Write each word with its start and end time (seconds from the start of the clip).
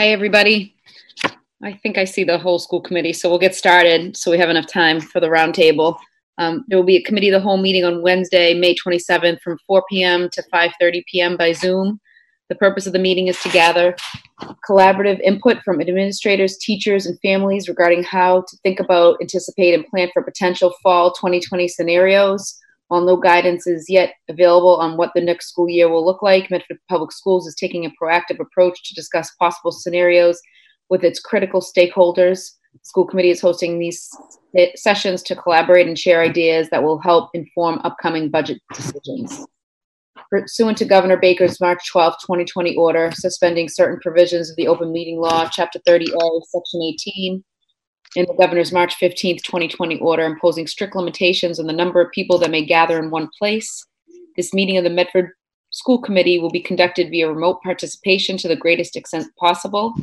Hi, 0.00 0.08
everybody. 0.12 0.74
I 1.62 1.74
think 1.74 1.98
I 1.98 2.06
see 2.06 2.24
the 2.24 2.38
whole 2.38 2.58
school 2.58 2.80
committee, 2.80 3.12
so 3.12 3.28
we'll 3.28 3.38
get 3.38 3.54
started 3.54 4.16
so 4.16 4.30
we 4.30 4.38
have 4.38 4.48
enough 4.48 4.66
time 4.66 4.98
for 4.98 5.20
the 5.20 5.26
roundtable. 5.26 5.98
Um, 6.38 6.64
there 6.68 6.78
will 6.78 6.86
be 6.86 6.96
a 6.96 7.02
committee 7.02 7.28
of 7.28 7.34
the 7.34 7.46
whole 7.46 7.58
meeting 7.58 7.84
on 7.84 8.00
Wednesday, 8.00 8.54
May 8.54 8.74
27th 8.74 9.42
from 9.42 9.58
4 9.66 9.84
p.m. 9.90 10.30
to 10.32 10.42
5:30 10.50 11.04
p.m. 11.04 11.36
by 11.36 11.52
Zoom. 11.52 12.00
The 12.48 12.54
purpose 12.54 12.86
of 12.86 12.94
the 12.94 12.98
meeting 12.98 13.28
is 13.28 13.38
to 13.42 13.50
gather 13.50 13.94
collaborative 14.66 15.20
input 15.20 15.58
from 15.62 15.82
administrators, 15.82 16.56
teachers, 16.56 17.04
and 17.04 17.20
families 17.20 17.68
regarding 17.68 18.02
how 18.02 18.44
to 18.48 18.56
think 18.62 18.80
about, 18.80 19.18
anticipate, 19.20 19.74
and 19.74 19.86
plan 19.86 20.08
for 20.14 20.22
potential 20.22 20.72
fall 20.82 21.12
2020 21.12 21.68
scenarios. 21.68 22.58
While 22.90 23.02
no 23.02 23.16
guidance 23.16 23.68
is 23.68 23.86
yet 23.88 24.14
available 24.28 24.74
on 24.74 24.96
what 24.96 25.12
the 25.14 25.20
next 25.20 25.48
school 25.50 25.68
year 25.68 25.88
will 25.88 26.04
look 26.04 26.22
like, 26.22 26.50
Medford 26.50 26.78
Public 26.88 27.12
Schools 27.12 27.46
is 27.46 27.54
taking 27.54 27.84
a 27.86 27.92
proactive 28.02 28.40
approach 28.40 28.82
to 28.82 28.94
discuss 28.96 29.30
possible 29.38 29.70
scenarios 29.70 30.40
with 30.88 31.04
its 31.04 31.20
critical 31.20 31.60
stakeholders. 31.60 32.50
The 32.72 32.80
school 32.82 33.06
committee 33.06 33.30
is 33.30 33.40
hosting 33.40 33.78
these 33.78 34.10
sessions 34.74 35.22
to 35.22 35.36
collaborate 35.36 35.86
and 35.86 35.96
share 35.96 36.20
ideas 36.20 36.68
that 36.70 36.82
will 36.82 36.98
help 36.98 37.30
inform 37.32 37.78
upcoming 37.84 38.28
budget 38.28 38.60
decisions. 38.74 39.46
Pursuant 40.28 40.76
to 40.78 40.84
Governor 40.84 41.16
Baker's 41.16 41.60
March 41.60 41.88
12, 41.92 42.14
2020 42.22 42.74
order 42.74 43.12
suspending 43.14 43.68
certain 43.68 44.00
provisions 44.02 44.50
of 44.50 44.56
the 44.56 44.66
open 44.66 44.90
meeting 44.90 45.20
law, 45.20 45.48
Chapter 45.48 45.78
30A, 45.86 46.40
Section 46.44 46.82
18, 46.82 47.44
and 48.16 48.26
the 48.26 48.34
Governor's 48.34 48.72
March 48.72 48.94
15, 48.96 49.38
2020 49.38 49.98
order 50.00 50.24
imposing 50.24 50.66
strict 50.66 50.96
limitations 50.96 51.60
on 51.60 51.66
the 51.66 51.72
number 51.72 52.00
of 52.00 52.10
people 52.10 52.38
that 52.38 52.50
may 52.50 52.64
gather 52.64 52.98
in 52.98 53.10
one 53.10 53.28
place. 53.38 53.84
This 54.36 54.52
meeting 54.52 54.76
of 54.76 54.84
the 54.84 54.90
Medford 54.90 55.30
School 55.70 56.00
Committee 56.00 56.38
will 56.38 56.50
be 56.50 56.60
conducted 56.60 57.10
via 57.10 57.28
remote 57.28 57.62
participation 57.62 58.36
to 58.38 58.48
the 58.48 58.56
greatest 58.56 58.96
extent 58.96 59.26
possible. 59.38 59.94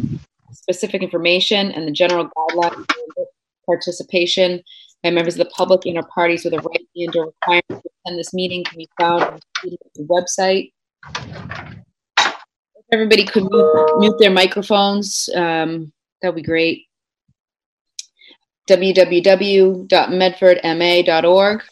Specific 0.52 1.04
information 1.04 1.72
and 1.72 1.86
the 1.86 1.92
general 1.92 2.30
guidelines 2.30 2.86
for 3.16 3.26
participation 3.66 4.64
by 5.04 5.12
members 5.12 5.38
of 5.38 5.40
the 5.40 5.52
public 5.52 5.86
and 5.86 5.98
or 5.98 6.04
parties 6.04 6.46
with 6.46 6.54
a 6.54 6.60
right 6.60 6.88
and 6.96 7.16
or 7.16 7.26
requirement 7.26 7.84
to 7.84 7.90
attend 8.06 8.20
this 8.20 8.34
meeting 8.34 8.64
can 8.64 8.78
be 8.78 8.90
found 9.00 9.24
on 9.24 9.40
the 9.64 10.04
website. 10.04 10.72
If 12.18 12.94
everybody 12.94 13.26
could 13.26 13.44
mute, 13.52 14.00
mute 14.00 14.20
their 14.20 14.32
microphones, 14.32 15.30
um, 15.36 15.92
that 16.22 16.30
would 16.30 16.42
be 16.42 16.42
great. 16.42 16.87
www.medfordma.org. 18.68 21.64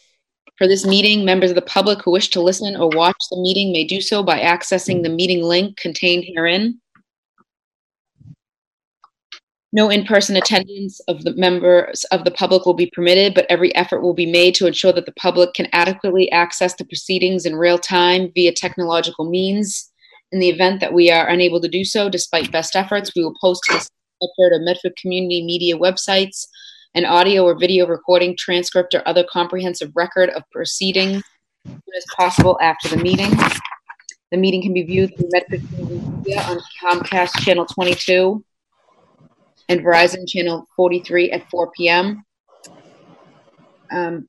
For 0.58 0.66
this 0.66 0.84
meeting, 0.86 1.24
members 1.24 1.50
of 1.50 1.56
the 1.56 1.62
public 1.62 2.02
who 2.02 2.10
wish 2.12 2.30
to 2.30 2.40
listen 2.40 2.76
or 2.76 2.88
watch 2.88 3.22
the 3.30 3.38
meeting 3.38 3.72
may 3.72 3.84
do 3.84 4.00
so 4.00 4.22
by 4.22 4.40
accessing 4.40 5.02
the 5.02 5.10
meeting 5.10 5.42
link 5.42 5.76
contained 5.76 6.24
herein. 6.26 6.80
No 9.72 9.90
in-person 9.90 10.36
attendance 10.36 11.00
of 11.00 11.24
the 11.24 11.34
members 11.34 12.04
of 12.04 12.24
the 12.24 12.30
public 12.30 12.64
will 12.64 12.72
be 12.72 12.90
permitted, 12.94 13.34
but 13.34 13.44
every 13.50 13.74
effort 13.74 14.00
will 14.00 14.14
be 14.14 14.24
made 14.24 14.54
to 14.54 14.66
ensure 14.66 14.94
that 14.94 15.04
the 15.04 15.12
public 15.12 15.52
can 15.52 15.68
adequately 15.74 16.32
access 16.32 16.74
the 16.74 16.86
proceedings 16.86 17.44
in 17.44 17.56
real 17.56 17.78
time 17.78 18.32
via 18.34 18.52
technological 18.52 19.28
means. 19.28 19.92
In 20.32 20.38
the 20.38 20.48
event 20.48 20.80
that 20.80 20.94
we 20.94 21.10
are 21.10 21.28
unable 21.28 21.60
to 21.60 21.68
do 21.68 21.84
so, 21.84 22.08
despite 22.08 22.50
best 22.50 22.74
efforts, 22.74 23.12
we 23.14 23.22
will 23.22 23.36
post 23.38 23.64
to 23.64 23.74
Medford 23.74 24.54
or 24.54 24.60
Medford 24.60 24.96
Community 24.96 25.44
Media 25.44 25.76
websites 25.76 26.46
an 26.96 27.04
audio 27.04 27.44
or 27.44 27.54
video 27.54 27.86
recording, 27.86 28.34
transcript, 28.38 28.94
or 28.94 29.06
other 29.06 29.22
comprehensive 29.30 29.92
record 29.94 30.30
of 30.30 30.42
proceedings 30.50 31.22
as 31.66 31.72
soon 31.72 31.94
as 31.94 32.04
possible 32.16 32.58
after 32.62 32.88
the 32.88 32.96
meeting. 32.96 33.30
The 34.30 34.38
meeting 34.38 34.62
can 34.62 34.72
be 34.72 34.82
viewed 34.82 35.14
through 35.14 35.28
Medford 35.30 35.62
Media 35.72 36.40
on 36.42 36.58
Comcast 36.82 37.38
Channel 37.40 37.66
22 37.66 38.42
and 39.68 39.80
Verizon 39.80 40.26
Channel 40.26 40.66
43 40.74 41.32
at 41.32 41.48
4 41.50 41.70
p.m. 41.72 42.24
Um, 43.92 44.26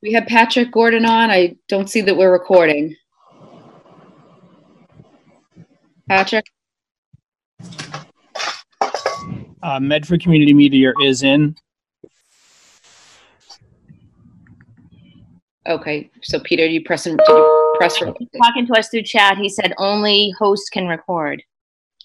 we 0.00 0.14
have 0.14 0.26
Patrick 0.26 0.72
Gordon 0.72 1.04
on. 1.04 1.30
I 1.30 1.56
don't 1.68 1.90
see 1.90 2.00
that 2.00 2.16
we're 2.16 2.32
recording. 2.32 2.96
Patrick? 6.08 6.46
Uh, 9.62 9.80
Medford 9.80 10.22
Community 10.22 10.54
Media 10.54 10.92
is 11.04 11.22
in. 11.22 11.56
Okay, 15.66 16.10
so 16.22 16.40
Peter, 16.40 16.64
you 16.64 16.82
pressing, 16.82 17.16
did 17.16 17.28
you 17.28 17.74
press? 17.76 17.98
Talking 17.98 18.66
to 18.66 18.72
us 18.78 18.88
through 18.88 19.02
chat, 19.02 19.36
he 19.36 19.48
said 19.48 19.74
only 19.76 20.32
host 20.38 20.70
can 20.72 20.86
record. 20.86 21.42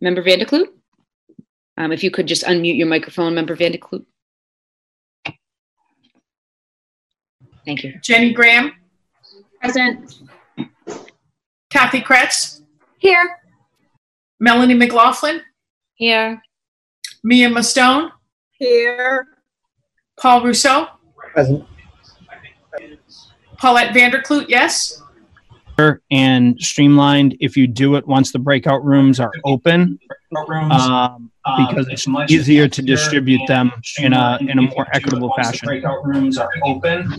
Member 0.00 0.22
Van 0.22 0.38
der 0.38 0.46
Kloot? 0.46 0.68
Um, 1.76 1.92
if 1.92 2.02
you 2.02 2.10
could 2.10 2.26
just 2.26 2.44
unmute 2.44 2.78
your 2.78 2.88
microphone, 2.88 3.34
Member 3.34 3.54
Van 3.54 3.72
der 3.72 3.78
Kloot. 3.78 4.06
Thank 7.66 7.84
you. 7.84 7.98
Jenny 8.00 8.32
Graham, 8.32 8.72
Present. 9.60 10.14
Kathy 11.68 12.00
Kreatz, 12.00 12.62
Here. 12.96 13.38
Melanie 14.40 14.74
McLaughlin, 14.74 15.40
Here. 15.94 16.42
Mea 17.24 17.46
Mustone, 17.46 18.10
Here. 18.52 19.26
Paul 20.18 20.42
Ruseau, 20.42 20.88
Present. 21.32 21.64
Paulette 23.58 23.94
Van 23.94 24.10
der 24.10 24.22
Kloot, 24.22 24.48
yes. 24.48 25.02
And 26.10 26.58
streamlined 26.58 27.36
if 27.40 27.54
you 27.54 27.66
do 27.66 27.96
it 27.96 28.06
once 28.06 28.32
the 28.32 28.38
breakout 28.38 28.82
rooms 28.82 29.20
are 29.20 29.32
open, 29.44 29.98
um, 30.34 31.30
because 31.68 31.86
it's 31.88 32.06
easier 32.30 32.66
to 32.66 32.80
distribute 32.80 33.46
them 33.46 33.70
in 33.98 34.14
a 34.14 34.38
in 34.40 34.58
a 34.58 34.62
more 34.62 34.86
equitable 34.92 35.34
fashion. 35.36 35.66
Breakout 35.66 36.04
rooms 36.06 36.38
are 36.38 36.50
open, 36.64 37.12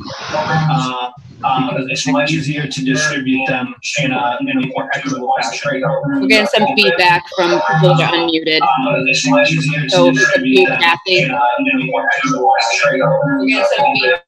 uh, 1.43 1.69
because 1.69 1.87
it's 1.89 2.07
much 2.07 2.31
easier 2.31 2.67
to 2.67 2.83
distribute 2.85 3.45
them 3.47 3.75
in 3.99 4.11
a, 4.11 4.37
in 4.41 4.49
a 4.49 4.67
more 4.67 4.89
equitable 4.93 5.33
fashion. 5.39 5.81
We're 6.05 6.27
getting 6.27 6.47
some 6.47 6.67
feedback 6.75 7.23
from 7.35 7.49
people 7.51 7.95
that 7.97 8.13
are 8.13 8.17
unmuted. 8.17 8.61
Um, 8.61 9.07
it's 9.07 9.27
much 9.27 9.51
easier 9.51 9.81
to 9.83 9.89
So 9.89 10.07
if 10.07 10.15
you 10.15 10.19
could 10.19 10.25
distribute 10.25 10.65
them 10.67 10.79
Kathy. 10.81 11.19
in 11.21 11.31
a, 11.31 11.41
in 11.59 11.81
a 11.81 11.85
more 11.85 12.09
equitable 12.17 12.51
fashion. 12.59 12.99
We're 12.99 13.45
getting 13.47 13.65
some 13.77 13.85
feedback. 13.95 14.23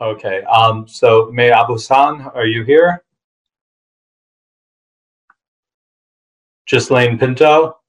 Okay, 0.00 0.42
um, 0.44 0.88
so 0.88 1.30
May 1.30 1.50
Abusan, 1.50 2.34
are 2.34 2.46
you 2.46 2.64
here? 2.64 3.04
Ghislaine 6.66 7.18
Pinto? 7.18 7.79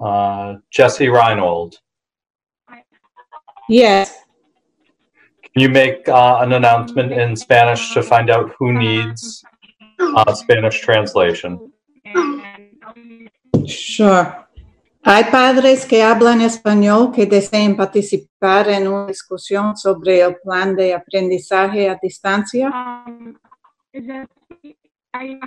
Uh, 0.00 0.56
Jesse 0.70 1.08
Reinhold, 1.08 1.80
Yes, 3.68 4.14
can 5.42 5.62
you 5.62 5.68
make, 5.68 6.08
uh, 6.08 6.38
an 6.40 6.52
announcement 6.52 7.12
in 7.12 7.34
Spanish 7.34 7.92
to 7.94 8.02
find 8.02 8.30
out 8.30 8.54
who 8.58 8.72
needs, 8.72 9.44
uh, 9.98 10.32
Spanish 10.34 10.80
translation? 10.80 11.72
sure. 13.66 14.46
Hay 15.04 15.24
padres 15.24 15.86
que 15.86 16.02
hablan 16.02 16.42
español 16.42 17.12
que 17.12 17.26
deseen 17.26 17.76
participar 17.76 18.68
en 18.68 18.88
una 18.88 19.06
discusión 19.06 19.76
sobre 19.76 20.20
el 20.20 20.36
plan 20.36 20.76
de 20.76 20.94
aprendizaje 20.94 21.88
a 21.88 21.98
distancia. 22.00 22.68
Um, 22.68 23.36
is 23.92 24.06
it, 24.06 24.76
I 25.14 25.40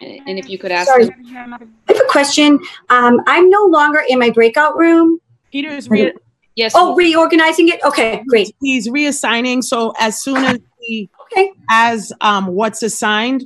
And 0.00 0.38
if 0.38 0.48
you 0.48 0.58
could 0.58 0.70
ask 0.70 0.86
Sorry. 0.88 1.06
them, 1.06 1.54
I 1.54 1.58
have 1.92 2.00
a 2.00 2.08
question. 2.08 2.58
Um, 2.88 3.20
I'm 3.26 3.50
no 3.50 3.64
longer 3.64 4.02
in 4.08 4.18
my 4.18 4.30
breakout 4.30 4.76
room. 4.76 5.18
Peter 5.50 5.70
is 5.70 5.88
re- 5.88 6.12
yes, 6.54 6.72
Oh, 6.76 6.94
reorganizing 6.94 7.68
it? 7.68 7.80
Okay, 7.84 8.22
great. 8.28 8.54
he's 8.60 8.88
reassigning. 8.88 9.62
So 9.62 9.92
as 9.98 10.22
soon 10.22 10.44
as 10.44 10.58
he 10.80 11.10
Okay. 11.32 11.52
as 11.70 12.12
um, 12.20 12.46
what's 12.48 12.82
assigned, 12.82 13.44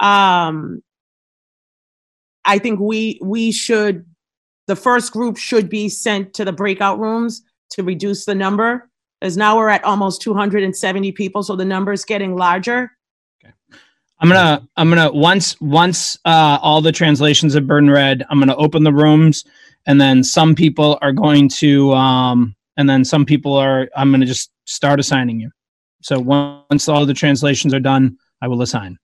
um, 0.00 0.82
I 2.44 2.58
think 2.58 2.80
we 2.80 3.18
we 3.22 3.52
should 3.52 4.04
the 4.66 4.76
first 4.76 5.12
group 5.12 5.36
should 5.38 5.68
be 5.68 5.88
sent 5.88 6.34
to 6.34 6.44
the 6.44 6.52
breakout 6.52 6.98
rooms 6.98 7.42
to 7.70 7.82
reduce 7.82 8.24
the 8.24 8.34
number. 8.34 8.90
As 9.22 9.36
now 9.36 9.56
we're 9.56 9.68
at 9.70 9.82
almost 9.84 10.22
270 10.22 11.12
people, 11.12 11.42
so 11.42 11.56
the 11.56 11.64
number 11.64 11.92
is 11.92 12.04
getting 12.04 12.36
larger. 12.36 12.90
I'm 14.20 14.28
gonna 14.28 14.66
I'm 14.76 14.88
gonna 14.88 15.12
once 15.12 15.60
once 15.60 16.18
uh, 16.24 16.58
all 16.60 16.80
the 16.80 16.92
translations 16.92 17.54
have 17.54 17.66
been 17.66 17.90
read, 17.90 18.24
I'm 18.28 18.38
gonna 18.40 18.56
open 18.56 18.82
the 18.82 18.92
rooms, 18.92 19.44
and 19.86 20.00
then 20.00 20.24
some 20.24 20.54
people 20.54 20.98
are 21.02 21.12
going 21.12 21.48
to 21.50 21.92
um, 21.92 22.56
and 22.76 22.88
then 22.88 23.04
some 23.04 23.24
people 23.24 23.54
are 23.54 23.88
I'm 23.96 24.10
gonna 24.10 24.26
just 24.26 24.50
start 24.64 24.98
assigning 24.98 25.40
you. 25.40 25.50
So 26.02 26.18
once 26.18 26.88
all 26.88 27.06
the 27.06 27.14
translations 27.14 27.72
are 27.74 27.80
done, 27.80 28.16
I 28.42 28.48
will 28.48 28.62
assign. 28.62 28.98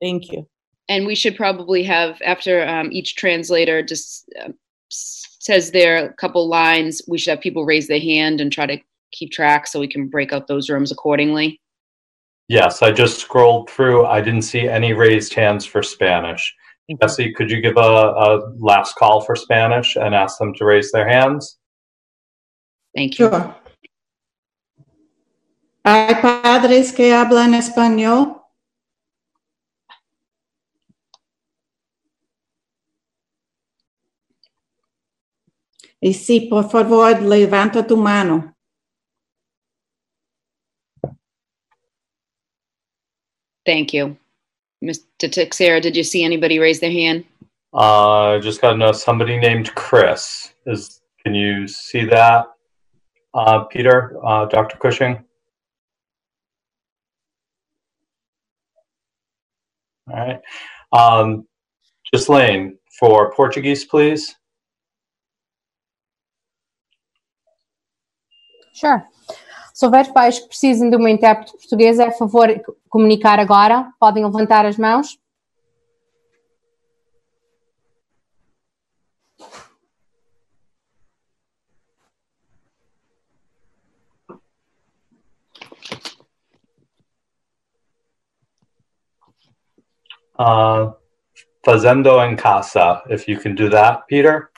Thank 0.00 0.30
you. 0.32 0.46
and 0.88 1.06
we 1.06 1.14
should 1.14 1.36
probably 1.36 1.82
have 1.82 2.20
after 2.24 2.66
um, 2.66 2.90
each 2.92 3.16
translator 3.16 3.82
just 3.82 4.28
uh, 4.40 4.48
s- 4.90 5.36
says 5.40 5.70
their 5.70 6.12
couple 6.14 6.48
lines. 6.48 7.00
We 7.08 7.16
should 7.18 7.30
have 7.30 7.40
people 7.40 7.64
raise 7.64 7.86
their 7.88 8.00
hand 8.00 8.40
and 8.40 8.50
try 8.52 8.66
to 8.66 8.78
keep 9.12 9.30
track 9.30 9.66
so 9.66 9.78
we 9.80 9.88
can 9.88 10.08
break 10.08 10.32
out 10.32 10.46
those 10.48 10.68
rooms 10.68 10.90
accordingly. 10.92 11.60
Yes, 12.48 12.82
I 12.82 12.92
just 12.92 13.20
scrolled 13.20 13.70
through. 13.70 14.04
I 14.06 14.20
didn't 14.20 14.42
see 14.42 14.68
any 14.68 14.92
raised 14.92 15.32
hands 15.34 15.64
for 15.64 15.82
Spanish. 15.82 16.54
Jesse, 17.00 17.32
could 17.32 17.50
you 17.50 17.62
give 17.62 17.78
a, 17.78 17.80
a 17.80 18.52
last 18.58 18.96
call 18.96 19.22
for 19.22 19.34
Spanish 19.34 19.96
and 19.96 20.14
ask 20.14 20.38
them 20.38 20.52
to 20.54 20.64
raise 20.66 20.92
their 20.92 21.08
hands? 21.08 21.58
Thank 22.94 23.18
you. 23.18 23.30
Sure. 23.30 23.54
Hay 25.86 26.14
padres 26.14 26.92
que 26.92 27.12
hablan 27.12 27.54
español. 27.54 28.42
Y 36.00 36.12
sí, 36.12 36.40
por 36.50 36.70
favor, 36.70 37.22
levanta 37.22 37.86
tu 37.86 37.96
mano. 37.96 38.53
Thank 43.66 43.92
you. 43.92 44.16
Mr. 44.82 45.30
Teixeira, 45.30 45.80
did 45.80 45.96
you 45.96 46.04
see 46.04 46.24
anybody 46.24 46.58
raise 46.58 46.80
their 46.80 46.90
hand? 46.90 47.24
Uh, 47.72 48.34
I 48.34 48.38
just 48.38 48.60
got 48.60 48.72
to 48.72 48.76
know 48.76 48.92
somebody 48.92 49.38
named 49.38 49.74
Chris. 49.74 50.52
Is 50.66 51.00
can 51.24 51.34
you 51.34 51.66
see 51.66 52.04
that, 52.04 52.46
uh, 53.32 53.64
Peter, 53.64 54.18
uh, 54.24 54.44
Dr. 54.46 54.76
Cushing? 54.76 55.24
All 60.12 60.16
right. 60.16 60.40
Um, 60.92 61.46
Ghislaine, 62.12 62.78
for 62.98 63.32
Portuguese, 63.32 63.84
please. 63.86 64.36
Sure. 68.74 69.08
Se 69.74 69.84
houver 69.84 70.12
pais 70.12 70.38
que 70.38 70.46
precisem 70.46 70.88
de 70.88 70.96
uma 70.96 71.10
intérprete 71.10 71.50
portuguesa, 71.52 72.04
é 72.04 72.12
favor 72.12 72.48
comunicar 72.88 73.40
agora. 73.40 73.92
Podem 73.98 74.24
levantar 74.24 74.64
as 74.64 74.78
mãos. 74.78 75.18
Uh, 90.38 90.94
Fazendo 91.64 92.20
en 92.20 92.36
casa, 92.36 93.02
if 93.08 93.26
you 93.26 93.40
can 93.40 93.54
do 93.54 93.68
that, 93.70 94.04
Peter. 94.06 94.50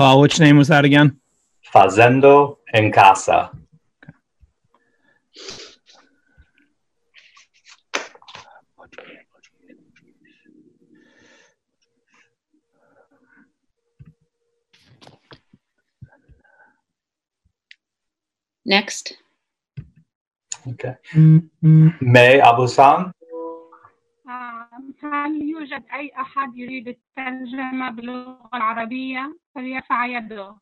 Paul, 0.00 0.22
which 0.22 0.40
name 0.40 0.56
was 0.56 0.68
that 0.68 0.86
again? 0.86 1.20
Fazendo 1.62 2.56
en 2.72 2.90
casa. 2.90 3.50
Next. 18.64 19.18
Okay. 20.66 20.94
May 21.60 22.40
Abusan. 22.40 23.12
هل 25.02 25.42
يوجد 25.42 25.84
أي 25.92 26.12
أحد 26.20 26.56
يريد 26.56 26.88
الترجمة 26.88 27.90
باللغة 27.90 28.50
العربية؟ 28.54 29.38
فليرفع 29.54 30.06
يده. 30.06 30.56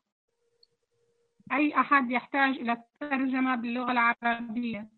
أي 1.51 1.73
أحد 1.79 2.11
يحتاج 2.11 2.55
إلى 2.55 2.71
الترجمة 2.71 3.55
باللغة 3.55 3.91
العربية؟ 3.91 4.89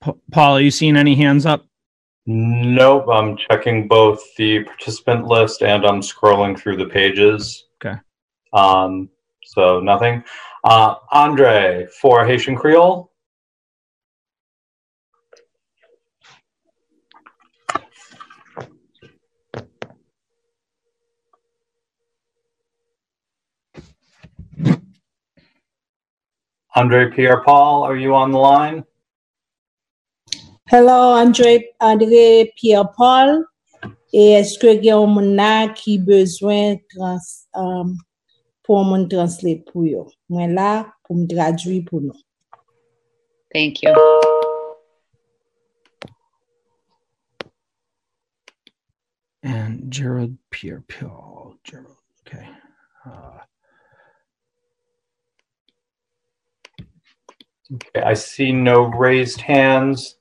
Pa- 0.00 0.20
Paul, 0.30 0.56
are 0.56 0.60
you 0.60 0.70
seeing 0.70 0.96
any 0.96 1.14
hands 1.14 1.46
up? 1.46 1.66
Nope, 2.26 3.06
I'm 3.12 3.36
checking 3.36 3.86
both 3.86 4.34
the 4.36 4.64
participant 4.64 5.26
list 5.26 5.62
and 5.62 5.84
I'm 5.84 6.00
scrolling 6.00 6.58
through 6.58 6.78
the 6.78 6.86
pages. 6.86 7.66
Okay. 7.84 7.98
Um, 8.54 9.10
so 9.44 9.80
nothing. 9.80 10.24
Uh, 10.64 10.94
Andre 11.12 11.86
for 12.00 12.24
Haitian 12.24 12.56
Creole. 12.56 13.10
Andre 26.76 27.08
Pierre 27.10 27.42
Paul, 27.42 27.84
are 27.84 27.96
you 27.96 28.14
on 28.16 28.32
the 28.32 28.38
line? 28.38 28.84
Hello, 30.66 31.12
Andre, 31.12 31.74
André 31.78 32.52
Pierre-Paul. 32.56 33.44
Et 34.12 34.32
est-ce 34.32 34.58
que 34.58 34.74
il 34.74 34.84
y 34.84 34.90
a 34.90 34.96
un 34.96 35.06
monde 35.06 35.74
qui 35.74 35.98
besoin 35.98 36.76
trans, 36.88 37.18
um, 37.54 37.98
pour 38.62 38.84
mon 38.84 39.06
translate 39.06 39.64
pour 39.66 39.84
yo? 39.84 40.06
Moi 40.28 40.46
là 40.46 40.86
pour 41.04 41.16
me 41.16 41.26
traduire 41.26 41.84
pour 41.84 42.00
nous. 42.00 42.12
Thank 43.52 43.82
you. 43.82 43.92
and 49.42 49.92
Gerald 49.92 50.38
Pierre 50.50 50.82
Paul. 50.88 51.56
Gerald. 51.62 51.96
Okay. 52.26 52.48
Uh, 53.04 53.40
Okay, 57.72 58.02
I 58.02 58.12
see 58.12 58.52
no 58.52 58.82
raised 58.84 59.40
hands, 59.40 60.16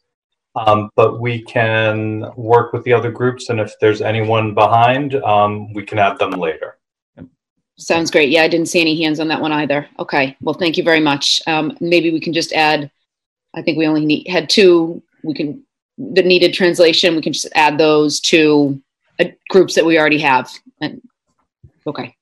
um, 0.55 0.89
but 0.95 1.19
we 1.19 1.41
can 1.43 2.25
work 2.35 2.73
with 2.73 2.83
the 2.83 2.93
other 2.93 3.11
groups, 3.11 3.49
and 3.49 3.59
if 3.59 3.73
there's 3.79 4.01
anyone 4.01 4.53
behind, 4.53 5.15
um, 5.15 5.73
we 5.73 5.83
can 5.83 5.99
add 5.99 6.17
them 6.19 6.31
later. 6.31 6.77
Sounds 7.77 8.11
great. 8.11 8.29
Yeah, 8.29 8.43
I 8.43 8.47
didn't 8.47 8.67
see 8.67 8.81
any 8.81 9.01
hands 9.01 9.19
on 9.19 9.27
that 9.29 9.41
one 9.41 9.51
either. 9.51 9.89
Okay. 9.97 10.37
Well, 10.41 10.53
thank 10.53 10.77
you 10.77 10.83
very 10.83 10.99
much. 10.99 11.41
Um, 11.47 11.75
maybe 11.81 12.11
we 12.11 12.19
can 12.19 12.31
just 12.31 12.53
add, 12.53 12.91
I 13.55 13.63
think 13.63 13.79
we 13.79 13.87
only 13.87 14.05
need, 14.05 14.27
had 14.27 14.47
two, 14.47 15.01
we 15.23 15.33
can, 15.33 15.65
the 15.97 16.21
needed 16.21 16.53
translation, 16.53 17.15
we 17.15 17.23
can 17.23 17.33
just 17.33 17.49
add 17.55 17.79
those 17.79 18.19
to 18.21 18.79
uh, 19.19 19.25
groups 19.49 19.73
that 19.73 19.85
we 19.85 19.97
already 19.97 20.19
have. 20.19 20.51
And, 20.81 21.01
okay. 21.87 22.15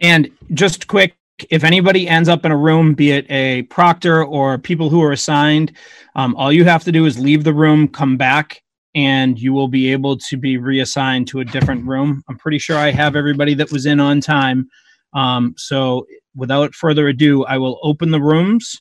And 0.00 0.30
just 0.54 0.86
quick, 0.86 1.16
if 1.50 1.64
anybody 1.64 2.08
ends 2.08 2.28
up 2.28 2.44
in 2.44 2.52
a 2.52 2.56
room, 2.56 2.94
be 2.94 3.12
it 3.12 3.26
a 3.30 3.62
proctor 3.64 4.24
or 4.24 4.58
people 4.58 4.90
who 4.90 5.02
are 5.02 5.12
assigned, 5.12 5.72
um, 6.16 6.34
all 6.36 6.52
you 6.52 6.64
have 6.64 6.84
to 6.84 6.92
do 6.92 7.06
is 7.06 7.18
leave 7.18 7.44
the 7.44 7.54
room, 7.54 7.88
come 7.88 8.16
back, 8.16 8.62
and 8.94 9.38
you 9.38 9.52
will 9.52 9.68
be 9.68 9.92
able 9.92 10.16
to 10.16 10.36
be 10.36 10.56
reassigned 10.56 11.28
to 11.28 11.40
a 11.40 11.44
different 11.44 11.86
room. 11.86 12.22
I'm 12.28 12.38
pretty 12.38 12.58
sure 12.58 12.76
I 12.76 12.90
have 12.90 13.16
everybody 13.16 13.54
that 13.54 13.70
was 13.70 13.86
in 13.86 14.00
on 14.00 14.20
time. 14.20 14.68
Um, 15.14 15.54
so 15.56 16.06
without 16.34 16.74
further 16.74 17.08
ado, 17.08 17.44
I 17.44 17.58
will 17.58 17.78
open 17.82 18.10
the 18.10 18.20
rooms. 18.20 18.80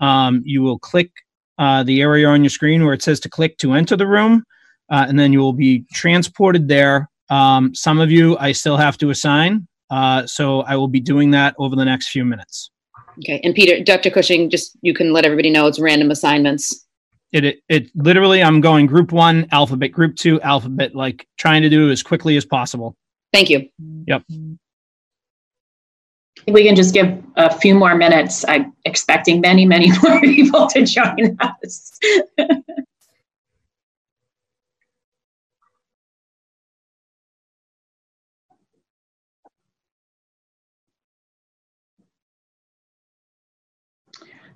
Um, 0.00 0.42
you 0.44 0.62
will 0.62 0.78
click 0.78 1.10
uh, 1.58 1.82
the 1.82 2.02
area 2.02 2.28
on 2.28 2.42
your 2.42 2.50
screen 2.50 2.84
where 2.84 2.94
it 2.94 3.02
says 3.02 3.20
to 3.20 3.30
click 3.30 3.56
to 3.58 3.72
enter 3.72 3.96
the 3.96 4.06
room, 4.06 4.44
uh, 4.90 5.06
and 5.08 5.18
then 5.18 5.32
you 5.32 5.38
will 5.38 5.54
be 5.54 5.86
transported 5.92 6.68
there. 6.68 7.08
Um, 7.30 7.74
some 7.74 7.98
of 7.98 8.10
you 8.10 8.36
I 8.38 8.52
still 8.52 8.76
have 8.76 8.98
to 8.98 9.10
assign. 9.10 9.66
Uh, 9.90 10.26
so 10.26 10.60
I 10.62 10.76
will 10.76 10.88
be 10.88 11.00
doing 11.00 11.30
that 11.32 11.54
over 11.58 11.76
the 11.76 11.84
next 11.84 12.08
few 12.08 12.24
minutes. 12.24 12.70
Okay. 13.18 13.40
And 13.42 13.54
Peter, 13.54 13.82
Dr. 13.82 14.10
Cushing, 14.10 14.50
just 14.50 14.76
you 14.82 14.94
can 14.94 15.12
let 15.12 15.24
everybody 15.24 15.50
know 15.50 15.66
it's 15.66 15.80
random 15.80 16.10
assignments. 16.10 16.86
It, 17.32 17.44
it, 17.44 17.58
it 17.68 17.90
literally, 17.94 18.42
I'm 18.42 18.60
going 18.60 18.86
group 18.86 19.12
one, 19.12 19.46
alphabet, 19.52 19.92
group 19.92 20.16
two, 20.16 20.40
alphabet, 20.42 20.94
like 20.94 21.26
trying 21.38 21.62
to 21.62 21.68
do 21.68 21.90
as 21.90 22.02
quickly 22.02 22.36
as 22.36 22.44
possible. 22.44 22.96
Thank 23.32 23.50
you. 23.50 23.68
Yep. 24.06 24.22
We 26.48 26.64
can 26.64 26.76
just 26.76 26.94
give 26.94 27.22
a 27.36 27.56
few 27.58 27.74
more 27.74 27.94
minutes. 27.96 28.44
I'm 28.46 28.72
expecting 28.84 29.40
many, 29.40 29.66
many 29.66 29.90
more 30.02 30.20
people 30.20 30.66
to 30.68 30.84
join 30.84 31.36
us. 31.40 31.98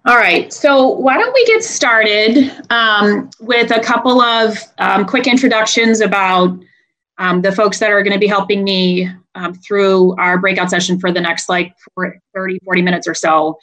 All 0.07 0.17
right, 0.17 0.51
so 0.51 0.89
why 0.89 1.19
don't 1.19 1.35
we 1.35 1.45
get 1.45 1.63
started 1.63 2.51
um, 2.71 3.29
with 3.39 3.71
a 3.71 3.81
couple 3.81 4.23
of 4.23 4.57
um, 4.79 5.05
quick 5.05 5.27
introductions 5.27 6.01
about 6.01 6.59
um, 7.19 7.43
the 7.43 7.53
folks 7.53 7.79
that 7.81 7.91
are 7.91 8.03
going 8.03 8.15
to 8.15 8.19
be 8.19 8.27
helping 8.27 8.65
me 8.65 9.11
um, 9.35 9.53
through 9.53 10.17
our 10.17 10.39
breakout 10.39 10.71
session 10.71 10.99
for 10.99 11.13
the 11.13 11.21
next 11.21 11.51
like 11.51 11.77
30, 12.35 12.61
40 12.65 12.83
minutes 12.83 13.07
or 13.07 13.15
so. 13.15 13.59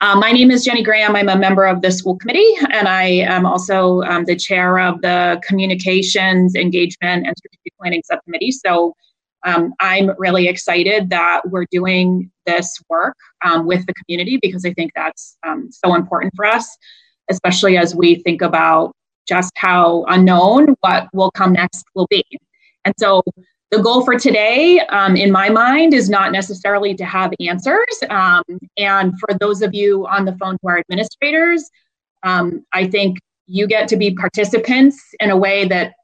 Um, 0.00 0.18
my 0.18 0.32
name 0.32 0.50
is 0.50 0.64
Jenny 0.64 0.82
Graham. 0.82 1.14
I'm 1.14 1.28
a 1.28 1.36
member 1.36 1.64
of 1.64 1.82
the 1.82 1.90
school 1.90 2.16
committee, 2.16 2.54
and 2.70 2.88
I 2.88 3.04
am 3.04 3.44
also 3.44 4.00
um, 4.02 4.24
the 4.24 4.34
chair 4.34 4.78
of 4.78 5.02
the 5.02 5.42
communications, 5.46 6.54
engagement, 6.54 7.26
and 7.26 7.36
strategic 7.36 7.76
planning 7.78 8.02
subcommittee. 8.06 8.50
So 8.50 8.96
um, 9.44 9.74
I'm 9.80 10.12
really 10.18 10.48
excited 10.48 11.10
that 11.10 11.42
we're 11.48 11.66
doing 11.70 12.30
this 12.46 12.78
work 12.88 13.16
um, 13.44 13.66
with 13.66 13.84
the 13.86 13.94
community 13.94 14.38
because 14.40 14.64
I 14.64 14.72
think 14.72 14.92
that's 14.94 15.36
um, 15.46 15.68
so 15.70 15.94
important 15.94 16.32
for 16.36 16.44
us, 16.44 16.76
especially 17.30 17.76
as 17.76 17.94
we 17.94 18.16
think 18.16 18.42
about 18.42 18.92
just 19.28 19.52
how 19.56 20.04
unknown 20.08 20.74
what 20.80 21.08
will 21.12 21.30
come 21.32 21.52
next 21.52 21.84
will 21.94 22.06
be. 22.10 22.24
And 22.84 22.94
so 22.98 23.22
the 23.70 23.80
goal 23.80 24.04
for 24.04 24.18
today, 24.18 24.80
um, 24.80 25.16
in 25.16 25.32
my 25.32 25.48
mind, 25.48 25.94
is 25.94 26.10
not 26.10 26.32
necessarily 26.32 26.94
to 26.94 27.04
have 27.04 27.32
answers. 27.40 27.86
Um, 28.10 28.42
and 28.76 29.18
for 29.18 29.36
those 29.38 29.62
of 29.62 29.74
you 29.74 30.06
on 30.06 30.24
the 30.24 30.36
phone 30.36 30.56
who 30.60 30.68
are 30.68 30.78
administrators, 30.78 31.68
um, 32.22 32.64
I 32.72 32.86
think 32.86 33.18
you 33.46 33.66
get 33.66 33.88
to 33.88 33.96
be 33.96 34.14
participants 34.14 35.00
in 35.20 35.30
a 35.30 35.36
way 35.36 35.66
that 35.68 35.94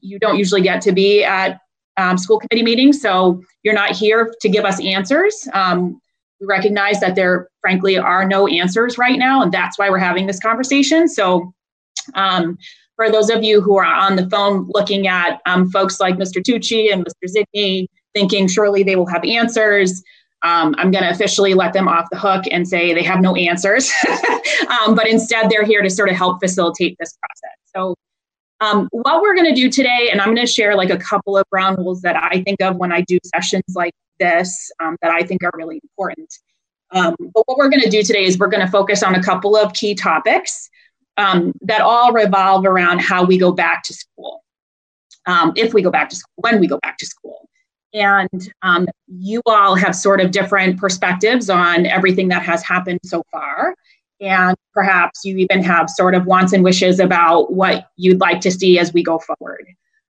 you 0.00 0.18
don't 0.18 0.36
usually 0.36 0.62
get 0.62 0.82
to 0.82 0.92
be 0.92 1.22
at 1.22 1.60
um, 1.96 2.18
school 2.18 2.38
committee 2.38 2.64
meetings. 2.64 3.00
So 3.00 3.42
you're 3.62 3.74
not 3.74 3.90
here 3.90 4.34
to 4.40 4.48
give 4.48 4.64
us 4.64 4.82
answers. 4.84 5.48
Um, 5.52 6.00
we 6.40 6.46
recognize 6.46 7.00
that 7.00 7.14
there, 7.14 7.48
frankly, 7.60 7.96
are 7.96 8.26
no 8.26 8.46
answers 8.46 8.98
right 8.98 9.18
now, 9.18 9.42
and 9.42 9.52
that's 9.52 9.78
why 9.78 9.88
we're 9.90 9.98
having 9.98 10.26
this 10.26 10.40
conversation. 10.40 11.08
So, 11.08 11.52
um, 12.14 12.58
for 12.96 13.10
those 13.10 13.30
of 13.30 13.42
you 13.42 13.60
who 13.60 13.76
are 13.76 13.84
on 13.84 14.16
the 14.16 14.28
phone 14.30 14.70
looking 14.72 15.08
at 15.08 15.40
um, 15.46 15.70
folks 15.70 15.98
like 15.98 16.16
Mr. 16.16 16.42
Tucci 16.42 16.92
and 16.92 17.04
Mr. 17.04 17.44
Zigny, 17.56 17.86
thinking 18.14 18.46
surely 18.46 18.82
they 18.82 18.94
will 18.94 19.06
have 19.06 19.24
answers, 19.24 20.02
um, 20.44 20.74
I'm 20.78 20.90
going 20.90 21.02
to 21.02 21.10
officially 21.10 21.54
let 21.54 21.72
them 21.72 21.88
off 21.88 22.06
the 22.10 22.18
hook 22.18 22.44
and 22.50 22.68
say 22.68 22.92
they 22.92 23.02
have 23.02 23.20
no 23.20 23.34
answers. 23.34 23.90
Um, 24.70 24.94
but 24.94 25.08
instead, 25.08 25.50
they're 25.50 25.64
here 25.64 25.82
to 25.82 25.90
sort 25.90 26.10
of 26.10 26.16
help 26.16 26.40
facilitate 26.40 26.96
this 26.98 27.16
process. 27.20 27.56
So, 27.74 27.94
um, 28.64 28.88
what 28.92 29.20
we're 29.20 29.34
going 29.34 29.48
to 29.48 29.54
do 29.54 29.68
today, 29.70 30.08
and 30.10 30.20
I'm 30.20 30.34
going 30.34 30.46
to 30.46 30.52
share 30.52 30.74
like 30.74 30.90
a 30.90 30.96
couple 30.96 31.36
of 31.36 31.44
ground 31.50 31.78
rules 31.78 32.00
that 32.02 32.16
I 32.16 32.42
think 32.42 32.62
of 32.62 32.76
when 32.76 32.92
I 32.92 33.02
do 33.02 33.18
sessions 33.24 33.64
like 33.74 33.92
this 34.18 34.70
um, 34.80 34.96
that 35.02 35.10
I 35.10 35.22
think 35.22 35.42
are 35.44 35.52
really 35.54 35.80
important. 35.82 36.32
Um, 36.92 37.16
but 37.34 37.42
what 37.46 37.58
we're 37.58 37.68
going 37.68 37.82
to 37.82 37.90
do 37.90 38.02
today 38.02 38.24
is 38.24 38.38
we're 38.38 38.48
going 38.48 38.64
to 38.64 38.70
focus 38.70 39.02
on 39.02 39.14
a 39.14 39.22
couple 39.22 39.56
of 39.56 39.72
key 39.72 39.94
topics 39.94 40.70
um, 41.16 41.52
that 41.62 41.80
all 41.80 42.12
revolve 42.12 42.64
around 42.64 43.00
how 43.00 43.24
we 43.24 43.38
go 43.38 43.52
back 43.52 43.82
to 43.84 43.92
school, 43.92 44.42
um, 45.26 45.52
if 45.56 45.74
we 45.74 45.82
go 45.82 45.90
back 45.90 46.08
to 46.10 46.16
school, 46.16 46.32
when 46.36 46.60
we 46.60 46.66
go 46.66 46.78
back 46.82 46.96
to 46.98 47.06
school. 47.06 47.48
And 47.92 48.52
um, 48.62 48.88
you 49.06 49.40
all 49.46 49.76
have 49.76 49.94
sort 49.94 50.20
of 50.20 50.30
different 50.30 50.78
perspectives 50.78 51.48
on 51.48 51.86
everything 51.86 52.28
that 52.28 52.42
has 52.42 52.64
happened 52.64 53.00
so 53.04 53.22
far 53.30 53.74
and 54.24 54.56
perhaps 54.72 55.24
you 55.24 55.36
even 55.36 55.62
have 55.62 55.90
sort 55.90 56.14
of 56.14 56.24
wants 56.24 56.52
and 56.52 56.64
wishes 56.64 56.98
about 56.98 57.52
what 57.52 57.90
you'd 57.96 58.20
like 58.20 58.40
to 58.40 58.50
see 58.50 58.78
as 58.78 58.92
we 58.92 59.02
go 59.02 59.18
forward. 59.18 59.66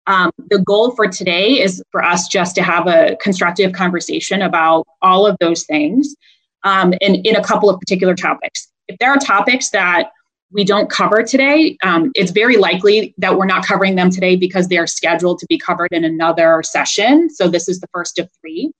Um, 0.08 0.32
the 0.50 0.60
goal 0.60 0.92
for 0.92 1.08
today 1.08 1.62
is 1.62 1.84
for 1.92 2.02
us 2.02 2.30
just 2.30 2.56
to 2.56 2.64
have 2.64 2.88
a 2.88 3.18
constructive 3.22 3.74
conversation 3.74 4.42
about 4.42 4.88
all 5.02 5.28
of 5.28 5.36
those 5.42 5.66
things 5.66 6.16
um, 6.64 6.94
and 7.02 7.18
in 7.26 7.36
a 7.36 7.44
couple 7.44 7.70
of 7.70 7.80
particular 7.80 8.16
topics. 8.16 8.70
If 8.88 8.98
there 9.00 9.12
are 9.12 9.18
topics 9.18 9.70
that 9.72 10.12
we 10.50 10.64
don't 10.64 10.90
cover 10.90 11.24
today, 11.24 11.78
um, 11.84 12.12
it's 12.16 12.32
very 12.32 12.56
likely 12.56 13.14
that 13.18 13.38
we're 13.38 13.46
not 13.46 13.66
covering 13.66 13.96
them 13.96 14.10
today 14.10 14.38
because 14.38 14.70
they 14.70 14.78
are 14.78 14.88
scheduled 14.88 15.40
to 15.40 15.46
be 15.50 15.58
covered 15.58 15.92
in 15.92 16.06
another 16.06 16.64
session. 16.64 17.30
So 17.30 17.50
this 17.50 17.68
is 17.68 17.82
the 17.82 17.88
first 17.92 18.18
of 18.18 18.30
three. 18.40 18.72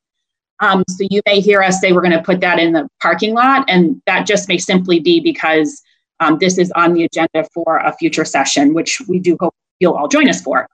Um, 0.60 0.84
so 0.90 1.08
you 1.10 1.22
may 1.26 1.40
hear 1.40 1.62
us 1.62 1.80
say 1.80 1.92
we're 1.92 2.02
going 2.02 2.18
to 2.18 2.24
put 2.24 2.40
that 2.42 2.60
in 2.60 2.74
the 2.74 2.88
parking 3.02 3.34
lot, 3.34 3.66
and 3.68 4.02
that 4.08 4.26
just 4.26 4.48
may 4.48 4.58
simply 4.58 5.00
be 5.00 5.20
because 5.20 5.82
um, 6.20 6.38
this 6.40 6.58
is 6.58 6.72
on 6.72 6.94
the 6.94 7.04
agenda 7.04 7.48
for 7.54 7.78
a 7.78 7.94
future 7.94 8.26
session, 8.26 8.74
which 8.74 9.00
we 9.08 9.20
do 9.20 9.38
hope 9.40 9.54
you'll 9.80 9.94
all 9.94 10.08
join 10.08 10.28
us 10.28 10.42
for. 10.42 10.68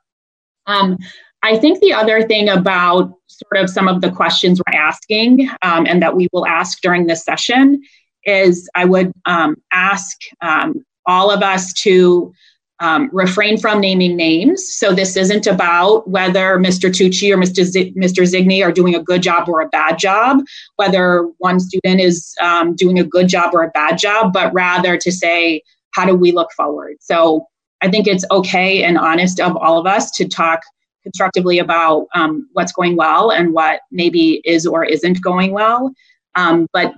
Um, 0.65 0.97
I 1.43 1.57
think 1.57 1.81
the 1.81 1.91
other 1.91 2.23
thing 2.23 2.47
about 2.47 3.13
sort 3.27 3.61
of 3.61 3.69
some 3.69 3.89
of 3.89 3.99
the 3.99 4.09
questions 4.09 4.61
we're 4.65 4.79
asking 4.79 5.49
um, 5.61 5.85
and 5.85 6.01
that 6.01 6.15
we 6.15 6.29
will 6.31 6.47
ask 6.47 6.79
during 6.81 7.05
this 7.05 7.25
session 7.25 7.81
is 8.25 8.69
I 8.75 8.85
would 8.85 9.11
um, 9.25 9.57
ask 9.73 10.17
um, 10.41 10.85
all 11.05 11.29
of 11.29 11.43
us 11.43 11.73
to 11.81 12.33
um, 12.79 13.09
refrain 13.13 13.57
from 13.57 13.79
naming 13.79 14.15
names. 14.15 14.75
So 14.75 14.93
this 14.93 15.15
isn't 15.15 15.47
about 15.47 16.07
whether 16.09 16.57
Mr. 16.57 16.89
Tucci 16.89 17.33
or 17.33 17.37
Mr. 17.37 17.63
Z- 17.63 17.93
Mr. 17.95 18.23
Zigny 18.23 18.65
are 18.65 18.71
doing 18.71 18.95
a 18.95 19.01
good 19.01 19.21
job 19.21 19.47
or 19.47 19.61
a 19.61 19.69
bad 19.69 19.97
job, 19.99 20.39
whether 20.75 21.29
one 21.37 21.59
student 21.59 22.01
is 22.01 22.33
um, 22.41 22.75
doing 22.75 22.99
a 22.99 23.03
good 23.03 23.27
job 23.27 23.53
or 23.53 23.63
a 23.63 23.69
bad 23.69 23.97
job, 23.97 24.33
but 24.33 24.53
rather 24.53 24.97
to 24.97 25.11
say, 25.11 25.61
how 25.91 26.05
do 26.05 26.15
we 26.15 26.31
look 26.31 26.51
forward? 26.53 26.95
So 26.99 27.47
I 27.81 27.89
think 27.89 28.07
it's 28.07 28.25
okay 28.31 28.83
and 28.83 28.97
honest 28.97 29.39
of 29.39 29.55
all 29.57 29.79
of 29.79 29.85
us 29.85 30.09
to 30.11 30.27
talk 30.27 30.61
constructively 31.03 31.59
about 31.59 32.07
um, 32.15 32.47
what's 32.53 32.71
going 32.71 32.95
well 32.95 33.29
and 33.29 33.53
what 33.53 33.81
maybe 33.91 34.41
is 34.45 34.65
or 34.65 34.83
isn't 34.83 35.21
going 35.21 35.51
well. 35.51 35.93
Um, 36.35 36.67
but 36.73 36.93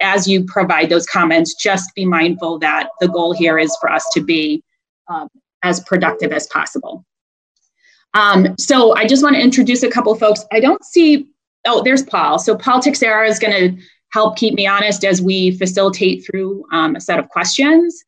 as 0.00 0.28
you 0.28 0.44
provide 0.44 0.88
those 0.88 1.06
comments, 1.06 1.54
just 1.54 1.94
be 1.94 2.04
mindful 2.04 2.58
that 2.60 2.90
the 3.00 3.08
goal 3.08 3.32
here 3.32 3.58
is 3.58 3.76
for 3.80 3.90
us 3.90 4.04
to 4.14 4.22
be 4.22 4.62
um, 5.08 5.28
as 5.62 5.80
productive 5.80 6.32
as 6.32 6.46
possible. 6.46 7.04
Um, 8.14 8.56
so 8.58 8.96
I 8.96 9.06
just 9.06 9.22
want 9.22 9.36
to 9.36 9.42
introduce 9.42 9.82
a 9.82 9.90
couple 9.90 10.14
folks. 10.14 10.44
I 10.52 10.60
don't 10.60 10.82
see, 10.84 11.28
oh, 11.66 11.82
there's 11.82 12.02
Paul. 12.02 12.38
So 12.38 12.56
Paul 12.56 12.80
Teixeira 12.80 13.28
is 13.28 13.38
going 13.38 13.76
to 13.76 13.82
help 14.12 14.36
keep 14.36 14.54
me 14.54 14.66
honest 14.66 15.04
as 15.04 15.20
we 15.20 15.50
facilitate 15.58 16.24
through 16.24 16.64
um, 16.72 16.96
a 16.96 17.00
set 17.00 17.18
of 17.18 17.28
questions. 17.28 18.02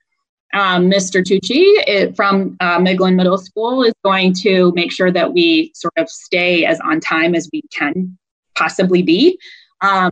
um, 0.54 0.90
Mr. 0.90 1.22
Tucci 1.22 1.64
it, 1.86 2.16
from 2.16 2.56
uh, 2.60 2.78
McGlynn 2.78 3.14
Middle 3.14 3.38
School 3.38 3.82
is 3.82 3.94
going 4.04 4.34
to 4.42 4.72
make 4.74 4.90
sure 4.92 5.12
that 5.12 5.32
we 5.32 5.72
sort 5.74 5.94
of 5.96 6.08
stay 6.08 6.64
as 6.64 6.80
on 6.80 7.00
time 7.00 7.34
as 7.34 7.48
we 7.52 7.62
can 7.72 8.18
possibly 8.56 9.02
be. 9.02 9.38
Um, 9.80 10.10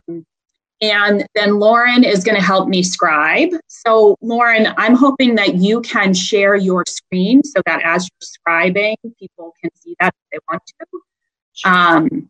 and 0.81 1.25
then 1.35 1.59
Lauren 1.59 2.03
is 2.03 2.23
going 2.23 2.37
to 2.37 2.43
help 2.43 2.69
me 2.69 2.83
scribe. 2.83 3.49
So, 3.67 4.15
Lauren, 4.21 4.67
I'm 4.77 4.95
hoping 4.95 5.35
that 5.35 5.55
you 5.55 5.81
can 5.81 6.13
share 6.13 6.55
your 6.55 6.85
screen 6.87 7.43
so 7.43 7.61
that 7.65 7.81
as 7.83 8.07
you're 8.07 8.63
scribing, 8.65 8.95
people 9.19 9.53
can 9.61 9.71
see 9.75 9.95
that 9.99 10.13
if 10.13 10.31
they 10.31 10.39
want 10.49 10.63
to. 10.65 11.69
Um, 11.69 12.29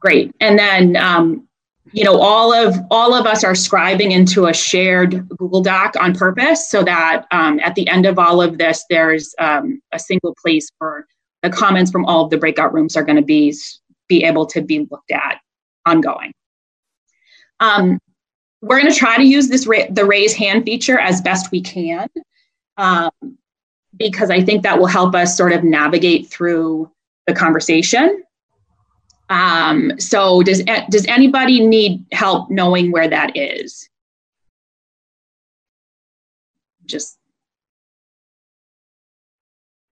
great. 0.00 0.34
And 0.40 0.58
then 0.58 0.96
um, 0.96 1.48
you 1.92 2.04
know 2.04 2.20
all 2.20 2.52
of 2.52 2.76
all 2.90 3.14
of 3.14 3.26
us 3.26 3.42
are 3.44 3.52
scribing 3.52 4.10
into 4.10 4.46
a 4.46 4.54
shared 4.54 5.28
google 5.28 5.60
doc 5.60 5.94
on 5.98 6.14
purpose 6.14 6.68
so 6.68 6.82
that 6.84 7.26
um, 7.30 7.58
at 7.60 7.74
the 7.74 7.88
end 7.88 8.06
of 8.06 8.18
all 8.18 8.40
of 8.40 8.58
this 8.58 8.84
there's 8.90 9.34
um, 9.38 9.80
a 9.92 9.98
single 9.98 10.34
place 10.42 10.68
where 10.78 11.06
the 11.42 11.50
comments 11.50 11.90
from 11.90 12.04
all 12.04 12.24
of 12.24 12.30
the 12.30 12.38
breakout 12.38 12.72
rooms 12.72 12.96
are 12.96 13.02
going 13.02 13.16
to 13.16 13.22
be 13.22 13.54
be 14.08 14.24
able 14.24 14.46
to 14.46 14.60
be 14.60 14.86
looked 14.90 15.10
at 15.10 15.40
ongoing 15.86 16.32
um, 17.60 17.98
we're 18.62 18.80
going 18.80 18.92
to 18.92 18.98
try 18.98 19.16
to 19.16 19.24
use 19.24 19.48
this 19.48 19.66
ra- 19.66 19.88
the 19.90 20.04
raise 20.04 20.34
hand 20.34 20.64
feature 20.64 20.98
as 20.98 21.20
best 21.20 21.50
we 21.50 21.60
can 21.60 22.08
um, 22.76 23.10
because 23.96 24.30
i 24.30 24.42
think 24.42 24.62
that 24.62 24.78
will 24.78 24.86
help 24.86 25.14
us 25.14 25.36
sort 25.36 25.52
of 25.52 25.62
navigate 25.62 26.28
through 26.28 26.90
the 27.26 27.34
conversation 27.34 28.22
um, 29.30 29.92
so 29.98 30.42
does 30.42 30.62
does 30.90 31.06
anybody 31.06 31.64
need 31.64 32.04
help 32.10 32.50
knowing 32.50 32.90
where 32.90 33.08
that 33.08 33.36
is? 33.36 33.88
Just 36.84 37.16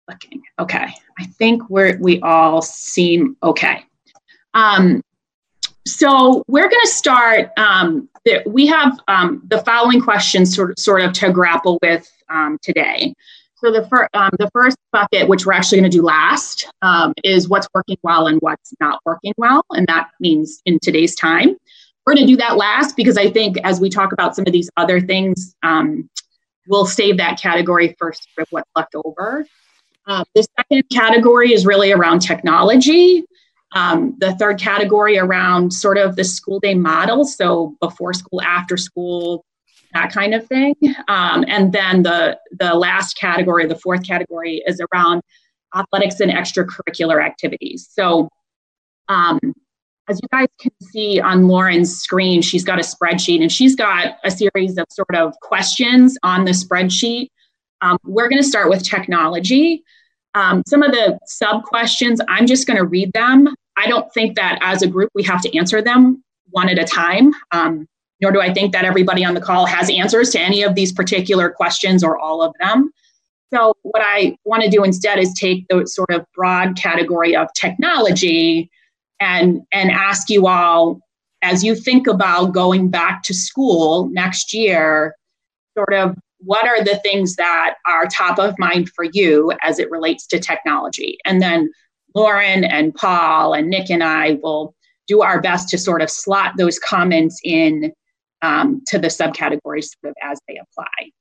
looking. 0.10 0.42
Okay, 0.58 0.88
I 1.20 1.26
think 1.38 1.70
we're 1.70 2.00
we 2.02 2.20
all 2.22 2.64
seem 2.64 3.38
okay. 3.44 3.86
Um, 4.56 5.04
so 5.88 6.44
we're 6.48 6.70
going 6.70 6.82
to 6.82 6.90
start. 6.90 7.52
Um, 7.58 8.10
we 8.46 8.68
have 8.68 9.00
um, 9.08 9.42
the 9.48 9.60
following 9.60 10.02
questions 10.02 10.54
sort 10.54 10.72
of, 10.72 10.80
sort 10.80 11.02
of 11.02 11.14
to 11.14 11.32
grapple 11.32 11.80
with 11.82 12.10
um, 12.30 12.58
today. 12.62 13.14
So 13.56 13.72
the, 13.72 13.88
fir- 13.88 14.08
um, 14.14 14.30
the 14.38 14.50
first 14.52 14.78
bucket, 14.92 15.28
which 15.28 15.46
we're 15.46 15.54
actually 15.54 15.80
going 15.80 15.90
to 15.90 15.98
do 15.98 16.04
last, 16.04 16.68
um, 16.82 17.14
is 17.24 17.50
what's 17.50 17.68
working 17.74 17.98
well 18.04 18.28
and 18.28 18.40
what's 18.42 18.74
not 18.80 19.00
working 19.06 19.34
well. 19.38 19.64
And 19.72 19.88
that 19.88 20.10
means 20.20 20.62
in 20.66 20.78
today's 20.80 21.16
time. 21.16 21.56
We're 22.06 22.14
going 22.14 22.28
to 22.28 22.32
do 22.34 22.38
that 22.38 22.56
last 22.56 22.96
because 22.96 23.18
I 23.18 23.30
think 23.30 23.58
as 23.64 23.82
we 23.82 23.90
talk 23.90 24.14
about 24.14 24.36
some 24.36 24.46
of 24.46 24.54
these 24.54 24.70
other 24.78 25.02
things, 25.02 25.56
um, 25.64 26.10
we'll 26.68 26.86
save 26.86 27.18
that 27.18 27.40
category 27.40 27.96
first 27.98 28.30
for 28.36 28.46
what's 28.50 28.70
left 28.76 28.96
over. 28.96 29.46
Uh, 30.06 30.24
the 30.36 30.48
second 30.58 30.84
category 30.90 31.52
is 31.52 31.66
really 31.66 31.92
around 31.92 32.20
technology. 32.20 33.26
Um, 33.74 34.16
the 34.18 34.34
third 34.36 34.60
category 34.60 35.18
around 35.18 35.74
sort 35.74 35.98
of 35.98 36.16
the 36.16 36.24
school 36.24 36.60
day 36.60 36.74
model, 36.74 37.26
so 37.26 37.76
before 37.82 38.14
school, 38.14 38.42
after 38.42 38.78
school, 38.78 39.44
that 39.94 40.12
kind 40.12 40.34
of 40.34 40.48
thing. 40.48 40.76
Um, 41.08 41.44
and 41.48 41.74
then 41.74 42.04
the 42.04 42.40
the 42.52 42.74
last 42.74 43.18
category, 43.18 43.66
the 43.66 43.76
fourth 43.76 44.06
category, 44.06 44.64
is 44.66 44.82
around 44.94 45.22
athletics 45.76 46.20
and 46.20 46.32
extracurricular 46.32 47.24
activities. 47.24 47.88
So, 47.92 48.30
um, 49.10 49.40
as 50.10 50.20
you 50.22 50.28
guys 50.32 50.48
can 50.60 50.72
see 50.82 51.20
on 51.20 51.48
Lauren's 51.48 51.98
screen, 51.98 52.42
she's 52.42 52.64
got 52.64 52.80
a 52.80 52.84
spreadsheet 52.84 53.42
and 53.42 53.52
she's 53.52 53.76
got 53.76 54.18
a 54.24 54.32
series 54.32 54.78
of 54.78 54.86
sort 54.90 55.16
of 55.16 55.34
questions 55.42 56.18
on 56.24 56.46
the 56.46 56.52
spreadsheet. 56.52 57.28
Um, 57.82 57.98
we're 58.04 58.30
going 58.30 58.42
to 58.42 58.48
start 58.48 58.70
with 58.70 58.84
technology. 58.84 59.84
Um, 60.38 60.62
some 60.68 60.84
of 60.84 60.92
the 60.92 61.18
sub 61.26 61.64
questions, 61.64 62.22
I'm 62.28 62.46
just 62.46 62.68
going 62.68 62.78
to 62.78 62.86
read 62.86 63.12
them. 63.14 63.48
I 63.76 63.88
don't 63.88 64.12
think 64.14 64.36
that 64.36 64.60
as 64.62 64.84
a 64.84 64.88
group 64.88 65.10
we 65.16 65.24
have 65.24 65.42
to 65.42 65.58
answer 65.58 65.82
them 65.82 66.24
one 66.52 66.70
at 66.70 66.78
a 66.78 66.86
time. 66.86 67.34
Um, 67.52 67.88
nor 68.22 68.32
do 68.32 68.40
I 68.40 68.54
think 68.54 68.72
that 68.74 68.86
everybody 68.86 69.26
on 69.26 69.34
the 69.34 69.42
call 69.42 69.66
has 69.66 69.90
answers 69.90 70.30
to 70.32 70.40
any 70.40 70.62
of 70.62 70.76
these 70.76 70.92
particular 70.92 71.50
questions 71.50 72.04
or 72.04 72.20
all 72.20 72.44
of 72.44 72.54
them. 72.60 72.92
So, 73.54 73.74
what 73.82 74.02
I 74.06 74.38
want 74.44 74.64
to 74.64 74.70
do 74.70 74.84
instead 74.84 75.20
is 75.20 75.34
take 75.34 75.66
the 75.70 75.88
sort 75.88 76.12
of 76.12 76.26
broad 76.36 76.76
category 76.76 77.36
of 77.36 77.48
technology 77.54 78.70
and, 79.20 79.62
and 79.72 79.90
ask 79.90 80.30
you 80.30 80.48
all, 80.48 81.00
as 81.42 81.64
you 81.64 81.76
think 81.76 82.08
about 82.08 82.54
going 82.54 82.90
back 82.90 83.24
to 83.24 83.34
school 83.34 84.10
next 84.10 84.54
year, 84.54 85.16
sort 85.76 85.94
of 85.94 86.16
what 86.40 86.68
are 86.68 86.84
the 86.84 86.98
things 86.98 87.36
that 87.36 87.76
are 87.86 88.08
top 88.08 88.40
of 88.40 88.58
mind 88.60 88.90
for 88.90 89.06
you 89.06 89.52
as 89.62 89.80
it 89.80 89.90
relates 89.90 90.28
to 90.28 90.40
technology? 90.40 91.18
And 91.26 91.42
then 91.42 91.72
Lauren 92.16 92.64
and 92.64 92.94
Paul 92.94 93.54
and 93.54 93.70
Nick 93.70 93.90
and 93.90 94.04
I 94.04 94.40
will 94.42 94.76
do 95.08 95.22
our 95.22 95.42
best 95.42 95.70
to 95.70 95.78
sort 95.78 96.02
of 96.02 96.10
slot 96.10 96.54
those 96.58 96.80
comments 96.80 97.40
in 97.44 97.92
um, 98.42 98.82
to 98.88 99.00
the 99.00 99.08
subcategories 99.08 99.90
sort 100.02 100.12
of 100.12 100.16
as 100.22 100.40
they 100.48 100.58
apply. 100.58 101.12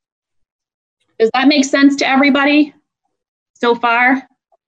Does 1.18 1.30
that 1.32 1.48
make 1.48 1.64
sense 1.64 1.96
to 1.96 2.08
everybody 2.08 2.74
so 3.54 3.74
far? 3.74 4.22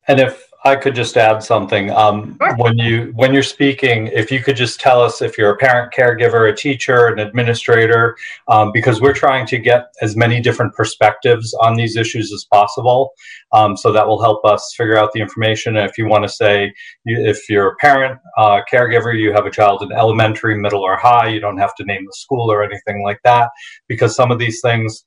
And 0.07 0.21
if 0.21 0.48
I 0.65 0.75
could 0.75 0.95
just 0.95 1.17
add 1.17 1.41
something, 1.43 1.91
um, 1.93 2.37
sure. 2.43 2.57
when 2.57 2.77
you 2.79 3.13
when 3.15 3.33
you're 3.33 3.45
speaking, 3.45 4.09
if 4.09 4.33
you 4.33 4.43
could 4.43 4.57
just 4.57 4.81
tell 4.81 5.01
us 5.01 5.23
if 5.23 5.39
you're 5.39 5.53
a 5.53 5.57
parent, 5.57 5.93
caregiver, 5.93 6.51
a 6.51 6.55
teacher, 6.55 7.07
an 7.07 7.21
administrator, 7.21 8.17
um, 8.49 8.73
because 8.73 9.01
we're 9.01 9.15
trying 9.15 9.47
to 9.47 9.59
get 9.59 9.93
as 10.03 10.17
many 10.17 10.41
different 10.41 10.75
perspectives 10.75 11.55
on 11.63 11.77
these 11.77 11.97
issues 11.97 12.33
as 12.33 12.45
possible. 12.53 13.13
Um, 13.53 13.77
so 13.77 13.93
that 13.93 14.07
will 14.07 14.21
help 14.21 14.45
us 14.45 14.75
figure 14.77 14.97
out 14.97 15.13
the 15.13 15.21
information. 15.21 15.77
if 15.77 15.97
you 15.97 16.07
want 16.07 16.25
to 16.25 16.29
say, 16.29 16.73
you, 17.05 17.25
if 17.25 17.49
you're 17.49 17.69
a 17.69 17.77
parent, 17.77 18.19
uh, 18.37 18.61
caregiver, 18.71 19.17
you 19.17 19.33
have 19.33 19.47
a 19.47 19.51
child 19.51 19.83
in 19.83 19.93
elementary, 19.93 20.59
middle, 20.59 20.83
or 20.83 20.97
high, 20.97 21.29
you 21.29 21.41
don't 21.41 21.59
have 21.59 21.75
to 21.77 21.85
name 21.85 22.05
the 22.05 22.13
school 22.15 22.51
or 22.51 22.65
anything 22.65 23.03
like 23.05 23.21
that, 23.23 23.49
because 23.87 24.17
some 24.17 24.33
of 24.33 24.41
these 24.41 24.61
things 24.61 25.05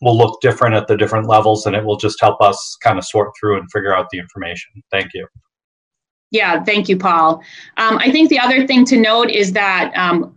will 0.00 0.16
look 0.16 0.40
different 0.40 0.74
at 0.74 0.88
the 0.88 0.96
different 0.96 1.28
levels 1.28 1.66
and 1.66 1.74
it 1.74 1.84
will 1.84 1.96
just 1.96 2.20
help 2.20 2.40
us 2.40 2.76
kind 2.82 2.98
of 2.98 3.04
sort 3.04 3.32
through 3.38 3.58
and 3.58 3.70
figure 3.70 3.94
out 3.94 4.06
the 4.10 4.18
information. 4.18 4.70
Thank 4.90 5.12
you. 5.14 5.26
Yeah, 6.30 6.62
thank 6.64 6.88
you, 6.88 6.96
Paul. 6.96 7.42
Um, 7.76 7.98
I 7.98 8.10
think 8.10 8.30
the 8.30 8.38
other 8.38 8.66
thing 8.66 8.84
to 8.86 8.98
note 8.98 9.30
is 9.30 9.52
that 9.52 9.92
um, 9.96 10.36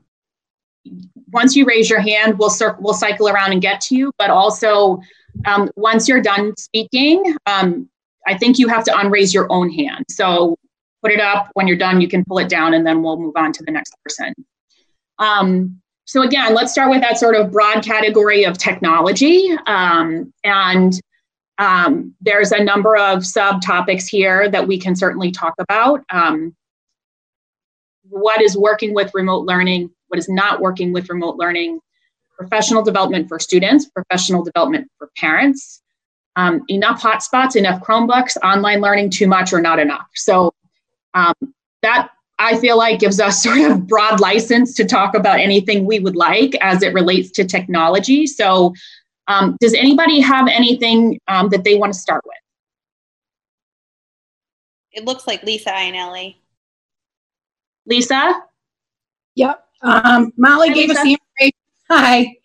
once 1.31 1.55
you 1.55 1.65
raise 1.65 1.89
your 1.89 1.99
hand, 1.99 2.37
we'll, 2.37 2.49
cir- 2.49 2.77
we'll 2.79 2.93
cycle 2.93 3.27
around 3.27 3.51
and 3.51 3.61
get 3.61 3.81
to 3.81 3.95
you, 3.95 4.11
but 4.17 4.29
also 4.29 5.01
um, 5.45 5.69
once 5.75 6.07
you're 6.07 6.21
done 6.21 6.55
speaking, 6.57 7.35
um, 7.45 7.89
I 8.27 8.37
think 8.37 8.59
you 8.59 8.67
have 8.67 8.83
to 8.85 8.91
unraise 8.91 9.33
your 9.33 9.51
own 9.51 9.69
hand. 9.71 10.05
So 10.09 10.57
put 11.01 11.11
it 11.11 11.19
up. 11.19 11.49
When 11.53 11.67
you're 11.67 11.77
done, 11.77 12.01
you 12.01 12.07
can 12.07 12.23
pull 12.25 12.39
it 12.39 12.49
down 12.49 12.73
and 12.73 12.85
then 12.85 13.01
we'll 13.01 13.19
move 13.19 13.35
on 13.35 13.51
to 13.53 13.63
the 13.63 13.71
next 13.71 13.95
person. 14.03 14.33
Um, 15.17 15.81
so 16.09 16.23
again, 16.23 16.55
let's 16.55 16.71
start 16.71 16.89
with 16.89 17.01
that 17.01 17.19
sort 17.19 17.35
of 17.35 17.51
broad 17.51 17.83
category 17.83 18.43
of 18.43 18.57
technology. 18.57 19.47
Um, 19.67 20.33
and 20.43 20.99
um, 21.59 22.15
there's 22.19 22.51
a 22.51 22.63
number 22.63 22.97
of 22.97 23.19
subtopics 23.19 24.07
here 24.07 24.49
that 24.49 24.67
we 24.67 24.79
can 24.79 24.95
certainly 24.95 25.29
talk 25.29 25.53
about. 25.59 26.03
Um, 26.09 26.55
what 28.09 28.41
is 28.41 28.57
working 28.57 28.95
with 28.95 29.11
remote 29.13 29.45
learning? 29.45 29.91
What 30.07 30.17
is 30.17 30.27
not 30.27 30.61
working 30.61 30.93
with 30.93 31.11
remote 31.11 31.35
learning? 31.35 31.79
Professional 32.35 32.81
development 32.81 33.29
for 33.29 33.37
students, 33.37 33.85
professional 33.85 34.43
development 34.43 34.89
for 34.97 35.11
parents, 35.15 35.79
um, 36.35 36.63
enough 36.69 37.03
hotspots, 37.03 37.55
enough 37.55 37.83
Chromebooks, 37.83 38.35
online 38.37 38.81
learning 38.81 39.11
too 39.11 39.27
much 39.27 39.53
or 39.53 39.61
not 39.61 39.77
enough. 39.77 40.07
So 40.15 40.55
um, 41.13 41.35
that 41.83 42.09
I 42.39 42.57
feel 42.57 42.77
like 42.77 42.99
gives 42.99 43.19
us 43.19 43.43
sort 43.43 43.59
of 43.59 43.85
broad 43.85 44.19
license 44.19 44.73
to 44.75 44.85
talk 44.85 45.13
about 45.13 45.39
anything 45.39 45.85
we 45.85 45.99
would 45.99 46.15
like 46.15 46.55
as 46.61 46.81
it 46.81 46.93
relates 46.93 47.29
to 47.31 47.45
technology. 47.45 48.25
So, 48.25 48.73
um, 49.27 49.57
does 49.59 49.75
anybody 49.75 50.19
have 50.21 50.47
anything 50.47 51.19
um, 51.27 51.49
that 51.49 51.63
they 51.63 51.75
want 51.77 51.93
to 51.93 51.99
start 51.99 52.23
with? 52.25 52.33
It 54.91 55.05
looks 55.05 55.27
like 55.27 55.43
Lisa 55.43 55.69
Ionelli. 55.69 56.37
Lisa? 57.85 58.41
Yep. 59.35 59.63
Um, 59.83 60.33
Molly 60.35 60.69
Hi, 60.69 60.73
gave 60.73 60.89
Lisa. 60.89 60.99
us 60.99 61.05
the 61.05 61.11
information. 61.11 61.57
Hi. 61.91 62.35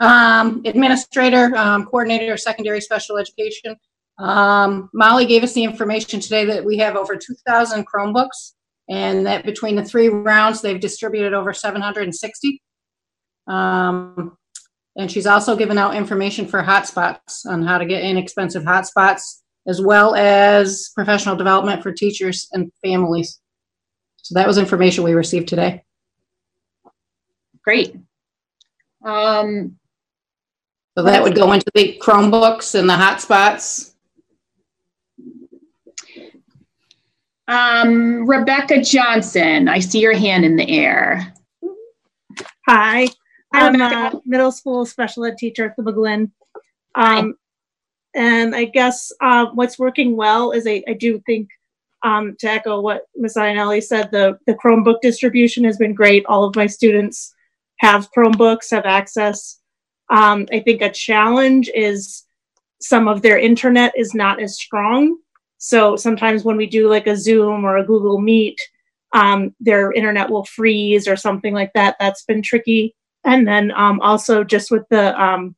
Um, 0.00 0.62
administrator, 0.66 1.56
um, 1.56 1.86
coordinator 1.86 2.34
of 2.34 2.40
secondary 2.40 2.82
special 2.82 3.16
education. 3.16 3.76
Um, 4.18 4.90
Molly 4.92 5.24
gave 5.24 5.42
us 5.42 5.54
the 5.54 5.64
information 5.64 6.20
today 6.20 6.44
that 6.44 6.64
we 6.64 6.76
have 6.78 6.96
over 6.96 7.16
2,000 7.16 7.86
Chromebooks 7.86 8.53
and 8.88 9.26
that 9.26 9.44
between 9.44 9.76
the 9.76 9.84
three 9.84 10.08
rounds, 10.08 10.60
they've 10.60 10.80
distributed 10.80 11.32
over 11.32 11.52
760. 11.52 12.62
Um, 13.46 14.36
and 14.96 15.10
she's 15.10 15.26
also 15.26 15.56
given 15.56 15.78
out 15.78 15.96
information 15.96 16.46
for 16.46 16.62
hotspots 16.62 17.46
on 17.46 17.62
how 17.62 17.78
to 17.78 17.86
get 17.86 18.02
inexpensive 18.02 18.62
hotspots, 18.62 19.40
as 19.66 19.80
well 19.80 20.14
as 20.14 20.90
professional 20.94 21.36
development 21.36 21.82
for 21.82 21.92
teachers 21.92 22.48
and 22.52 22.70
families. 22.82 23.40
So 24.18 24.34
that 24.34 24.46
was 24.46 24.58
information 24.58 25.04
we 25.04 25.14
received 25.14 25.48
today. 25.48 25.82
Great. 27.62 27.96
Um, 29.04 29.78
So 30.96 31.02
that 31.02 31.22
would 31.22 31.34
go 31.34 31.52
into 31.52 31.66
the 31.74 31.98
Chromebooks 32.00 32.78
and 32.78 32.88
the 32.88 32.94
hotspots. 32.94 33.93
Um, 37.46 38.26
Rebecca 38.26 38.80
Johnson, 38.80 39.68
I 39.68 39.78
see 39.78 40.00
your 40.00 40.16
hand 40.16 40.44
in 40.44 40.56
the 40.56 40.68
air. 40.68 41.34
Hi, 42.66 43.08
I'm 43.52 43.72
Rebecca. 43.74 44.16
a 44.16 44.20
middle 44.24 44.52
school 44.52 44.86
special 44.86 45.26
ed 45.26 45.36
teacher 45.36 45.66
at 45.66 45.76
the 45.76 45.82
McGlynn. 45.82 46.30
Um, 46.94 47.34
and 48.14 48.54
I 48.54 48.64
guess 48.64 49.12
uh, 49.20 49.46
what's 49.54 49.78
working 49.78 50.16
well 50.16 50.52
is 50.52 50.66
I, 50.66 50.82
I 50.88 50.94
do 50.94 51.20
think 51.26 51.50
um, 52.02 52.36
to 52.38 52.48
echo 52.48 52.80
what 52.80 53.02
Ms. 53.16 53.34
Ionelli 53.36 53.82
said, 53.82 54.10
the, 54.10 54.38
the 54.46 54.54
Chromebook 54.54 55.00
distribution 55.02 55.64
has 55.64 55.76
been 55.76 55.94
great. 55.94 56.24
All 56.26 56.44
of 56.44 56.56
my 56.56 56.66
students 56.66 57.34
have 57.78 58.10
Chromebooks, 58.12 58.70
have 58.70 58.86
access. 58.86 59.58
Um, 60.10 60.46
I 60.52 60.60
think 60.60 60.80
a 60.80 60.90
challenge 60.90 61.70
is 61.74 62.24
some 62.80 63.08
of 63.08 63.22
their 63.22 63.38
internet 63.38 63.92
is 63.96 64.14
not 64.14 64.40
as 64.40 64.56
strong. 64.56 65.18
So 65.58 65.96
sometimes 65.96 66.44
when 66.44 66.56
we 66.56 66.66
do 66.66 66.88
like 66.88 67.06
a 67.06 67.16
Zoom 67.16 67.64
or 67.64 67.76
a 67.76 67.86
Google 67.86 68.20
Meet, 68.20 68.58
um, 69.12 69.54
their 69.60 69.92
internet 69.92 70.30
will 70.30 70.44
freeze 70.44 71.06
or 71.06 71.16
something 71.16 71.54
like 71.54 71.72
that. 71.74 71.96
That's 71.98 72.24
been 72.24 72.42
tricky. 72.42 72.94
And 73.24 73.46
then 73.46 73.70
um, 73.70 74.00
also 74.00 74.44
just 74.44 74.70
with 74.70 74.82
the, 74.90 75.18
um, 75.20 75.54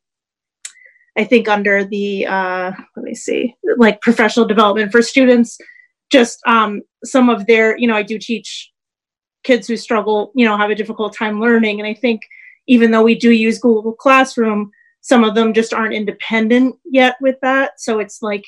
I 1.17 1.23
think 1.23 1.49
under 1.49 1.83
the, 1.83 2.27
uh, 2.27 2.71
let 2.95 3.03
me 3.03 3.15
see, 3.15 3.55
like 3.77 4.01
professional 4.01 4.45
development 4.45 4.91
for 4.91 5.01
students, 5.01 5.57
just 6.11 6.39
um, 6.45 6.81
some 7.03 7.29
of 7.29 7.47
their, 7.47 7.77
you 7.77 7.87
know, 7.87 7.95
I 7.95 8.03
do 8.03 8.19
teach 8.19 8.71
kids 9.43 9.67
who 9.67 9.75
struggle, 9.75 10.31
you 10.35 10.45
know, 10.45 10.55
have 10.55 10.69
a 10.69 10.75
difficult 10.75 11.15
time 11.15 11.41
learning. 11.41 11.79
And 11.79 11.87
I 11.87 11.93
think 11.93 12.21
even 12.67 12.91
though 12.91 13.03
we 13.03 13.15
do 13.15 13.31
use 13.31 13.59
Google 13.59 13.93
Classroom, 13.93 14.71
some 15.01 15.23
of 15.23 15.35
them 15.35 15.53
just 15.53 15.73
aren't 15.73 15.93
independent 15.93 16.75
yet 16.85 17.15
with 17.19 17.37
that. 17.41 17.79
So 17.79 17.99
it's 17.99 18.21
like, 18.21 18.45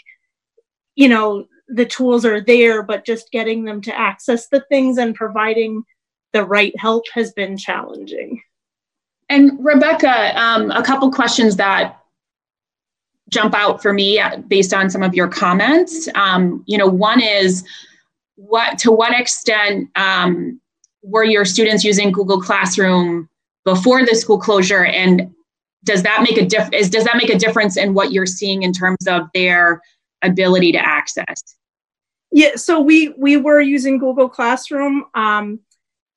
you 0.96 1.08
know, 1.08 1.46
the 1.68 1.86
tools 1.86 2.26
are 2.26 2.42
there, 2.42 2.82
but 2.84 3.06
just 3.06 3.32
getting 3.32 3.66
them 3.66 3.82
to 3.82 3.98
access 3.98 4.48
the 4.48 4.62
things 4.70 4.98
and 4.98 5.16
providing 5.16 5.84
the 6.34 6.44
right 6.44 6.78
help 6.80 7.06
has 7.14 7.32
been 7.34 7.58
challenging. 7.58 8.42
And 9.30 9.64
Rebecca, 9.64 10.38
um, 10.40 10.72
a 10.72 10.84
couple 10.84 11.12
questions 11.12 11.56
that 11.58 12.00
jump 13.30 13.54
out 13.54 13.82
for 13.82 13.94
me 13.94 14.20
uh, 14.20 14.38
based 14.48 14.74
on 14.74 14.90
some 14.90 15.04
of 15.04 15.14
your 15.14 15.28
comments. 15.28 16.10
Um, 16.16 16.64
you 16.66 16.78
know, 16.78 16.88
one 16.88 17.22
is 17.22 17.64
what 18.36 18.80
to 18.80 18.92
what 18.92 19.20
extent 19.20 19.90
um, 19.96 20.60
were 21.04 21.24
your 21.24 21.46
students 21.46 21.84
using 21.84 22.12
Google 22.12 22.42
Classroom 22.42 23.30
before 23.66 24.04
the 24.06 24.16
school 24.16 24.40
closure, 24.40 24.86
and 24.86 25.34
does 25.84 26.04
that 26.04 26.24
make 26.24 26.38
a 26.38 26.46
diff- 26.46 26.74
is, 26.74 26.90
does 26.90 27.04
that 27.04 27.18
make 27.18 27.30
a 27.30 27.38
difference 27.38 27.78
in 27.78 27.94
what 27.94 28.12
you're 28.12 28.26
seeing 28.26 28.64
in 28.64 28.74
terms 28.74 29.08
of 29.08 29.24
their 29.34 29.82
ability 30.22 30.72
to 30.74 30.80
access? 30.80 31.42
Yeah, 32.32 32.56
so 32.56 32.80
we 32.80 33.10
we 33.18 33.38
were 33.38 33.62
using 33.62 33.98
Google 33.98 34.30
Classroom, 34.30 35.06
um, 35.16 35.60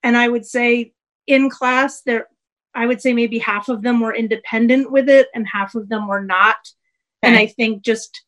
and 0.03 0.17
I 0.17 0.29
would 0.29 0.45
say 0.45 0.93
in 1.27 1.49
class 1.49 2.03
there, 2.03 2.29
I 2.75 2.87
would 2.87 3.01
say 3.01 3.13
maybe 3.13 3.39
half 3.39 3.69
of 3.69 3.83
them 3.83 4.01
were 4.01 4.15
independent 4.15 4.93
with 4.93 5.09
it, 5.09 5.29
and 5.35 5.47
half 5.47 5.75
of 5.75 5.89
them 5.89 6.09
were 6.09 6.23
not. 6.23 6.57
And 7.23 7.37
I 7.37 7.47
think 7.47 7.85
just 7.85 8.25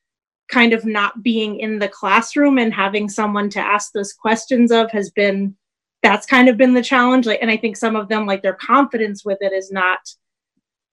kind 0.49 0.73
of 0.73 0.85
not 0.85 1.23
being 1.23 1.59
in 1.59 1.79
the 1.79 1.89
classroom 1.89 2.59
and 2.59 2.73
having 2.73 3.09
someone 3.09 3.51
to 3.51 3.61
ask 3.61 3.93
those 3.93 4.13
questions 4.13 4.71
of 4.71 4.91
has 4.93 5.11
been 5.11 5.57
that's 6.03 6.27
kind 6.27 6.49
of 6.49 6.59
been 6.59 6.75
the 6.75 6.83
challenge. 6.83 7.27
Like, 7.27 7.41
and 7.41 7.51
I 7.51 7.57
think 7.57 7.77
some 7.77 7.97
of 7.97 8.09
them 8.09 8.27
like 8.27 8.43
their 8.43 8.55
confidence 8.55 9.25
with 9.25 9.39
it 9.41 9.53
is 9.53 9.73
not 9.73 9.99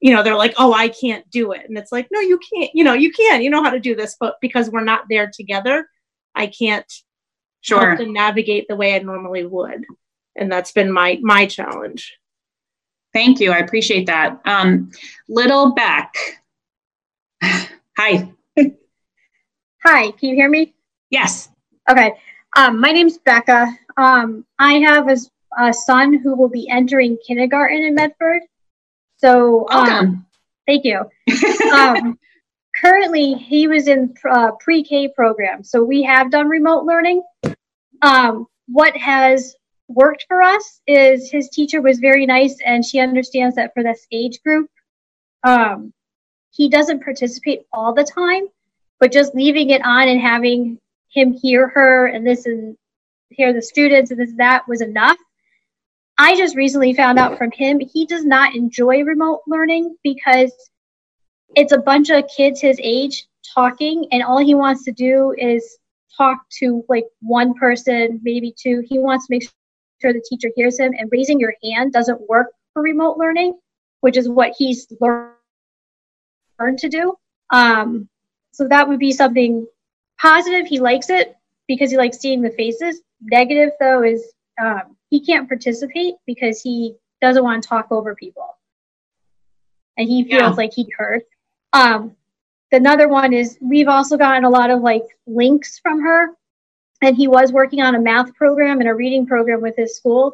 you 0.01 0.13
know 0.13 0.23
they're 0.23 0.35
like 0.35 0.53
oh 0.57 0.73
i 0.73 0.87
can't 0.89 1.29
do 1.29 1.51
it 1.53 1.61
and 1.67 1.77
it's 1.77 1.91
like 1.91 2.07
no 2.11 2.19
you 2.19 2.39
can't 2.53 2.71
you 2.73 2.83
know 2.83 2.93
you 2.93 3.11
can 3.11 3.41
you 3.41 3.49
know 3.49 3.63
how 3.63 3.69
to 3.69 3.79
do 3.79 3.95
this 3.95 4.15
but 4.19 4.35
because 4.41 4.69
we're 4.69 4.83
not 4.83 5.05
there 5.09 5.29
together 5.33 5.87
i 6.35 6.47
can't 6.47 6.91
Sure. 7.63 7.89
help 7.89 7.99
them 7.99 8.11
navigate 8.11 8.67
the 8.67 8.75
way 8.75 8.95
i 8.95 8.99
normally 8.99 9.45
would 9.45 9.85
and 10.35 10.51
that's 10.51 10.71
been 10.71 10.91
my 10.91 11.19
my 11.21 11.45
challenge 11.45 12.17
Thank 13.13 13.39
you. 13.39 13.51
I 13.51 13.57
appreciate 13.57 14.05
that. 14.07 14.39
Um, 14.45 14.91
Little 15.27 15.73
Beck. 15.73 16.13
Hi. 17.43 18.31
Hi, 19.85 20.11
can 20.11 20.29
you 20.29 20.35
hear 20.35 20.49
me? 20.49 20.73
Yes. 21.09 21.49
Okay. 21.89 22.13
Um, 22.55 22.79
my 22.79 22.91
name's 22.91 23.17
Becca. 23.17 23.67
Um, 23.97 24.45
I 24.59 24.75
have 24.75 25.09
a 25.59 25.73
son 25.73 26.19
who 26.19 26.35
will 26.35 26.49
be 26.49 26.69
entering 26.69 27.17
kindergarten 27.25 27.83
in 27.83 27.95
Medford. 27.95 28.43
So, 29.21 29.67
um, 29.69 30.25
thank 30.65 30.83
you. 30.83 31.05
um, 31.73 32.17
currently, 32.75 33.33
he 33.33 33.67
was 33.67 33.87
in 33.87 34.15
uh, 34.29 34.51
pre-K 34.59 35.09
program, 35.15 35.63
so 35.63 35.83
we 35.83 36.01
have 36.03 36.31
done 36.31 36.49
remote 36.49 36.85
learning. 36.85 37.23
Um, 38.01 38.47
what 38.67 38.97
has 38.97 39.55
worked 39.87 40.25
for 40.27 40.41
us 40.41 40.81
is 40.87 41.29
his 41.29 41.49
teacher 41.49 41.81
was 41.81 41.99
very 41.99 42.25
nice, 42.25 42.57
and 42.65 42.83
she 42.83 42.99
understands 42.99 43.55
that 43.57 43.73
for 43.75 43.83
this 43.83 44.07
age 44.11 44.41
group, 44.43 44.69
um, 45.43 45.93
he 46.49 46.67
doesn't 46.69 47.03
participate 47.03 47.61
all 47.71 47.93
the 47.93 48.03
time, 48.03 48.47
but 48.99 49.11
just 49.11 49.35
leaving 49.35 49.69
it 49.69 49.85
on 49.85 50.07
and 50.07 50.19
having 50.19 50.79
him 51.09 51.31
hear 51.31 51.67
her 51.67 52.07
and 52.07 52.25
this 52.25 52.45
and 52.47 52.75
hear 53.29 53.53
the 53.53 53.61
students 53.61 54.11
and 54.11 54.19
this 54.19 54.31
and 54.31 54.39
that 54.39 54.67
was 54.67 54.81
enough. 54.81 55.17
I 56.17 56.35
just 56.35 56.55
recently 56.55 56.93
found 56.93 57.17
out 57.17 57.37
from 57.37 57.51
him 57.51 57.79
he 57.79 58.05
does 58.05 58.23
not 58.23 58.55
enjoy 58.55 59.03
remote 59.03 59.41
learning 59.47 59.95
because 60.03 60.51
it's 61.55 61.71
a 61.71 61.79
bunch 61.79 62.09
of 62.09 62.29
kids 62.35 62.61
his 62.61 62.79
age 62.81 63.25
talking 63.53 64.07
and 64.11 64.23
all 64.23 64.37
he 64.37 64.55
wants 64.55 64.83
to 64.85 64.91
do 64.91 65.33
is 65.37 65.77
talk 66.15 66.47
to 66.59 66.85
like 66.89 67.05
one 67.21 67.53
person, 67.53 68.19
maybe 68.23 68.53
two. 68.57 68.83
He 68.87 68.99
wants 68.99 69.27
to 69.27 69.33
make 69.33 69.49
sure 70.01 70.13
the 70.13 70.25
teacher 70.29 70.49
hears 70.55 70.79
him 70.79 70.93
and 70.97 71.09
raising 71.11 71.39
your 71.39 71.55
hand 71.63 71.93
doesn't 71.93 72.29
work 72.29 72.47
for 72.73 72.81
remote 72.81 73.17
learning, 73.17 73.57
which 74.01 74.17
is 74.17 74.29
what 74.29 74.53
he's 74.57 74.87
learned 74.99 76.79
to 76.79 76.89
do. 76.89 77.15
Um, 77.51 78.07
so 78.51 78.67
that 78.67 78.87
would 78.87 78.99
be 78.99 79.11
something 79.11 79.65
positive. 80.19 80.67
He 80.67 80.79
likes 80.79 81.09
it 81.09 81.35
because 81.67 81.91
he 81.91 81.97
likes 81.97 82.19
seeing 82.19 82.41
the 82.41 82.51
faces. 82.51 83.01
Negative 83.21 83.71
though 83.79 84.03
is 84.03 84.33
um, 84.61 84.95
he 85.11 85.23
can't 85.23 85.47
participate 85.47 86.15
because 86.25 86.61
he 86.61 86.95
doesn't 87.21 87.43
want 87.43 87.61
to 87.61 87.69
talk 87.69 87.91
over 87.91 88.15
people, 88.15 88.57
and 89.97 90.07
he 90.09 90.23
feels 90.23 90.41
Yeah. 90.41 90.49
like 90.49 90.73
he 90.73 90.89
heard. 90.97 91.21
Um, 91.73 92.15
another 92.71 93.07
one 93.07 93.33
is 93.33 93.59
we've 93.61 93.87
also 93.87 94.17
gotten 94.17 94.43
a 94.45 94.49
lot 94.49 94.71
of 94.71 94.81
like 94.81 95.03
links 95.27 95.77
from 95.77 96.01
her, 96.01 96.29
and 97.03 97.15
he 97.15 97.27
was 97.27 97.51
working 97.51 97.81
on 97.81 97.93
a 97.93 97.99
math 97.99 98.33
program 98.33 98.79
and 98.79 98.89
a 98.89 98.95
reading 98.95 99.27
program 99.27 99.61
with 99.61 99.75
his 99.75 99.95
school. 99.95 100.33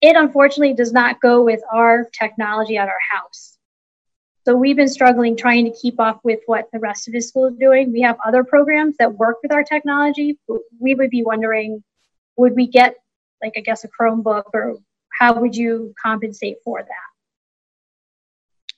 It 0.00 0.14
unfortunately 0.16 0.74
does 0.74 0.92
not 0.92 1.20
go 1.20 1.42
with 1.42 1.60
our 1.72 2.08
technology 2.12 2.76
at 2.76 2.88
our 2.88 3.00
house. 3.10 3.56
So 4.44 4.56
we've 4.56 4.76
been 4.76 4.88
struggling 4.88 5.36
trying 5.36 5.64
to 5.66 5.76
keep 5.78 6.00
up 6.00 6.20
with 6.24 6.40
what 6.46 6.68
the 6.72 6.78
rest 6.78 7.06
of 7.08 7.14
his 7.14 7.28
school 7.28 7.46
is 7.46 7.56
doing. 7.56 7.92
We 7.92 8.00
have 8.00 8.16
other 8.24 8.44
programs 8.44 8.96
that 8.96 9.12
work 9.12 9.38
with 9.42 9.52
our 9.52 9.62
technology. 9.62 10.38
but 10.48 10.60
We 10.80 10.94
would 10.94 11.10
be 11.10 11.22
wondering, 11.22 11.82
would 12.36 12.54
we 12.56 12.66
get 12.66 12.96
like 13.42 13.52
I 13.56 13.60
guess 13.60 13.84
a 13.84 13.88
Chromebook 13.88 14.44
or 14.54 14.76
how 15.10 15.40
would 15.40 15.56
you 15.56 15.94
compensate 16.00 16.58
for 16.64 16.80
that? 16.80 17.08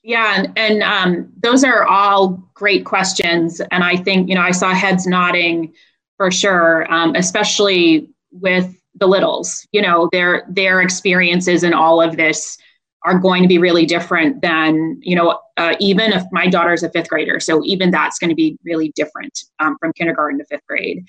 Yeah, 0.03 0.35
and, 0.39 0.53
and 0.57 0.83
um, 0.83 1.33
those 1.43 1.63
are 1.63 1.85
all 1.85 2.43
great 2.55 2.87
questions. 2.87 3.61
And 3.71 3.85
I 3.85 3.97
think, 3.97 4.29
you 4.31 4.35
know, 4.35 4.41
I 4.41 4.51
saw 4.51 4.73
heads 4.73 5.07
nodding 5.07 5.75
for 6.17 6.31
sure, 6.31 6.91
um, 6.93 7.15
especially 7.15 8.09
with 8.31 8.75
the 8.95 9.07
littles. 9.07 9.67
You 9.73 9.83
know, 9.83 10.09
their 10.11 10.47
their 10.49 10.81
experiences 10.81 11.65
in 11.65 11.75
all 11.75 12.01
of 12.01 12.17
this 12.17 12.57
are 13.05 13.19
going 13.19 13.43
to 13.43 13.49
be 13.49 13.59
really 13.59 13.87
different 13.87 14.43
than, 14.43 14.99
you 15.03 15.17
know, 15.17 15.41
uh, 15.57 15.75
even 15.81 16.13
if 16.13 16.23
my 16.33 16.47
daughter's 16.47 16.83
a 16.83 16.91
fifth 16.91 17.09
grader. 17.09 17.41
So 17.41 17.63
even 17.65 17.91
that's 17.91 18.19
going 18.19 18.29
to 18.29 18.37
be 18.37 18.59
really 18.65 18.93
different 18.95 19.39
um, 19.59 19.77
from 19.81 19.93
kindergarten 19.95 20.39
to 20.39 20.45
fifth 20.45 20.67
grade. 20.67 21.07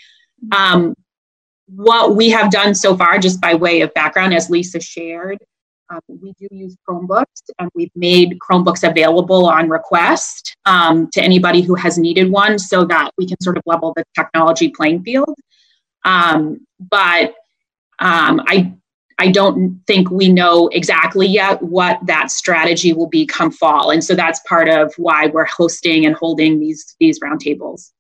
Um, 0.53 0.95
what 1.75 2.15
we 2.15 2.29
have 2.29 2.51
done 2.51 2.75
so 2.75 2.95
far, 2.95 3.17
just 3.17 3.39
by 3.41 3.55
way 3.55 3.81
of 3.81 3.93
background, 3.93 4.33
as 4.33 4.49
Lisa 4.49 4.79
shared, 4.79 5.39
um, 5.91 5.99
we 6.07 6.33
do 6.39 6.47
use 6.51 6.75
Chromebooks, 6.87 7.41
and 7.59 7.69
we've 7.75 7.91
made 7.95 8.39
Chromebooks 8.39 8.87
available 8.87 9.45
on 9.47 9.69
request 9.69 10.55
um, 10.65 11.09
to 11.11 11.21
anybody 11.21 11.61
who 11.61 11.75
has 11.75 11.97
needed 11.97 12.31
one, 12.31 12.57
so 12.59 12.85
that 12.85 13.11
we 13.17 13.27
can 13.27 13.37
sort 13.41 13.57
of 13.57 13.63
level 13.65 13.93
the 13.95 14.03
technology 14.15 14.69
playing 14.69 15.03
field. 15.03 15.35
Um, 16.05 16.65
but 16.79 17.35
um, 17.99 18.41
I 18.47 18.73
I 19.19 19.29
don't 19.29 19.81
think 19.85 20.09
we 20.09 20.29
know 20.29 20.67
exactly 20.69 21.27
yet 21.27 21.61
what 21.61 21.99
that 22.05 22.31
strategy 22.31 22.93
will 22.93 23.09
be 23.09 23.25
come 23.25 23.51
fall, 23.51 23.91
and 23.91 24.03
so 24.03 24.15
that's 24.15 24.39
part 24.47 24.69
of 24.69 24.93
why 24.97 25.27
we're 25.27 25.45
hosting 25.45 26.05
and 26.05 26.15
holding 26.15 26.59
these 26.59 26.95
these 26.99 27.19
roundtables. 27.19 27.91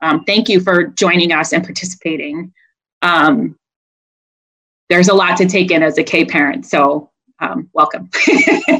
Um, 0.00 0.24
thank 0.24 0.48
you 0.48 0.60
for 0.60 0.88
joining 0.88 1.30
us 1.30 1.52
and 1.52 1.62
participating. 1.62 2.52
Um, 3.02 3.56
there's 4.88 5.08
a 5.08 5.14
lot 5.14 5.36
to 5.38 5.46
take 5.46 5.70
in 5.70 5.82
as 5.82 5.98
a 5.98 6.04
K 6.04 6.24
parent, 6.24 6.66
so 6.66 7.10
um, 7.40 7.68
welcome. 7.72 8.10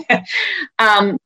um, 0.79 1.17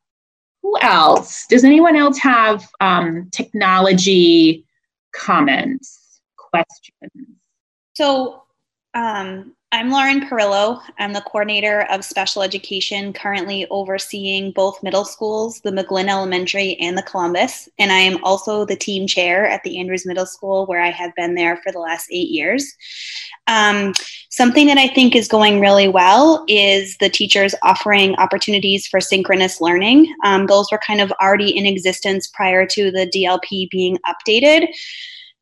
who 0.62 0.78
else? 0.80 1.46
Does 1.48 1.64
anyone 1.64 1.96
else 1.96 2.18
have 2.18 2.68
um, 2.80 3.28
technology 3.30 4.64
comments, 5.12 6.20
questions? 6.36 7.26
So 7.94 8.42
um, 8.94 9.55
I'm 9.76 9.90
Lauren 9.90 10.22
Perillo. 10.22 10.80
I'm 10.98 11.12
the 11.12 11.20
coordinator 11.20 11.82
of 11.90 12.02
special 12.02 12.40
education, 12.40 13.12
currently 13.12 13.66
overseeing 13.68 14.52
both 14.52 14.82
middle 14.82 15.04
schools, 15.04 15.60
the 15.60 15.70
McGlynn 15.70 16.08
Elementary 16.08 16.76
and 16.76 16.96
the 16.96 17.02
Columbus. 17.02 17.68
And 17.78 17.92
I 17.92 17.98
am 17.98 18.24
also 18.24 18.64
the 18.64 18.74
team 18.74 19.06
chair 19.06 19.46
at 19.46 19.62
the 19.64 19.78
Andrews 19.78 20.06
Middle 20.06 20.24
School, 20.24 20.64
where 20.64 20.80
I 20.80 20.88
have 20.88 21.14
been 21.14 21.34
there 21.34 21.58
for 21.58 21.72
the 21.72 21.78
last 21.78 22.08
eight 22.10 22.30
years. 22.30 22.74
Um, 23.48 23.92
something 24.30 24.66
that 24.68 24.78
I 24.78 24.88
think 24.88 25.14
is 25.14 25.28
going 25.28 25.60
really 25.60 25.88
well 25.88 26.46
is 26.48 26.96
the 26.96 27.10
teachers 27.10 27.54
offering 27.62 28.14
opportunities 28.14 28.86
for 28.86 29.02
synchronous 29.02 29.60
learning. 29.60 30.10
Um, 30.24 30.46
those 30.46 30.72
were 30.72 30.80
kind 30.86 31.02
of 31.02 31.12
already 31.20 31.54
in 31.54 31.66
existence 31.66 32.28
prior 32.28 32.64
to 32.68 32.90
the 32.90 33.10
DLP 33.14 33.68
being 33.68 33.98
updated. 34.06 34.68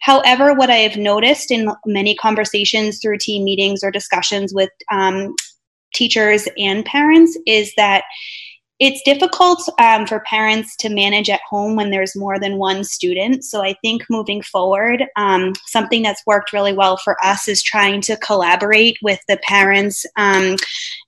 However, 0.05 0.53
what 0.53 0.69
I 0.69 0.77
have 0.77 0.99
noticed 0.99 1.51
in 1.51 1.67
many 1.87 2.15
conversations 2.15 3.01
through 3.01 3.17
team 3.17 3.43
meetings 3.43 3.83
or 3.83 3.91
discussions 3.91 4.53
with 4.53 4.69
um, 4.93 5.35
teachers 5.95 6.47
and 6.59 6.85
parents 6.85 7.39
is 7.47 7.73
that 7.79 8.05
it's 8.81 9.01
difficult 9.03 9.67
um, 9.79 10.07
for 10.07 10.21
parents 10.29 10.77
to 10.77 10.91
manage 10.91 11.31
at 11.31 11.41
home 11.49 11.75
when 11.75 11.91
there's 11.91 12.15
more 12.15 12.39
than 12.39 12.59
one 12.59 12.85
student. 12.85 13.45
So 13.45 13.63
I 13.63 13.77
think 13.81 14.03
moving 14.11 14.43
forward, 14.43 15.07
um, 15.17 15.55
something 15.69 16.03
that's 16.03 16.23
worked 16.27 16.53
really 16.53 16.75
well 16.75 16.99
for 16.99 17.17
us 17.25 17.49
is 17.49 17.63
trying 17.63 18.03
to 18.03 18.19
collaborate 18.19 18.99
with 19.01 19.21
the 19.27 19.39
parents 19.39 20.05
um, 20.19 20.57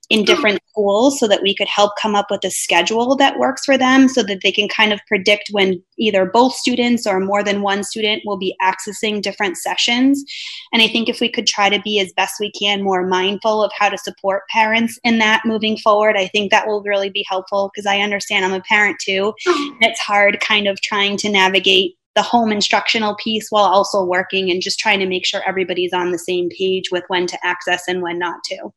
in 0.09 0.23
different 0.23 0.61
schools 0.69 1.19
so 1.19 1.27
that 1.27 1.41
we 1.41 1.53
could 1.53 1.67
help 1.67 1.91
come 2.01 2.15
up 2.15 2.27
with 2.29 2.43
a 2.45 2.49
schedule 2.49 3.15
that 3.15 3.37
works 3.37 3.65
for 3.65 3.77
them 3.77 4.07
so 4.07 4.23
that 4.23 4.39
they 4.41 4.51
can 4.51 4.69
kind 4.69 4.93
of 4.93 5.01
predict 5.07 5.49
when 5.51 5.81
either 5.97 6.25
both 6.25 6.53
students 6.53 7.05
or 7.05 7.19
more 7.19 7.43
than 7.43 7.61
one 7.61 7.83
student 7.83 8.21
will 8.25 8.37
be 8.37 8.55
accessing 8.61 9.21
different 9.21 9.57
sessions. 9.57 10.23
And 10.71 10.81
I 10.81 10.87
think 10.87 11.09
if 11.09 11.19
we 11.19 11.29
could 11.29 11.45
try 11.45 11.69
to 11.69 11.81
be 11.81 11.99
as 11.99 12.13
best 12.13 12.35
we 12.39 12.51
can 12.51 12.83
more 12.83 13.05
mindful 13.05 13.61
of 13.61 13.71
how 13.77 13.89
to 13.89 13.97
support 13.97 14.43
parents 14.49 14.97
in 15.03 15.17
that 15.19 15.41
moving 15.45 15.77
forward, 15.77 16.15
I 16.15 16.27
think 16.27 16.51
that 16.51 16.67
will 16.67 16.83
really 16.83 17.09
be 17.09 17.25
helpful 17.27 17.69
because 17.73 17.85
I 17.85 17.99
understand 17.99 18.45
I'm 18.45 18.53
a 18.53 18.61
parent 18.61 18.97
too. 18.99 19.33
And 19.45 19.77
it's 19.81 19.99
hard 19.99 20.39
kind 20.39 20.67
of 20.67 20.79
trying 20.81 21.17
to 21.17 21.29
navigate 21.29 21.95
the 22.15 22.21
home 22.21 22.51
instructional 22.51 23.15
piece 23.15 23.47
while 23.49 23.65
also 23.65 24.03
working 24.03 24.49
and 24.49 24.61
just 24.61 24.79
trying 24.79 24.99
to 24.99 25.05
make 25.05 25.25
sure 25.25 25.41
everybody's 25.45 25.93
on 25.93 26.11
the 26.11 26.17
same 26.17 26.49
page 26.49 26.85
with 26.91 27.03
when 27.09 27.27
to 27.27 27.37
access 27.45 27.83
and 27.87 28.01
when 28.01 28.17
not 28.17 28.43
to. 28.45 28.71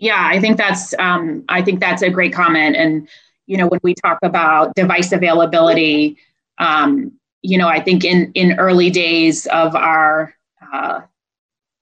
Yeah, 0.00 0.26
I 0.28 0.40
think 0.40 0.56
that's 0.56 0.94
um, 0.98 1.44
I 1.50 1.60
think 1.62 1.78
that's 1.78 2.02
a 2.02 2.08
great 2.10 2.32
comment. 2.32 2.74
And 2.74 3.06
you 3.46 3.58
know, 3.58 3.66
when 3.66 3.80
we 3.82 3.94
talk 3.94 4.18
about 4.22 4.74
device 4.74 5.12
availability, 5.12 6.16
um, 6.58 7.12
you 7.42 7.58
know, 7.58 7.68
I 7.68 7.80
think 7.80 8.04
in 8.04 8.32
in 8.32 8.58
early 8.58 8.88
days 8.90 9.46
of 9.48 9.76
our 9.76 10.34
uh, 10.72 11.02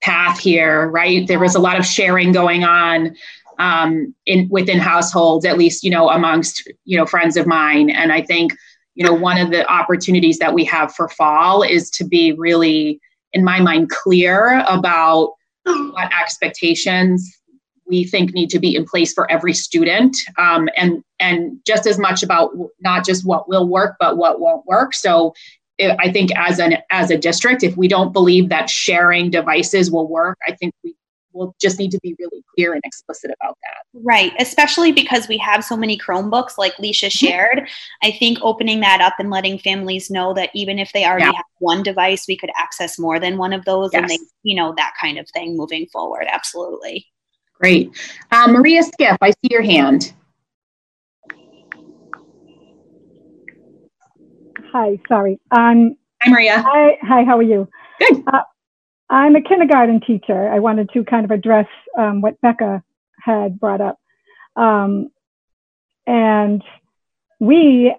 path 0.01 0.37
here, 0.37 0.89
right, 0.89 1.25
there 1.27 1.39
was 1.39 1.55
a 1.55 1.59
lot 1.59 1.79
of 1.79 1.85
sharing 1.85 2.33
going 2.33 2.65
on 2.65 3.15
um, 3.57 4.13
in 4.25 4.49
within 4.49 4.79
households, 4.79 5.45
at 5.45 5.57
least 5.57 5.81
you 5.85 5.89
know 5.89 6.09
amongst 6.09 6.69
you 6.83 6.97
know 6.97 7.05
friends 7.05 7.37
of 7.37 7.47
mine. 7.47 7.89
And 7.89 8.11
I 8.11 8.21
think 8.21 8.51
you 8.95 9.05
know 9.05 9.13
one 9.13 9.37
of 9.37 9.49
the 9.49 9.65
opportunities 9.71 10.39
that 10.39 10.53
we 10.53 10.65
have 10.65 10.93
for 10.93 11.07
fall 11.07 11.63
is 11.63 11.89
to 11.91 12.03
be 12.03 12.33
really, 12.33 12.99
in 13.31 13.45
my 13.45 13.61
mind, 13.61 13.89
clear 13.91 14.61
about 14.67 15.35
what 15.63 16.11
expectations 16.21 17.38
we 17.89 18.03
think 18.03 18.33
need 18.33 18.49
to 18.51 18.59
be 18.59 18.75
in 18.75 18.85
place 18.85 19.11
for 19.11 19.29
every 19.31 19.53
student 19.53 20.15
um, 20.37 20.69
and 20.77 21.03
and 21.19 21.59
just 21.65 21.85
as 21.87 21.97
much 21.99 22.23
about 22.23 22.51
not 22.79 23.05
just 23.05 23.25
what 23.25 23.49
will 23.49 23.67
work 23.67 23.95
but 23.99 24.17
what 24.17 24.39
won't 24.39 24.65
work 24.65 24.93
so 24.93 25.33
i 25.99 26.11
think 26.11 26.31
as 26.37 26.59
an 26.59 26.77
as 26.91 27.11
a 27.11 27.17
district 27.17 27.63
if 27.63 27.75
we 27.75 27.87
don't 27.87 28.13
believe 28.13 28.49
that 28.49 28.69
sharing 28.69 29.29
devices 29.29 29.91
will 29.91 30.07
work 30.07 30.37
i 30.47 30.55
think 30.55 30.73
we 30.83 30.95
will 31.31 31.55
just 31.61 31.77
need 31.77 31.91
to 31.91 31.99
be 32.01 32.15
really 32.17 32.43
clear 32.55 32.73
and 32.73 32.81
explicit 32.83 33.31
about 33.39 33.57
that 33.63 34.01
right 34.01 34.33
especially 34.39 34.91
because 34.91 35.27
we 35.27 35.37
have 35.37 35.63
so 35.63 35.77
many 35.77 35.97
chromebooks 35.97 36.57
like 36.57 36.77
Lisa 36.79 37.05
mm-hmm. 37.05 37.25
shared 37.25 37.69
i 38.03 38.11
think 38.11 38.37
opening 38.41 38.79
that 38.79 38.99
up 38.99 39.13
and 39.19 39.29
letting 39.29 39.57
families 39.59 40.09
know 40.09 40.33
that 40.33 40.49
even 40.53 40.79
if 40.79 40.91
they 40.91 41.05
already 41.05 41.25
yeah. 41.25 41.31
have 41.33 41.45
one 41.59 41.83
device 41.83 42.25
we 42.27 42.35
could 42.35 42.51
access 42.57 42.99
more 42.99 43.19
than 43.19 43.37
one 43.37 43.53
of 43.53 43.63
those 43.65 43.91
yes. 43.93 44.01
and 44.01 44.09
they 44.09 44.17
you 44.43 44.55
know 44.55 44.73
that 44.75 44.93
kind 44.99 45.17
of 45.17 45.29
thing 45.29 45.55
moving 45.55 45.85
forward 45.87 46.25
absolutely 46.29 47.07
Great. 47.59 47.91
Um, 48.31 48.53
Maria 48.53 48.83
Skiff, 48.83 49.17
I 49.21 49.31
see 49.31 49.49
your 49.51 49.61
hand. 49.61 50.13
Hi, 54.71 54.99
sorry. 55.09 55.39
Um, 55.51 55.97
hi, 56.21 56.29
Maria. 56.29 56.61
Hi, 56.61 56.97
hi, 57.01 57.23
how 57.23 57.37
are 57.37 57.43
you? 57.43 57.67
Good. 57.99 58.23
Uh, 58.27 58.41
I'm 59.09 59.35
a 59.35 59.41
kindergarten 59.41 59.99
teacher. 59.99 60.47
I 60.47 60.59
wanted 60.59 60.89
to 60.93 61.03
kind 61.03 61.25
of 61.25 61.31
address 61.31 61.67
um, 61.97 62.21
what 62.21 62.39
Becca 62.41 62.83
had 63.21 63.59
brought 63.59 63.81
up. 63.81 63.99
Um, 64.55 65.09
and 66.07 66.63
we 67.39 67.93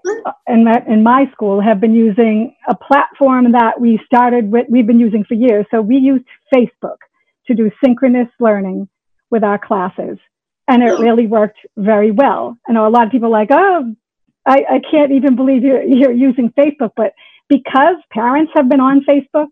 in, 0.47 0.65
that, 0.65 0.87
in 0.87 1.03
my 1.03 1.31
school 1.33 1.61
have 1.61 1.81
been 1.81 1.95
using 1.95 2.55
a 2.69 2.75
platform 2.75 3.53
that 3.53 3.81
we 3.81 4.01
started 4.07 4.51
with, 4.51 4.67
we've 4.71 4.87
been 4.87 5.01
using 5.01 5.25
for 5.25 5.35
years. 5.35 5.67
So 5.71 5.83
we 5.83 5.97
used 5.97 6.25
Facebook 6.55 6.99
to 7.47 7.55
do 7.55 7.71
synchronous 7.85 8.29
learning 8.39 8.89
with 9.31 9.45
our 9.45 9.59
classes. 9.59 10.19
And 10.69 10.83
it 10.83 10.99
really 11.01 11.27
worked 11.27 11.59
very 11.77 12.11
well. 12.11 12.57
I 12.69 12.73
know 12.73 12.87
a 12.87 12.91
lot 12.91 13.07
of 13.07 13.11
people 13.11 13.29
are 13.29 13.41
like, 13.41 13.51
oh, 13.51 13.95
I, 14.47 14.65
I 14.71 14.81
can't 14.91 15.13
even 15.13 15.37
believe 15.37 15.63
you're, 15.63 15.83
you're 15.83 16.13
using 16.13 16.51
Facebook. 16.51 16.91
But 16.97 17.13
because 17.49 17.97
parents 18.13 18.53
have 18.55 18.69
been 18.69 18.81
on 18.81 19.05
Facebook 19.09 19.49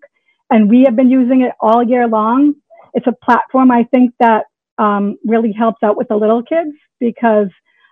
and 0.50 0.70
we 0.70 0.84
have 0.84 0.96
been 0.96 1.10
using 1.10 1.42
it 1.42 1.52
all 1.60 1.82
year 1.82 2.06
long, 2.06 2.54
it's 2.94 3.06
a 3.06 3.24
platform 3.24 3.70
I 3.70 3.84
think 3.84 4.14
that 4.20 4.44
um, 4.78 5.18
really 5.24 5.52
helps 5.52 5.82
out 5.82 5.96
with 5.96 6.08
the 6.08 6.16
little 6.16 6.42
kids 6.42 6.76
because 7.00 7.48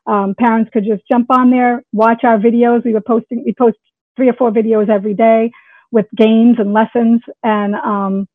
um, 0.06 0.34
parents 0.38 0.70
could 0.72 0.84
just 0.84 1.02
jump 1.10 1.26
on 1.30 1.50
there, 1.50 1.82
watch 1.92 2.22
our 2.22 2.38
videos. 2.38 2.84
We 2.84 2.92
were 2.92 3.00
posting, 3.00 3.42
we 3.44 3.52
post 3.52 3.76
three 4.16 4.28
or 4.28 4.34
four 4.34 4.52
videos 4.52 4.88
every 4.88 5.14
day 5.14 5.50
with 5.90 6.06
games 6.16 6.56
and 6.58 6.72
lessons. 6.72 7.22
And 7.42 7.74
um, 7.74 8.28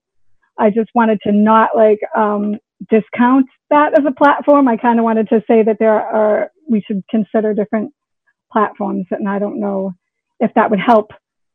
I 0.58 0.70
just 0.70 0.90
wanted 0.94 1.20
to 1.24 1.32
not 1.32 1.70
like 1.76 2.00
um, 2.16 2.58
discount 2.90 3.48
that 3.70 3.98
as 3.98 4.06
a 4.06 4.12
platform. 4.12 4.68
I 4.68 4.78
kind 4.78 5.00
of 5.00 5.06
wanted 5.06 5.30
to 5.30 5.44
say 5.48 5.64
that 5.64 5.78
there 5.80 5.94
are, 5.94 6.52
we 6.70 6.82
should 6.82 7.04
consider 7.10 7.54
different 7.54 7.94
platforms. 8.52 9.06
And 9.12 9.28
I 9.28 9.40
don't 9.40 9.60
know 9.60 9.94
if 10.40 10.54
that 10.56 10.70
would 10.70 10.80
help 10.80 11.12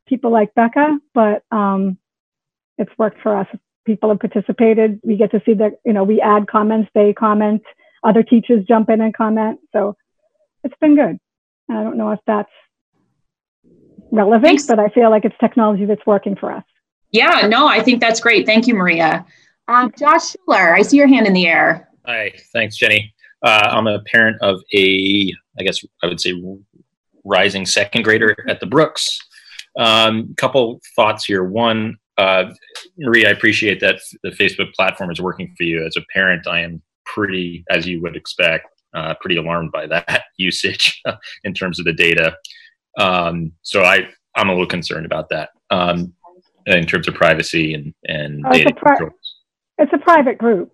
people 0.08 0.30
like 0.30 0.54
Becca, 0.54 0.98
but 1.14 1.42
um, 1.50 1.98
it's 2.78 2.92
worked 2.98 3.20
for 3.22 3.36
us. 3.36 3.46
People 3.84 4.08
have 4.10 4.20
participated. 4.20 5.00
We 5.02 5.16
get 5.16 5.30
to 5.32 5.42
see 5.44 5.54
that, 5.54 5.72
you 5.84 5.92
know, 5.92 6.04
we 6.04 6.20
add 6.20 6.48
comments, 6.48 6.90
they 6.94 7.12
comment, 7.12 7.62
other 8.02 8.22
teachers 8.22 8.64
jump 8.66 8.90
in 8.90 9.00
and 9.00 9.14
comment. 9.14 9.60
So 9.72 9.96
it's 10.64 10.74
been 10.80 10.96
good. 10.96 11.18
I 11.70 11.82
don't 11.82 11.96
know 11.96 12.12
if 12.12 12.20
that's 12.26 12.50
relevant, 14.12 14.44
Thanks. 14.44 14.66
but 14.66 14.78
I 14.78 14.88
feel 14.88 15.10
like 15.10 15.24
it's 15.24 15.34
technology 15.40 15.84
that's 15.84 16.04
working 16.06 16.36
for 16.36 16.52
us. 16.52 16.64
Yeah, 17.10 17.46
no, 17.48 17.66
I 17.66 17.82
think 17.82 18.00
that's 18.00 18.20
great. 18.20 18.46
Thank 18.46 18.66
you, 18.66 18.74
Maria. 18.74 19.24
Um, 19.68 19.92
Josh 19.98 20.30
Schuler, 20.30 20.74
I 20.74 20.82
see 20.82 20.96
your 20.96 21.08
hand 21.08 21.26
in 21.26 21.32
the 21.32 21.46
air. 21.46 21.88
Hi, 22.06 22.32
thanks, 22.52 22.76
Jenny. 22.76 23.12
Uh, 23.42 23.68
I'm 23.70 23.86
a 23.86 24.00
parent 24.00 24.40
of 24.40 24.60
a, 24.72 25.32
I 25.58 25.62
guess 25.62 25.84
I 26.02 26.06
would 26.06 26.20
say, 26.20 26.34
rising 27.24 27.66
second 27.66 28.02
grader 28.02 28.36
at 28.48 28.60
the 28.60 28.66
Brooks. 28.66 29.18
Um, 29.76 30.34
couple 30.36 30.80
thoughts 30.94 31.24
here. 31.24 31.44
One, 31.44 31.98
uh, 32.16 32.52
Marie, 32.96 33.26
I 33.26 33.30
appreciate 33.30 33.80
that 33.80 34.00
the 34.22 34.30
Facebook 34.30 34.72
platform 34.74 35.10
is 35.10 35.20
working 35.20 35.52
for 35.56 35.64
you. 35.64 35.84
As 35.84 35.96
a 35.96 36.04
parent, 36.12 36.46
I 36.46 36.60
am 36.60 36.80
pretty, 37.04 37.64
as 37.68 37.86
you 37.86 38.00
would 38.02 38.16
expect, 38.16 38.68
uh, 38.94 39.14
pretty 39.20 39.36
alarmed 39.36 39.72
by 39.72 39.86
that 39.86 40.24
usage 40.38 41.02
in 41.44 41.52
terms 41.52 41.78
of 41.78 41.84
the 41.84 41.92
data. 41.92 42.36
Um, 42.98 43.52
so 43.62 43.82
I, 43.82 44.08
I'm 44.34 44.48
a 44.48 44.52
little 44.52 44.66
concerned 44.66 45.06
about 45.06 45.28
that 45.30 45.50
um, 45.70 46.14
in 46.66 46.86
terms 46.86 47.08
of 47.08 47.14
privacy 47.14 47.74
and, 47.74 47.94
and 48.06 48.44
oh, 48.46 48.52
data 48.52 48.72
control. 48.72 49.10
It's 49.78 49.92
a 49.92 49.98
private 49.98 50.38
group. 50.38 50.72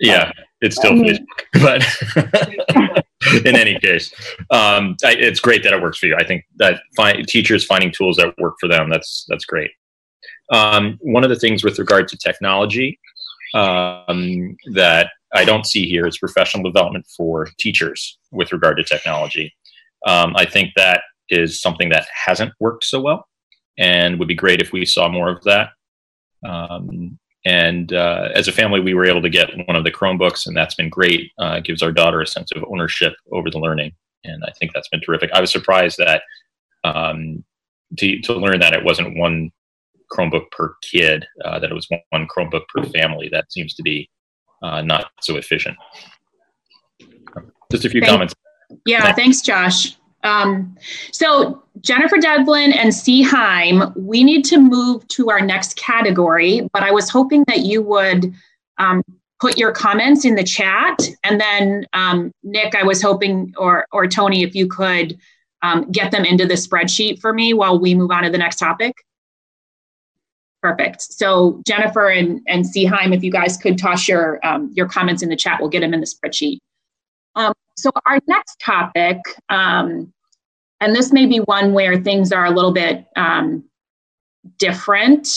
Yeah, 0.00 0.30
it's 0.60 0.76
still 0.76 0.92
I 0.92 0.94
mean, 0.94 1.26
Facebook, 1.54 3.02
but 3.24 3.44
in 3.44 3.56
any 3.56 3.78
case, 3.80 4.14
um, 4.50 4.96
I, 5.04 5.14
it's 5.14 5.40
great 5.40 5.64
that 5.64 5.72
it 5.72 5.82
works 5.82 5.98
for 5.98 6.06
you. 6.06 6.16
I 6.16 6.24
think 6.24 6.44
that 6.56 6.80
find, 6.96 7.26
teachers 7.26 7.64
finding 7.64 7.90
tools 7.90 8.16
that 8.16 8.34
work 8.38 8.54
for 8.60 8.68
them 8.68 8.90
that's 8.90 9.24
that's 9.28 9.44
great. 9.44 9.70
Um, 10.52 10.98
one 11.02 11.24
of 11.24 11.30
the 11.30 11.38
things 11.38 11.64
with 11.64 11.78
regard 11.78 12.08
to 12.08 12.16
technology 12.16 12.98
um, 13.54 14.56
that 14.72 15.10
I 15.34 15.44
don't 15.44 15.66
see 15.66 15.86
here 15.88 16.06
is 16.06 16.18
professional 16.18 16.62
development 16.62 17.06
for 17.16 17.48
teachers 17.58 18.18
with 18.30 18.52
regard 18.52 18.76
to 18.78 18.84
technology. 18.84 19.52
Um, 20.06 20.34
I 20.36 20.44
think 20.44 20.70
that 20.76 21.02
is 21.28 21.60
something 21.60 21.88
that 21.90 22.06
hasn't 22.12 22.52
worked 22.60 22.84
so 22.84 23.00
well, 23.00 23.26
and 23.78 24.18
would 24.18 24.28
be 24.28 24.34
great 24.34 24.62
if 24.62 24.72
we 24.72 24.84
saw 24.86 25.08
more 25.08 25.28
of 25.28 25.42
that. 25.44 25.70
Um, 26.46 27.18
and 27.48 27.94
uh, 27.94 28.28
as 28.34 28.46
a 28.46 28.52
family, 28.52 28.78
we 28.78 28.92
were 28.92 29.06
able 29.06 29.22
to 29.22 29.30
get 29.30 29.48
one 29.66 29.74
of 29.74 29.82
the 29.84 29.90
Chromebooks, 29.90 30.46
and 30.46 30.54
that's 30.54 30.74
been 30.74 30.90
great. 30.90 31.32
Uh, 31.40 31.54
it 31.58 31.64
gives 31.64 31.82
our 31.82 31.90
daughter 31.92 32.20
a 32.20 32.26
sense 32.26 32.50
of 32.54 32.62
ownership 32.70 33.14
over 33.32 33.48
the 33.50 33.58
learning. 33.58 33.92
and 34.24 34.42
I 34.46 34.50
think 34.52 34.72
that's 34.74 34.88
been 34.88 35.00
terrific. 35.00 35.30
I 35.32 35.40
was 35.40 35.50
surprised 35.50 35.96
that 35.96 36.20
um, 36.84 37.42
to 37.96 38.20
to 38.20 38.34
learn 38.34 38.60
that 38.60 38.74
it 38.74 38.84
wasn't 38.84 39.16
one 39.16 39.50
Chromebook 40.12 40.50
per 40.50 40.74
kid, 40.82 41.26
uh, 41.44 41.58
that 41.58 41.70
it 41.70 41.74
was 41.74 41.86
one, 41.88 42.00
one 42.10 42.28
Chromebook 42.28 42.64
per 42.68 42.82
family. 42.84 43.28
That 43.32 43.50
seems 43.50 43.74
to 43.74 43.82
be 43.82 44.10
uh, 44.62 44.82
not 44.82 45.10
so 45.22 45.36
efficient. 45.36 45.76
Just 47.72 47.84
a 47.86 47.90
few 47.90 48.00
Thank- 48.02 48.12
comments. 48.12 48.34
Yeah, 48.84 49.14
thanks, 49.14 49.40
Josh. 49.40 49.96
Um, 50.24 50.76
so 51.12 51.62
Jennifer 51.80 52.18
Devlin 52.18 52.72
and 52.72 52.92
C. 52.92 53.22
Heim, 53.22 53.92
we 53.96 54.24
need 54.24 54.44
to 54.46 54.58
move 54.58 55.06
to 55.08 55.30
our 55.30 55.40
next 55.40 55.76
category, 55.76 56.68
but 56.72 56.82
I 56.82 56.90
was 56.90 57.08
hoping 57.08 57.44
that 57.46 57.60
you 57.60 57.82
would 57.82 58.34
um, 58.78 59.02
put 59.40 59.56
your 59.56 59.72
comments 59.72 60.24
in 60.24 60.34
the 60.34 60.44
chat, 60.44 61.08
and 61.22 61.40
then 61.40 61.86
um, 61.92 62.32
Nick, 62.42 62.74
I 62.74 62.82
was 62.82 63.00
hoping, 63.00 63.54
or 63.56 63.86
or 63.92 64.06
Tony, 64.06 64.42
if 64.42 64.54
you 64.54 64.68
could 64.68 65.16
um, 65.62 65.90
get 65.90 66.10
them 66.10 66.24
into 66.24 66.46
the 66.46 66.54
spreadsheet 66.54 67.20
for 67.20 67.32
me 67.32 67.54
while 67.54 67.78
we 67.78 67.94
move 67.94 68.10
on 68.10 68.24
to 68.24 68.30
the 68.30 68.38
next 68.38 68.56
topic. 68.56 68.94
Perfect. 70.62 71.02
So 71.02 71.62
Jennifer 71.66 72.08
and 72.08 72.40
and 72.48 72.66
C. 72.66 72.84
Heim, 72.84 73.12
if 73.12 73.22
you 73.22 73.30
guys 73.30 73.56
could 73.56 73.78
toss 73.78 74.08
your 74.08 74.44
um, 74.44 74.72
your 74.74 74.88
comments 74.88 75.22
in 75.22 75.28
the 75.28 75.36
chat, 75.36 75.60
we'll 75.60 75.70
get 75.70 75.80
them 75.80 75.94
in 75.94 76.00
the 76.00 76.06
spreadsheet. 76.06 76.58
So 77.78 77.92
our 78.06 78.18
next 78.26 78.58
topic, 78.60 79.18
um, 79.48 80.12
and 80.80 80.94
this 80.96 81.12
may 81.12 81.26
be 81.26 81.38
one 81.38 81.72
where 81.72 81.96
things 81.96 82.32
are 82.32 82.44
a 82.44 82.50
little 82.50 82.72
bit 82.72 83.06
um, 83.14 83.64
different 84.58 85.28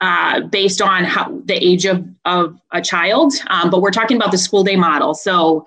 uh, 0.00 0.40
based 0.40 0.82
on 0.82 1.04
how 1.04 1.40
the 1.44 1.54
age 1.54 1.86
of, 1.86 2.04
of 2.24 2.60
a 2.72 2.82
child, 2.82 3.32
um, 3.46 3.70
but 3.70 3.80
we're 3.80 3.92
talking 3.92 4.16
about 4.16 4.32
the 4.32 4.38
school 4.38 4.64
day 4.64 4.74
model. 4.76 5.14
So 5.14 5.64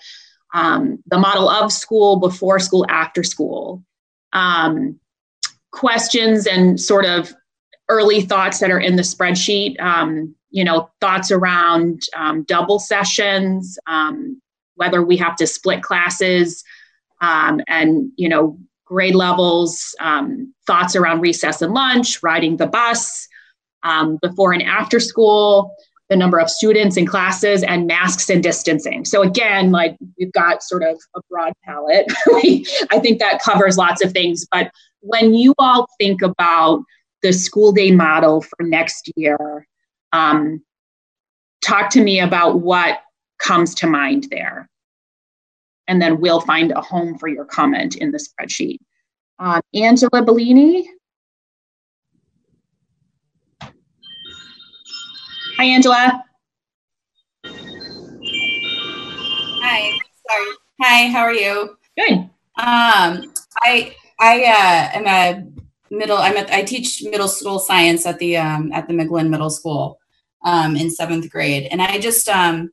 um, 0.54 1.02
the 1.08 1.18
model 1.18 1.50
of 1.50 1.72
school, 1.72 2.18
before 2.20 2.60
school, 2.60 2.86
after 2.90 3.24
school. 3.24 3.84
Um, 4.34 5.00
questions 5.72 6.46
and 6.48 6.80
sort 6.80 7.06
of 7.06 7.34
early 7.88 8.22
thoughts 8.22 8.60
that 8.60 8.72
are 8.72 8.80
in 8.80 8.98
the 8.98 9.04
spreadsheet. 9.04 9.80
Um, 9.80 10.36
you 10.52 10.64
know, 10.64 10.90
thoughts 11.00 11.32
around 11.32 12.02
double 12.46 12.80
sessions, 12.80 13.78
whether 14.80 15.04
we 15.04 15.18
have 15.18 15.36
to 15.36 15.46
split 15.46 15.84
classes, 15.84 16.64
um, 17.22 17.62
and 17.68 18.12
you 18.16 18.30
know, 18.30 18.58
grade 18.86 19.16
levels, 19.16 19.94
um, 20.00 20.54
thoughts 20.66 20.96
around 20.96 21.20
recess 21.20 21.62
and 21.62 21.74
lunch, 21.74 22.24
riding 22.24 22.58
the 22.58 22.66
bus, 22.66 23.28
um, 23.84 24.18
before 24.22 24.54
and 24.54 24.64
after 24.64 25.00
school, 25.00 25.76
the 26.10 26.16
number 26.16 26.40
of 26.40 26.50
students 26.50 26.98
in 26.98 27.06
classes, 27.06 27.62
and 27.62 27.88
masks 27.88 28.30
and 28.30 28.42
distancing. 28.42 29.06
So 29.06 29.22
again, 29.22 29.72
like 29.72 29.96
we've 30.18 30.32
got 30.32 30.64
sort 30.64 30.84
of 30.84 30.98
a 31.16 31.22
broad 31.30 31.54
palette. 31.64 32.06
I 32.92 33.00
think 33.00 33.20
that 33.20 33.42
covers 33.44 33.78
lots 33.78 34.04
of 34.04 34.12
things. 34.12 34.48
But 34.52 34.72
when 35.02 35.34
you 35.34 35.54
all 35.60 35.88
think 36.00 36.22
about 36.22 36.84
the 37.22 37.34
school 37.34 37.72
day 37.72 37.92
model 37.92 38.42
for 38.42 38.64
next 38.64 39.12
year, 39.16 39.68
um, 40.14 40.64
talk 41.62 41.90
to 41.92 42.02
me 42.02 42.20
about 42.20 42.62
what 42.62 43.00
comes 43.40 43.74
to 43.76 43.88
mind 43.88 44.28
there. 44.30 44.70
And 45.88 46.02
then 46.02 46.20
we'll 46.20 46.42
find 46.42 46.72
a 46.72 46.82
home 46.82 47.18
for 47.18 47.28
your 47.28 47.46
comment 47.46 47.96
in 47.96 48.12
the 48.12 48.20
spreadsheet. 48.20 48.78
Um, 49.40 49.62
Angela 49.74 50.22
Bellini. 50.22 50.90
Hi, 55.58 55.66
Angela. 55.66 56.24
Hi. 59.62 59.98
Sorry. 60.28 60.52
Hi. 60.82 61.08
How 61.08 61.22
are 61.22 61.34
you? 61.34 61.78
Good. 61.98 62.30
Um, 62.58 63.34
I 63.64 63.96
I 64.20 64.44
uh, 64.44 64.98
am 64.98 65.08
a 65.08 65.44
middle. 65.92 66.18
I'm 66.18 66.38
at, 66.38 66.52
I 66.52 66.64
teach 66.64 67.04
middle 67.04 67.28
school 67.28 67.60
science 67.60 68.06
at 68.06 68.20
the 68.20 68.38
um, 68.38 68.72
at 68.74 68.88
the 68.88 68.94
McGlynn 68.94 69.30
Middle 69.30 69.50
School 69.50 70.00
um, 70.46 70.76
in 70.76 70.90
seventh 70.90 71.30
grade, 71.30 71.68
and 71.72 71.82
I 71.82 72.00
just 72.00 72.30
um, 72.30 72.72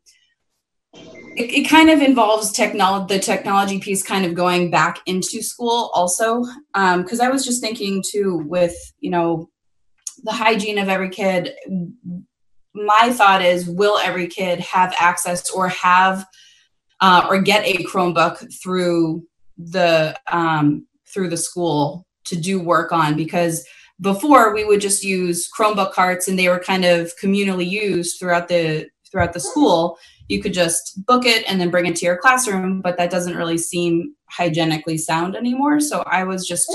it, 1.37 1.53
it 1.53 1.69
kind 1.69 1.91
of 1.91 2.01
involves 2.01 2.53
technology. 2.53 3.15
The 3.15 3.21
technology 3.21 3.79
piece 3.79 4.03
kind 4.03 4.25
of 4.25 4.35
going 4.35 4.71
back 4.71 5.01
into 5.07 5.43
school 5.43 5.91
also, 5.95 6.45
because 6.75 7.21
I 7.21 7.29
was 7.29 7.45
just 7.45 7.61
thinking 7.61 8.03
too 8.11 8.43
with 8.47 8.75
you 9.01 9.11
know 9.11 9.51
the 10.25 10.33
hygiene 10.33 10.79
of 10.79 10.89
every 10.89 11.11
kid. 11.11 11.55
My 12.75 13.11
thought 13.13 13.43
is, 13.43 13.69
will 13.69 13.99
every 13.99 14.27
kid 14.27 14.61
have 14.61 14.95
access 14.99 15.51
or 15.51 15.69
have 15.69 16.27
uh, 17.01 17.27
or 17.29 17.41
get 17.41 17.65
a 17.65 17.85
Chromebook 17.85 18.53
through 18.63 19.25
the 19.59 20.19
um, 20.31 20.87
through 21.13 21.29
the 21.29 21.37
school 21.37 22.07
to 22.25 22.37
do 22.37 22.61
work 22.61 22.93
on 22.93 23.17
because 23.17 23.67
before 24.01 24.53
we 24.55 24.65
would 24.65 24.81
just 24.81 25.05
use 25.05 25.49
Chromebook 25.51 25.93
carts 25.93 26.29
and 26.29 26.39
they 26.39 26.49
were 26.49 26.59
kind 26.59 26.85
of 26.85 27.13
communally 27.23 27.69
used 27.69 28.19
throughout 28.19 28.49
the 28.49 28.89
throughout 29.11 29.33
the 29.33 29.41
school. 29.41 29.99
You 30.29 30.43
could 30.43 30.53
just 30.53 31.05
book 31.07 31.25
it 31.25 31.45
and 31.49 31.61
then 31.61 31.71
bring 31.71 31.87
it 31.87 31.97
to 31.97 32.07
your 32.07 32.17
classroom, 32.17 32.81
but 32.81 32.97
that 32.99 33.11
doesn't 33.11 33.37
really 33.37 33.59
seem 33.59 34.15
hygienically 34.29 34.99
sound 34.99 35.37
anymore. 35.37 35.79
So 35.81 36.03
I 36.07 36.25
was 36.25 36.47
just 36.47 36.69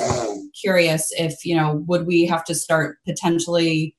curious 0.60 1.12
if, 1.18 1.46
you 1.46 1.56
know, 1.56 1.84
would 1.88 2.08
we 2.08 2.26
have 2.26 2.44
to 2.46 2.56
start 2.56 2.98
potentially 3.06 3.96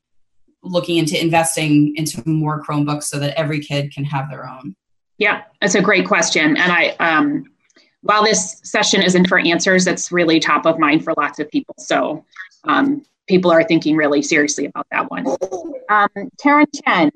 looking 0.62 0.96
into 0.96 1.20
investing 1.20 1.92
into 1.96 2.26
more 2.26 2.62
Chromebooks 2.62 3.04
so 3.04 3.18
that 3.18 3.38
every 3.38 3.60
kid 3.60 3.92
can 3.92 4.04
have 4.04 4.30
their 4.30 4.48
own? 4.48 4.74
Yeah, 5.18 5.42
that's 5.60 5.74
a 5.74 5.82
great 5.82 6.06
question. 6.06 6.56
And 6.56 6.72
I, 6.72 6.96
um, 7.00 7.44
while 8.00 8.24
this 8.24 8.60
session 8.64 9.02
isn't 9.02 9.28
for 9.28 9.38
answers, 9.38 9.84
that's 9.84 10.10
really 10.10 10.40
top 10.40 10.66
of 10.66 10.78
mind 10.78 11.04
for 11.04 11.14
lots 11.16 11.38
of 11.38 11.50
people. 11.50 11.74
So 11.78 12.24
um, 12.64 13.04
people 13.28 13.50
are 13.50 13.62
thinking 13.62 13.96
really 13.96 14.22
seriously 14.22 14.64
about 14.66 14.86
that 14.90 15.10
one. 15.10 15.26
Um, 15.88 16.08
Taryn 16.42 16.66
Chen. 16.84 17.10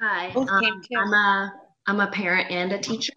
Hi, 0.00 0.30
um, 0.30 0.48
I'm 0.96 1.12
a 1.12 1.52
I'm 1.88 2.00
a 2.00 2.06
parent 2.06 2.52
and 2.52 2.72
a 2.72 2.78
teacher, 2.78 3.12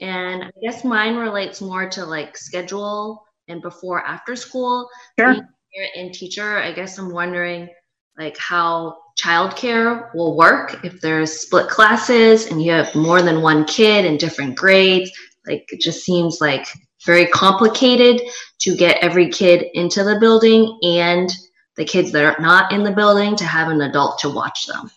and 0.00 0.44
I 0.44 0.50
guess 0.62 0.82
mine 0.82 1.16
relates 1.16 1.60
more 1.60 1.90
to 1.90 2.06
like 2.06 2.38
schedule 2.38 3.22
and 3.48 3.60
before 3.60 4.02
after 4.06 4.34
school. 4.34 4.88
Sure. 5.18 5.34
Being 5.34 5.44
a 5.44 5.76
parent 5.76 5.92
and 5.96 6.14
teacher, 6.14 6.56
I 6.56 6.72
guess 6.72 6.98
I'm 6.98 7.12
wondering 7.12 7.68
like 8.16 8.38
how 8.38 8.96
childcare 9.20 10.14
will 10.14 10.36
work 10.36 10.82
if 10.84 11.02
there's 11.02 11.40
split 11.40 11.68
classes 11.68 12.46
and 12.46 12.62
you 12.62 12.72
have 12.72 12.94
more 12.94 13.20
than 13.20 13.42
one 13.42 13.66
kid 13.66 14.06
in 14.06 14.16
different 14.16 14.56
grades. 14.56 15.10
Like 15.46 15.68
it 15.70 15.80
just 15.82 16.02
seems 16.02 16.40
like 16.40 16.66
very 17.04 17.26
complicated 17.26 18.22
to 18.60 18.74
get 18.74 19.02
every 19.02 19.28
kid 19.28 19.66
into 19.74 20.02
the 20.02 20.18
building 20.18 20.78
and 20.82 21.30
the 21.76 21.84
kids 21.84 22.10
that 22.12 22.24
are 22.24 22.40
not 22.40 22.72
in 22.72 22.84
the 22.84 22.90
building 22.90 23.36
to 23.36 23.44
have 23.44 23.68
an 23.68 23.82
adult 23.82 24.18
to 24.20 24.30
watch 24.30 24.66
them. 24.66 24.90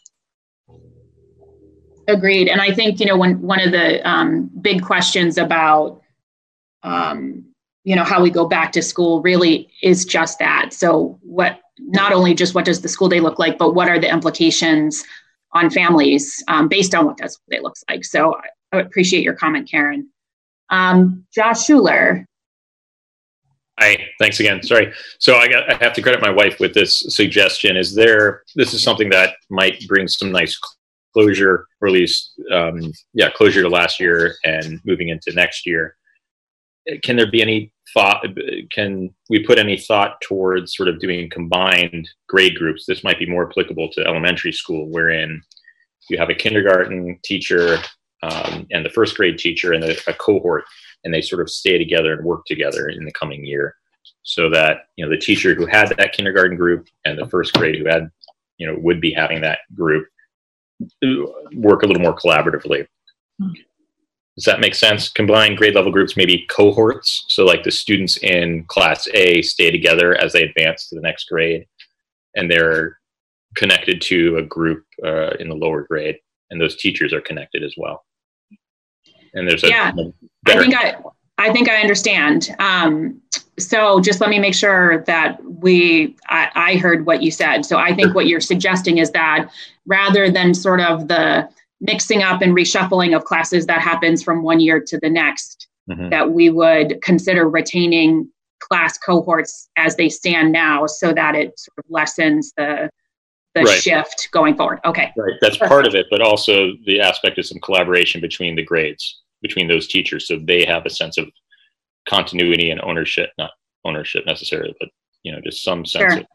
Agreed. 2.08 2.50
And 2.50 2.62
I 2.62 2.74
think, 2.74 3.00
you 3.00 3.06
know, 3.06 3.18
when 3.18 3.42
one 3.42 3.62
of 3.62 3.72
the 3.72 4.08
um, 4.08 4.50
big 4.62 4.84
questions 4.84 5.38
about, 5.38 6.02
um, 6.84 7.46
you 7.84 7.96
know, 7.96 8.04
how 8.04 8.22
we 8.22 8.30
go 8.30 8.48
back 8.48 8.72
to 8.74 8.82
school 8.82 9.22
really 9.22 9.70
is 9.82 10.06
just 10.06 10.39
that. 10.39 10.74
So, 10.74 11.18
what, 11.22 11.60
not 11.80 12.12
only 12.12 12.34
just 12.34 12.56
what 12.56 12.66
does 12.66 12.82
the 12.82 12.89
school 12.89 13.10
day 13.10 13.20
look 13.20 13.39
like, 13.39 13.58
but 13.58 13.74
what 13.74 13.88
are 13.88 14.00
the 14.00 14.10
implications 14.10 15.04
on 15.54 15.70
families 15.70 16.44
um, 16.48 16.68
based 16.68 16.94
on 16.94 17.06
what 17.06 17.18
that 17.18 17.32
school 17.32 17.48
day 17.52 17.60
looks 17.62 17.84
like? 17.89 18.04
So, 18.04 18.36
I, 18.36 18.80
appreciate 18.80 19.24
your 19.24 19.36
comment, 19.36 19.70
Karen. 19.70 20.10
Um, 20.70 21.26
Josh 21.34 21.66
Schuler. 21.66 22.26
Hi, 23.80 24.08
thanks 24.20 24.39
again. 24.39 24.62
Sorry. 24.63 24.92
So 25.20 25.36
I 25.36 25.48
got 25.48 25.70
I 25.70 25.84
have 25.84 25.94
to 25.94 26.02
credit 26.02 26.22
my 26.22 26.30
wife 26.30 26.60
with 26.60 26.74
this 26.74 27.06
suggestion. 27.10 27.76
Is 27.76 27.96
there 27.96 28.44
this 28.56 28.74
is 28.74 28.84
something 28.84 29.10
that 29.10 29.36
might 29.50 29.88
bring 29.88 30.08
some 30.08 30.32
nice 30.32 30.60
closure, 31.13 31.67
or 31.82 31.88
at 31.88 31.93
least 31.93 32.34
um, 32.52 32.91
yeah, 33.13 33.30
closure 33.30 33.62
to 33.62 33.69
last 33.69 33.99
year 33.99 34.36
and 34.43 34.82
moving 34.86 35.10
into 35.10 35.32
next 35.34 35.65
year. 35.65 35.95
Can 37.04 37.15
there 37.15 37.32
be 37.32 37.41
any 37.41 37.71
thought? 37.93 38.26
Can 38.71 39.13
we 39.30 39.45
put 39.45 39.60
any 39.60 39.78
thought 39.78 40.19
towards 40.21 40.76
sort 40.76 40.89
of 40.89 40.99
doing 40.99 41.30
combined 41.30 42.10
grade 42.28 42.56
groups? 42.56 42.86
This 42.86 43.04
might 43.04 43.19
be 43.19 43.30
more 43.30 43.49
applicable 43.49 43.89
to 43.93 44.05
elementary 44.05 44.51
school, 44.51 44.89
wherein 44.89 45.41
you 46.09 46.18
have 46.18 46.30
a 46.30 46.36
kindergarten 46.36 47.20
teacher 47.24 47.78
um, 48.22 48.68
and 48.72 48.86
the 48.86 48.89
first 48.89 49.16
grade 49.16 49.38
teacher 49.38 49.74
and 49.74 49.84
a, 49.84 49.95
a 50.07 50.14
cohort, 50.14 50.66
and 51.03 51.14
they 51.14 51.22
sort 51.22 51.41
of 51.41 51.49
stay 51.49 51.78
together 51.78 52.14
and 52.14 52.26
work 52.26 52.45
together 52.45 52.89
in 52.89 53.05
the 53.05 53.11
coming 53.14 53.45
year, 53.45 53.76
so 54.24 54.49
that 54.49 54.88
you 54.97 55.05
know 55.05 55.11
the 55.11 55.18
teacher 55.18 55.53
who 55.53 55.66
had 55.66 55.89
that 55.97 56.14
kindergarten 56.14 56.57
group 56.57 56.88
and 57.05 57.18
the 57.18 57.28
first 57.28 57.53
grade 57.53 57.78
who 57.78 57.86
had 57.86 58.09
you 58.57 58.68
know 58.68 58.78
would 58.80 58.99
be 58.99 59.14
having 59.14 59.41
that 59.41 59.59
group 59.74 60.07
work 61.55 61.84
a 61.84 61.88
little 61.88 62.01
more 62.01 62.15
collaboratively. 62.15 62.88
Does 64.36 64.45
that 64.45 64.59
make 64.59 64.74
sense? 64.74 65.09
Combine 65.09 65.55
grade 65.55 65.76
level 65.76 65.91
groups, 65.91 66.17
maybe 66.17 66.45
cohorts. 66.49 67.26
So, 67.28 67.45
like 67.45 67.63
the 67.63 67.71
students 67.71 68.17
in 68.17 68.65
class 68.65 69.07
A 69.13 69.41
stay 69.43 69.69
together 69.69 70.15
as 70.15 70.34
they 70.34 70.43
advance 70.43 70.89
to 70.89 70.95
the 70.95 71.01
next 71.01 71.26
grade, 71.30 71.67
and 72.36 72.49
they're 72.49 72.97
connected 73.55 74.01
to 74.01 74.38
a 74.38 74.41
group 74.41 74.86
uh, 75.05 75.32
in 75.39 75.49
the 75.49 75.55
lower 75.55 75.84
grade, 75.84 76.17
and 76.49 76.59
those 76.59 76.76
teachers 76.78 77.13
are 77.13 77.21
connected 77.21 77.63
as 77.63 77.76
well. 77.78 78.05
and 79.36 79.47
there's 79.47 79.63
a 79.63 79.69
Yeah. 79.69 79.91
I 80.47 80.57
think 80.57 80.76
I, 80.76 80.95
I 81.38 81.51
think 81.53 81.69
I 81.69 81.82
understand. 81.82 82.55
Um, 82.59 83.21
so 83.60 83.99
just 83.99 84.20
let 84.20 84.30
me 84.30 84.39
make 84.39 84.56
sure 84.56 85.04
that 85.06 85.43
we, 85.45 86.16
I, 86.28 86.49
I 86.56 86.76
heard 86.78 87.06
what 87.06 87.22
you 87.22 87.32
said. 87.32 87.66
So 87.66 87.78
I 87.78 87.93
think 87.93 88.16
what 88.16 88.28
you're 88.28 88.41
suggesting 88.41 88.97
is 88.97 89.12
that 89.12 89.49
rather 89.86 90.32
than 90.32 90.54
sort 90.54 90.82
of 90.82 91.08
the 91.08 91.47
mixing 91.82 92.24
up 92.24 92.41
and 92.41 92.56
reshuffling 92.56 93.16
of 93.16 93.26
classes 93.26 93.66
that 93.68 93.82
happens 93.82 94.24
from 94.24 94.41
one 94.43 94.60
year 94.60 94.80
to 94.80 94.97
the 94.99 95.10
next, 95.10 95.68
Mhm. 95.89 96.10
that 96.12 96.32
we 96.32 96.49
would 96.49 97.01
consider 97.01 97.49
retaining 97.49 98.30
class 98.62 98.97
cohorts 98.97 99.70
as 99.76 99.97
they 99.97 100.08
stand 100.08 100.54
now 100.54 100.86
so 100.86 101.12
that 101.14 101.36
it 101.36 101.60
sort 101.60 101.78
of 101.78 101.84
lessens 101.89 102.54
the, 102.56 102.89
the 103.54 103.64
Right. 103.64 103.82
shift 103.82 104.30
going 104.32 104.56
forward. 104.56 104.80
Okay. 104.86 105.12
Right, 105.18 105.34
that's 105.41 105.58
part 105.58 105.86
of 105.86 105.93
it, 105.93 106.06
but 106.10 106.22
also 106.22 106.72
the 106.86 107.01
aspect 107.01 107.38
of 107.38 107.45
some 107.45 107.60
collaboration 107.60 108.22
between 108.22 108.56
the 108.56 108.64
grades, 108.64 109.22
between 109.41 109.68
those 109.68 109.88
teachers, 109.88 110.26
so 110.26 110.39
they 110.41 110.64
have 110.64 110.86
a 110.86 110.89
sense 110.89 111.18
of 111.18 111.28
continuity 112.08 112.70
and 112.72 112.82
ownership, 112.82 113.30
not 113.38 113.51
ownership 113.86 114.26
necessarily, 114.26 114.74
but 114.80 114.89
you 115.24 115.32
know, 115.32 115.39
just 115.41 115.64
some 115.64 115.86
sense 115.86 116.14
Sure. 116.14 116.22
of 116.22 116.28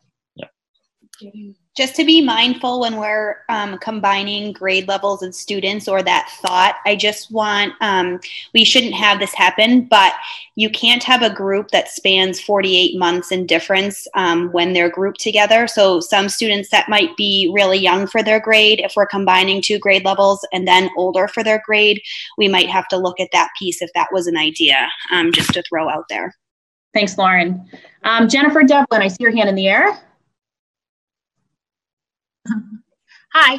just 1.78 1.94
to 1.94 2.04
be 2.04 2.20
mindful 2.20 2.80
when 2.80 2.96
we're 2.96 3.36
um, 3.48 3.78
combining 3.78 4.52
grade 4.52 4.88
levels 4.88 5.22
and 5.22 5.32
students 5.32 5.86
or 5.86 6.02
that 6.02 6.28
thought 6.42 6.74
i 6.84 6.96
just 6.96 7.30
want 7.30 7.72
um, 7.80 8.18
we 8.52 8.64
shouldn't 8.64 8.94
have 8.94 9.20
this 9.20 9.32
happen 9.32 9.84
but 9.84 10.12
you 10.56 10.68
can't 10.68 11.04
have 11.04 11.22
a 11.22 11.32
group 11.32 11.68
that 11.70 11.88
spans 11.88 12.40
48 12.40 12.98
months 12.98 13.30
in 13.30 13.46
difference 13.46 14.08
um, 14.14 14.50
when 14.50 14.72
they're 14.72 14.90
grouped 14.90 15.20
together 15.20 15.68
so 15.68 16.00
some 16.00 16.28
students 16.28 16.68
that 16.70 16.88
might 16.88 17.16
be 17.16 17.48
really 17.54 17.78
young 17.78 18.08
for 18.08 18.24
their 18.24 18.40
grade 18.40 18.80
if 18.80 18.94
we're 18.96 19.06
combining 19.06 19.62
two 19.62 19.78
grade 19.78 20.04
levels 20.04 20.44
and 20.52 20.66
then 20.66 20.90
older 20.96 21.28
for 21.28 21.44
their 21.44 21.62
grade 21.64 22.02
we 22.38 22.48
might 22.48 22.68
have 22.68 22.88
to 22.88 22.96
look 22.96 23.20
at 23.20 23.28
that 23.32 23.50
piece 23.56 23.80
if 23.80 23.90
that 23.94 24.08
was 24.10 24.26
an 24.26 24.36
idea 24.36 24.88
um, 25.12 25.30
just 25.32 25.52
to 25.52 25.62
throw 25.62 25.88
out 25.88 26.06
there 26.10 26.34
Thanks, 26.94 27.18
Lauren. 27.18 27.68
Um, 28.02 28.28
Jennifer 28.28 28.62
Devlin, 28.62 29.02
I 29.02 29.08
see 29.08 29.22
your 29.22 29.30
hand 29.30 29.50
in 29.50 29.54
the 29.54 29.68
air. 29.68 30.00
Hi. 33.32 33.58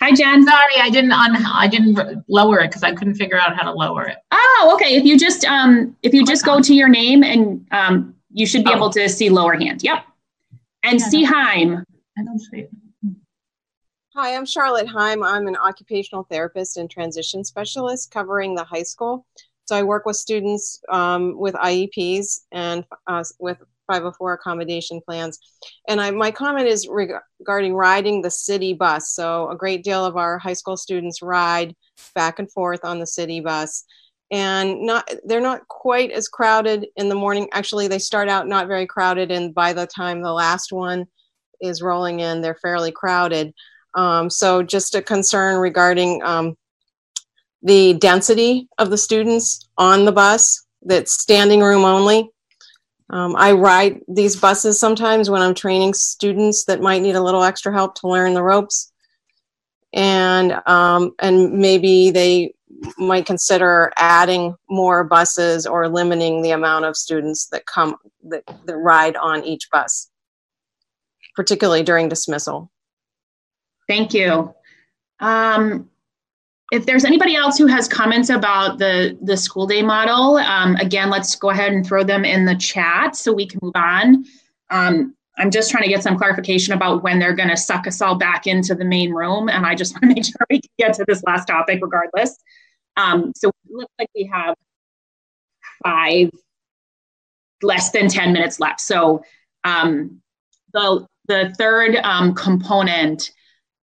Hi, 0.00 0.12
Jen. 0.12 0.46
Sorry, 0.46 0.76
I 0.78 0.88
didn't 0.88 1.12
un- 1.12 1.44
I 1.46 1.68
didn't 1.68 2.24
lower 2.26 2.60
it 2.60 2.68
because 2.68 2.82
I 2.82 2.94
couldn't 2.94 3.16
figure 3.16 3.38
out 3.38 3.54
how 3.54 3.70
to 3.70 3.72
lower 3.72 4.04
it. 4.06 4.16
Oh, 4.30 4.70
okay. 4.74 4.96
If 4.96 5.04
you 5.04 5.18
just 5.18 5.44
um, 5.44 5.94
if 6.02 6.14
you 6.14 6.24
just 6.24 6.44
go 6.44 6.60
to 6.60 6.74
your 6.74 6.88
name 6.88 7.22
and 7.22 7.66
um, 7.70 8.14
you 8.32 8.46
should 8.46 8.64
be 8.64 8.72
able 8.72 8.90
to 8.90 9.08
see 9.08 9.28
lower 9.28 9.54
hand. 9.54 9.82
Yep. 9.82 10.04
And 10.82 11.00
see 11.00 11.22
Heim. 11.22 11.84
I 12.18 12.24
don't 12.24 12.38
see 12.38 12.60
it. 12.60 12.70
Hi, 14.16 14.34
I'm 14.34 14.46
Charlotte 14.46 14.88
Heim. 14.88 15.22
I'm 15.22 15.46
an 15.46 15.56
occupational 15.56 16.24
therapist 16.24 16.76
and 16.78 16.90
transition 16.90 17.44
specialist 17.44 18.10
covering 18.10 18.54
the 18.54 18.64
high 18.64 18.82
school. 18.82 19.26
So 19.66 19.76
I 19.76 19.82
work 19.82 20.04
with 20.04 20.16
students 20.16 20.82
um, 20.88 21.38
with 21.38 21.54
IEPs 21.54 22.40
and 22.50 22.84
uh, 23.06 23.22
with 23.38 23.58
504 23.90 24.34
accommodation 24.34 25.00
plans. 25.04 25.38
And 25.88 26.00
I, 26.00 26.10
my 26.10 26.30
comment 26.30 26.68
is 26.68 26.86
reg- 26.88 27.10
regarding 27.38 27.74
riding 27.74 28.22
the 28.22 28.30
city 28.30 28.72
bus. 28.72 29.10
So 29.12 29.50
a 29.50 29.56
great 29.56 29.82
deal 29.82 30.04
of 30.04 30.16
our 30.16 30.38
high 30.38 30.52
school 30.52 30.76
students 30.76 31.22
ride 31.22 31.74
back 32.14 32.38
and 32.38 32.50
forth 32.50 32.84
on 32.84 33.00
the 33.00 33.06
city 33.06 33.40
bus. 33.40 33.84
And 34.30 34.82
not 34.82 35.10
they're 35.24 35.40
not 35.40 35.66
quite 35.66 36.12
as 36.12 36.28
crowded 36.28 36.86
in 36.94 37.08
the 37.08 37.16
morning. 37.16 37.48
Actually, 37.52 37.88
they 37.88 37.98
start 37.98 38.28
out 38.28 38.46
not 38.46 38.68
very 38.68 38.86
crowded, 38.86 39.32
and 39.32 39.52
by 39.52 39.72
the 39.72 39.88
time 39.88 40.22
the 40.22 40.32
last 40.32 40.72
one 40.72 41.06
is 41.60 41.82
rolling 41.82 42.20
in, 42.20 42.40
they're 42.40 42.54
fairly 42.54 42.92
crowded. 42.92 43.52
Um, 43.94 44.30
so 44.30 44.62
just 44.62 44.94
a 44.94 45.02
concern 45.02 45.60
regarding 45.60 46.22
um, 46.22 46.56
the 47.62 47.94
density 47.94 48.68
of 48.78 48.90
the 48.90 48.98
students 48.98 49.68
on 49.76 50.04
the 50.04 50.12
bus 50.12 50.64
that's 50.82 51.20
standing 51.20 51.60
room 51.60 51.84
only. 51.84 52.30
Um, 53.10 53.34
I 53.36 53.52
ride 53.52 54.00
these 54.06 54.36
buses 54.36 54.78
sometimes 54.78 55.28
when 55.28 55.42
I'm 55.42 55.54
training 55.54 55.94
students 55.94 56.64
that 56.66 56.80
might 56.80 57.02
need 57.02 57.16
a 57.16 57.22
little 57.22 57.42
extra 57.42 57.72
help 57.72 57.96
to 57.96 58.08
learn 58.08 58.34
the 58.34 58.42
ropes. 58.42 58.92
And, 59.92 60.52
um, 60.66 61.12
and 61.18 61.54
maybe 61.54 62.10
they 62.10 62.54
might 62.96 63.26
consider 63.26 63.92
adding 63.96 64.54
more 64.68 65.02
buses 65.02 65.66
or 65.66 65.88
limiting 65.88 66.42
the 66.42 66.52
amount 66.52 66.84
of 66.84 66.96
students 66.96 67.48
that 67.48 67.66
come, 67.66 67.96
that, 68.24 68.44
that 68.66 68.76
ride 68.76 69.16
on 69.16 69.44
each 69.44 69.68
bus, 69.72 70.08
particularly 71.34 71.82
during 71.82 72.08
dismissal. 72.08 72.70
Thank 73.88 74.14
you. 74.14 74.54
Um, 75.18 75.89
if 76.70 76.86
there's 76.86 77.04
anybody 77.04 77.34
else 77.34 77.58
who 77.58 77.66
has 77.66 77.88
comments 77.88 78.30
about 78.30 78.78
the 78.78 79.18
the 79.22 79.36
school 79.36 79.66
day 79.66 79.82
model, 79.82 80.36
um, 80.36 80.76
again, 80.76 81.10
let's 81.10 81.34
go 81.34 81.50
ahead 81.50 81.72
and 81.72 81.84
throw 81.84 82.04
them 82.04 82.24
in 82.24 82.44
the 82.44 82.54
chat 82.56 83.16
so 83.16 83.32
we 83.32 83.46
can 83.46 83.58
move 83.62 83.74
on. 83.74 84.24
Um, 84.70 85.14
I'm 85.38 85.50
just 85.50 85.70
trying 85.70 85.84
to 85.84 85.88
get 85.88 86.02
some 86.02 86.16
clarification 86.16 86.74
about 86.74 87.02
when 87.02 87.18
they're 87.18 87.34
going 87.34 87.48
to 87.48 87.56
suck 87.56 87.86
us 87.86 88.00
all 88.00 88.16
back 88.16 88.46
into 88.46 88.74
the 88.74 88.84
main 88.84 89.12
room, 89.12 89.48
and 89.48 89.66
I 89.66 89.74
just 89.74 89.94
want 89.94 90.02
to 90.02 90.08
make 90.08 90.24
sure 90.24 90.34
we 90.48 90.60
can 90.60 90.70
get 90.78 90.94
to 90.94 91.04
this 91.08 91.22
last 91.24 91.46
topic 91.46 91.80
regardless. 91.82 92.36
Um, 92.96 93.32
so 93.34 93.48
it 93.48 93.54
looks 93.70 93.92
like 93.98 94.10
we 94.14 94.30
have 94.32 94.54
five, 95.82 96.30
less 97.62 97.90
than 97.90 98.08
10 98.08 98.32
minutes 98.32 98.60
left. 98.60 98.80
So 98.80 99.22
um, 99.64 100.20
the 100.72 101.06
the 101.26 101.54
third 101.58 101.96
um, 102.02 102.34
component 102.34 103.30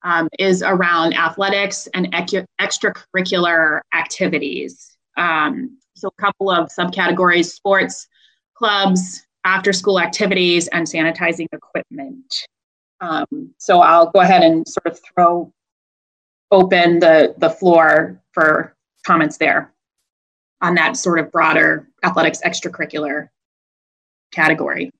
um, 0.07 0.29
is 0.39 0.63
around 0.63 1.15
athletics 1.15 1.89
and 1.93 2.11
extracurricular 2.15 3.81
activities. 3.93 4.97
Um, 5.17 5.79
so, 5.97 6.09
a 6.09 6.23
couple 6.23 6.49
of 6.49 6.69
subcategories 6.69 7.47
sports, 7.47 8.07
clubs, 8.55 9.27
after 9.45 9.73
school 9.73 9.99
activities, 9.99 10.69
and 10.69 10.87
sanitizing 10.87 11.49
equipment. 11.53 12.33
Um, 13.01 13.53
so, 13.59 13.81
I'll 13.81 14.11
go 14.13 14.21
ahead 14.21 14.43
and 14.43 14.67
sort 14.67 14.87
of 14.87 15.01
throw 15.15 15.53
open 16.53 17.01
the, 17.01 17.35
the 17.39 17.51
floor 17.51 18.23
for 18.31 18.77
comments 19.05 19.39
there 19.39 19.73
on 20.63 20.77
that 20.77 20.97
sort 20.97 21.19
of 21.19 21.33
broader 21.33 21.89
athletics 22.05 22.41
extracurricular 22.47 23.29
category. 24.31 24.93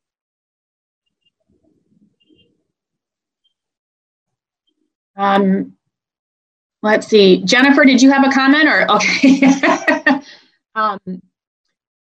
Um, 5.17 5.77
let's 6.83 7.07
see, 7.07 7.43
Jennifer, 7.45 7.85
did 7.85 8.03
you 8.03 8.11
have 8.11 8.25
a 8.27 8.31
comment 8.31 8.69
or 8.69 8.91
okay? 8.93 9.41
um, 10.75 10.99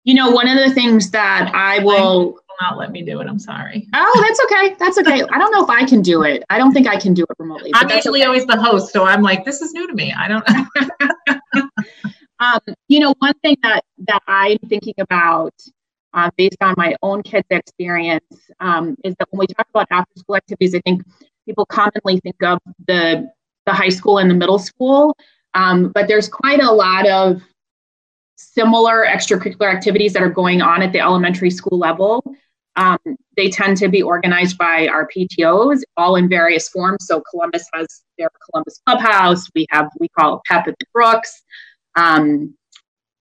you 0.03 0.13
know, 0.13 0.31
one 0.31 0.47
of 0.47 0.57
the 0.57 0.73
things 0.73 1.11
that 1.11 1.51
I 1.53 1.83
will 1.83 2.39
will 2.59 2.67
not 2.69 2.77
let 2.77 2.91
me 2.91 3.01
do 3.01 3.19
it. 3.19 3.27
I'm 3.27 3.39
sorry. 3.39 3.87
Oh, 3.93 4.25
that's 4.25 4.39
okay. 4.45 4.75
That's 4.79 4.97
okay. 4.99 5.23
I 5.31 5.37
don't 5.37 5.51
know 5.51 5.63
if 5.63 5.69
I 5.69 5.85
can 5.85 6.01
do 6.01 6.23
it. 6.23 6.43
I 6.49 6.57
don't 6.57 6.73
think 6.73 6.87
I 6.87 6.97
can 6.97 7.13
do 7.13 7.23
it 7.23 7.35
remotely. 7.39 7.71
I'm 7.73 7.89
usually 7.89 8.21
okay. 8.21 8.27
always 8.27 8.45
the 8.45 8.59
host, 8.59 8.93
so 8.93 9.03
I'm 9.03 9.21
like, 9.21 9.45
this 9.45 9.61
is 9.61 9.73
new 9.73 9.87
to 9.87 9.93
me. 9.93 10.13
I 10.13 10.27
don't. 10.27 10.47
um, 12.39 12.59
you 12.87 12.99
know, 12.99 13.13
one 13.19 13.33
thing 13.43 13.57
that 13.63 13.83
that 14.07 14.21
I'm 14.27 14.57
thinking 14.69 14.95
about, 14.99 15.53
uh, 16.13 16.29
based 16.37 16.57
on 16.61 16.73
my 16.77 16.95
own 17.01 17.23
kids' 17.23 17.47
experience, 17.49 18.23
um, 18.59 18.95
is 19.03 19.15
that 19.19 19.27
when 19.31 19.39
we 19.39 19.47
talk 19.47 19.67
about 19.69 19.87
after-school 19.91 20.35
activities, 20.35 20.75
I 20.75 20.81
think 20.81 21.03
people 21.47 21.65
commonly 21.65 22.19
think 22.19 22.41
of 22.43 22.59
the 22.87 23.29
the 23.65 23.73
high 23.73 23.89
school 23.89 24.19
and 24.19 24.29
the 24.29 24.35
middle 24.35 24.59
school, 24.59 25.17
um, 25.53 25.91
but 25.93 26.07
there's 26.07 26.29
quite 26.29 26.61
a 26.61 26.71
lot 26.71 27.07
of 27.07 27.41
similar 28.37 29.05
extracurricular 29.05 29.73
activities 29.73 30.13
that 30.13 30.21
are 30.21 30.29
going 30.29 30.61
on 30.61 30.81
at 30.81 30.93
the 30.93 30.99
elementary 30.99 31.49
school 31.49 31.77
level. 31.77 32.23
Um, 32.75 32.99
they 33.35 33.49
tend 33.49 33.77
to 33.77 33.89
be 33.89 34.03
organized 34.03 34.57
by 34.57 34.87
our 34.87 35.07
PTOs, 35.07 35.81
all 35.97 36.15
in 36.15 36.29
various 36.29 36.69
forms. 36.69 37.07
So 37.07 37.23
Columbus 37.31 37.65
has 37.73 37.87
their 38.17 38.29
Columbus 38.49 38.79
Clubhouse. 38.85 39.47
We 39.55 39.65
have 39.71 39.89
we 39.99 40.07
call 40.09 40.35
it 40.35 40.41
PEP 40.45 40.67
at 40.67 40.75
the 40.79 40.85
Brooks. 40.93 41.41
Um, 41.95 42.55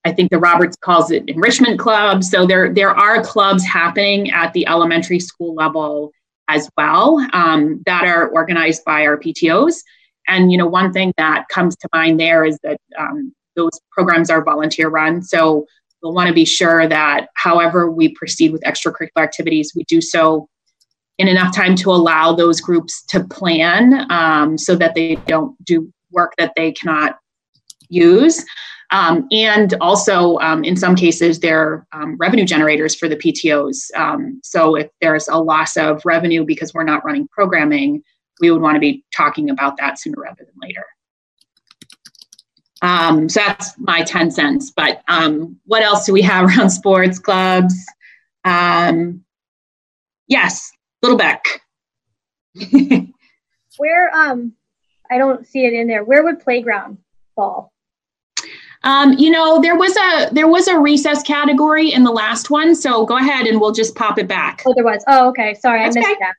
I 0.05 0.13
think 0.13 0.31
the 0.31 0.39
Roberts 0.39 0.77
calls 0.77 1.11
it 1.11 1.25
enrichment 1.27 1.81
club. 1.81 2.23
So 2.23 2.47
there 2.47 2.73
there 2.73 2.91
are 2.91 3.23
clubs 3.23 3.65
happening 3.65 4.31
at 4.31 4.53
the 4.53 4.67
elementary 4.67 5.19
school 5.19 5.55
level 5.55 6.13
as 6.49 6.71
well 6.77 7.27
um, 7.33 7.83
that 7.87 8.05
are 8.05 8.29
organized 8.29 8.85
by 8.85 9.07
our 9.07 9.19
PTOs. 9.19 9.77
And 10.29 10.51
you 10.51 10.59
know, 10.59 10.67
one 10.67 10.93
thing 10.93 11.13
that 11.17 11.49
comes 11.49 11.77
to 11.77 11.89
mind 11.93 12.19
there 12.21 12.45
is 12.45 12.59
that 12.63 12.81
um, 12.99 13.35
those 13.55 13.81
programs 13.91 14.31
are 14.31 14.43
volunteer 14.43 14.89
run. 14.89 15.23
So 15.23 15.67
we'll 16.03 16.13
want 16.13 16.29
to 16.29 16.35
be 16.35 16.45
sure 16.45 16.89
that 16.89 17.29
however 17.35 17.91
we 17.91 18.11
proceed 18.11 18.53
with 18.53 18.63
extracurricular 18.63 19.23
activities, 19.23 19.73
we 19.75 19.85
do 19.85 20.01
so 20.01 20.49
in 21.19 21.29
enough 21.29 21.55
time 21.55 21.75
to 21.77 21.91
allow 21.91 22.33
those 22.33 22.61
groups 22.61 23.05
to 23.07 23.25
plan 23.25 24.11
um, 24.11 24.59
so 24.59 24.77
that 24.77 24.95
they 24.95 25.17
don't 25.27 25.57
do 25.65 25.91
work 26.13 26.35
that 26.39 26.53
they 26.57 26.73
cannot 26.73 27.19
use. 27.89 28.45
Um, 28.91 29.27
and 29.33 29.75
also, 29.81 30.39
um, 30.39 30.65
in 30.65 30.77
some 30.77 30.95
cases, 30.95 31.41
they're 31.41 31.87
um, 31.93 32.17
revenue 32.19 32.45
generators 32.45 32.95
for 32.95 33.09
the 33.09 33.17
PTOs. 33.17 33.95
Um, 33.97 34.41
so 34.45 34.77
if 34.77 34.89
there's 35.01 35.29
a 35.29 35.37
loss 35.37 35.77
of 35.77 36.03
revenue 36.05 36.45
because 36.45 36.73
we're 36.73 36.85
not 36.85 37.05
running 37.05 37.29
programming, 37.29 38.03
we 38.41 38.51
would 38.51 38.63
want 38.63 38.77
to 38.77 38.81
be 38.81 39.05
talking 39.17 39.51
about 39.51 39.77
that 39.79 39.99
sooner 39.99 40.21
rather 40.21 40.45
than 40.45 40.55
later. 40.63 40.85
Um, 42.83 43.29
so 43.29 43.41
that's 43.41 43.77
my 43.79 44.03
10 44.03 44.31
cents. 44.31 44.71
But 44.71 45.03
um, 45.09 45.59
what 45.65 45.83
else 45.83 46.07
do 46.07 46.13
we 46.13 46.23
have 46.23 46.45
around 46.57 46.71
sports 46.71 47.19
clubs? 47.19 47.75
Yes, 50.29 50.71
Little 51.03 51.19
Beck. 51.19 51.45
Where 53.79 54.11
I 55.11 55.19
don't 55.19 55.47
see 55.47 55.65
it 55.65 55.73
in 55.73 55.87
there. 55.87 56.05
Where 56.05 56.25
would 56.25 56.41
playground 56.41 56.99
fall? 57.35 57.73
Um, 58.87 59.15
you 59.15 59.31
know, 59.31 59.61
there 59.61 59.75
was 59.75 59.97
a 59.97 60.33
there 60.33 60.47
was 60.47 60.69
a 60.69 60.79
recess 60.79 61.21
category 61.25 61.93
in 61.93 62.05
the 62.05 62.13
last 62.13 62.51
one, 62.51 62.73
so 62.73 63.05
go 63.05 63.17
ahead 63.17 63.47
and 63.47 63.61
we'll 63.61 63.73
just 63.73 63.97
pop 63.97 64.17
it 64.17 64.29
back. 64.29 64.63
Oh, 64.65 64.73
there 64.75 64.85
was. 64.85 65.03
Oh, 65.09 65.29
okay. 65.31 65.55
Sorry, 65.55 65.81
That's 65.81 65.97
I 65.97 66.01
missed 66.01 66.11
okay. 66.13 66.19
that. 66.21 66.35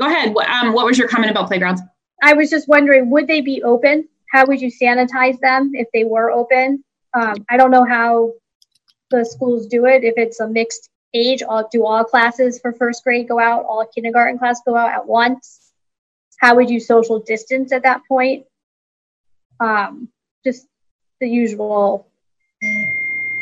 Go 0.00 0.06
ahead. 0.06 0.34
What, 0.34 0.48
um, 0.48 0.72
what 0.72 0.86
was 0.86 0.96
your 0.96 1.08
comment 1.08 1.30
about 1.30 1.48
playgrounds? 1.48 1.82
I 2.22 2.32
was 2.32 2.48
just 2.48 2.68
wondering, 2.68 3.10
would 3.10 3.26
they 3.26 3.42
be 3.42 3.62
open? 3.62 4.08
How 4.32 4.46
would 4.46 4.62
you 4.62 4.70
sanitize 4.70 5.38
them 5.40 5.72
if 5.74 5.88
they 5.92 6.04
were 6.04 6.30
open? 6.30 6.82
Um, 7.12 7.44
I 7.50 7.58
don't 7.58 7.70
know 7.70 7.84
how 7.84 8.32
the 9.10 9.22
schools 9.22 9.66
do 9.66 9.84
it. 9.84 10.04
If 10.04 10.14
it's 10.16 10.40
a 10.40 10.48
mixed 10.48 10.88
age, 11.12 11.42
all 11.42 11.68
do 11.70 11.84
all 11.84 12.02
classes 12.02 12.58
for 12.60 12.72
first 12.72 13.04
grade 13.04 13.28
go 13.28 13.38
out, 13.38 13.66
all 13.66 13.86
kindergarten 13.94 14.38
class 14.38 14.62
go 14.66 14.74
out 14.74 14.92
at 14.92 15.06
once? 15.06 15.70
How 16.40 16.54
would 16.56 16.70
you 16.70 16.80
social 16.80 17.20
distance 17.20 17.72
at 17.72 17.82
that 17.82 18.00
point? 18.08 18.46
Um, 19.60 20.08
just 20.42 20.66
the 21.20 21.28
usual. 21.28 22.08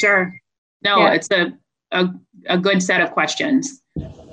Sure. 0.00 0.34
No, 0.82 0.98
Yeah. 0.98 1.12
it's 1.14 1.30
a, 1.30 1.52
a 1.92 2.08
a 2.46 2.58
good 2.58 2.82
set 2.82 3.00
of 3.00 3.12
questions. 3.12 3.82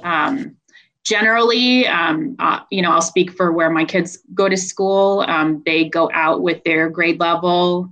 Um, 0.04 0.58
generally, 1.06 1.88
um, 1.88 2.36
uh, 2.40 2.60
you 2.70 2.82
know, 2.82 2.92
I'll 2.92 3.02
speak 3.02 3.32
for 3.32 3.52
where 3.52 3.70
my 3.70 3.86
kids 3.86 4.20
go 4.34 4.50
to 4.50 4.58
school. 4.58 5.24
Um, 5.28 5.62
they 5.66 5.86
go 5.86 6.10
out 6.14 6.42
with 6.42 6.64
their 6.64 6.90
grade 6.90 7.20
level 7.20 7.90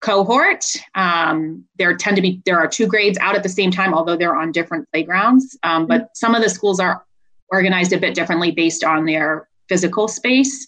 cohort. 0.00 0.64
Um, 0.94 1.64
there 1.78 1.96
tend 1.96 2.16
to 2.16 2.22
be 2.22 2.42
there 2.44 2.58
are 2.58 2.66
two 2.66 2.86
grades 2.86 3.18
out 3.18 3.36
at 3.36 3.42
the 3.42 3.48
same 3.48 3.70
time, 3.70 3.94
although 3.94 4.16
they're 4.16 4.36
on 4.36 4.52
different 4.52 4.88
playgrounds. 4.92 5.56
Um, 5.62 5.86
but 5.86 6.16
some 6.16 6.34
of 6.34 6.42
the 6.42 6.48
schools 6.48 6.80
are 6.80 7.04
organized 7.50 7.92
a 7.92 7.98
bit 7.98 8.14
differently 8.14 8.50
based 8.50 8.82
on 8.82 9.04
their 9.04 9.48
physical 9.68 10.08
space. 10.08 10.66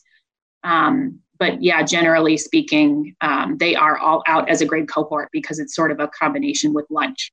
Um, 0.62 1.20
but 1.38 1.62
yeah, 1.62 1.82
generally 1.82 2.36
speaking, 2.36 3.14
um, 3.20 3.56
they 3.58 3.74
are 3.74 3.98
all 3.98 4.22
out 4.26 4.48
as 4.48 4.60
a 4.60 4.66
grade 4.66 4.88
cohort 4.88 5.28
because 5.32 5.58
it's 5.58 5.74
sort 5.74 5.90
of 5.90 6.00
a 6.00 6.08
combination 6.08 6.72
with 6.72 6.86
lunch. 6.90 7.32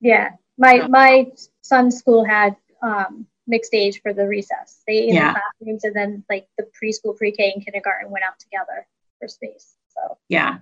Yeah, 0.00 0.30
my 0.58 0.86
my 0.88 1.26
son's 1.62 1.96
school 1.96 2.24
had 2.24 2.56
um, 2.82 3.26
mixed 3.46 3.74
age 3.74 4.00
for 4.02 4.12
the 4.12 4.26
recess. 4.26 4.82
They 4.86 5.08
in 5.08 5.14
Yeah. 5.14 5.32
the 5.32 5.40
classrooms, 5.40 5.84
and 5.84 5.94
then 5.94 6.24
like 6.30 6.48
the 6.58 6.66
preschool, 6.82 7.16
pre-K, 7.16 7.52
and 7.54 7.64
kindergarten 7.64 8.10
went 8.10 8.24
out 8.24 8.38
together 8.38 8.86
for 9.18 9.28
space. 9.28 9.74
So 9.88 10.18
Yeah. 10.28 10.58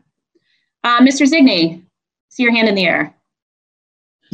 Uh, 0.83 1.01
Mr. 1.01 1.27
Zigny, 1.27 1.83
see 2.29 2.43
your 2.43 2.53
hand 2.53 2.69
in 2.69 2.75
the 2.75 2.85
air. 2.87 3.15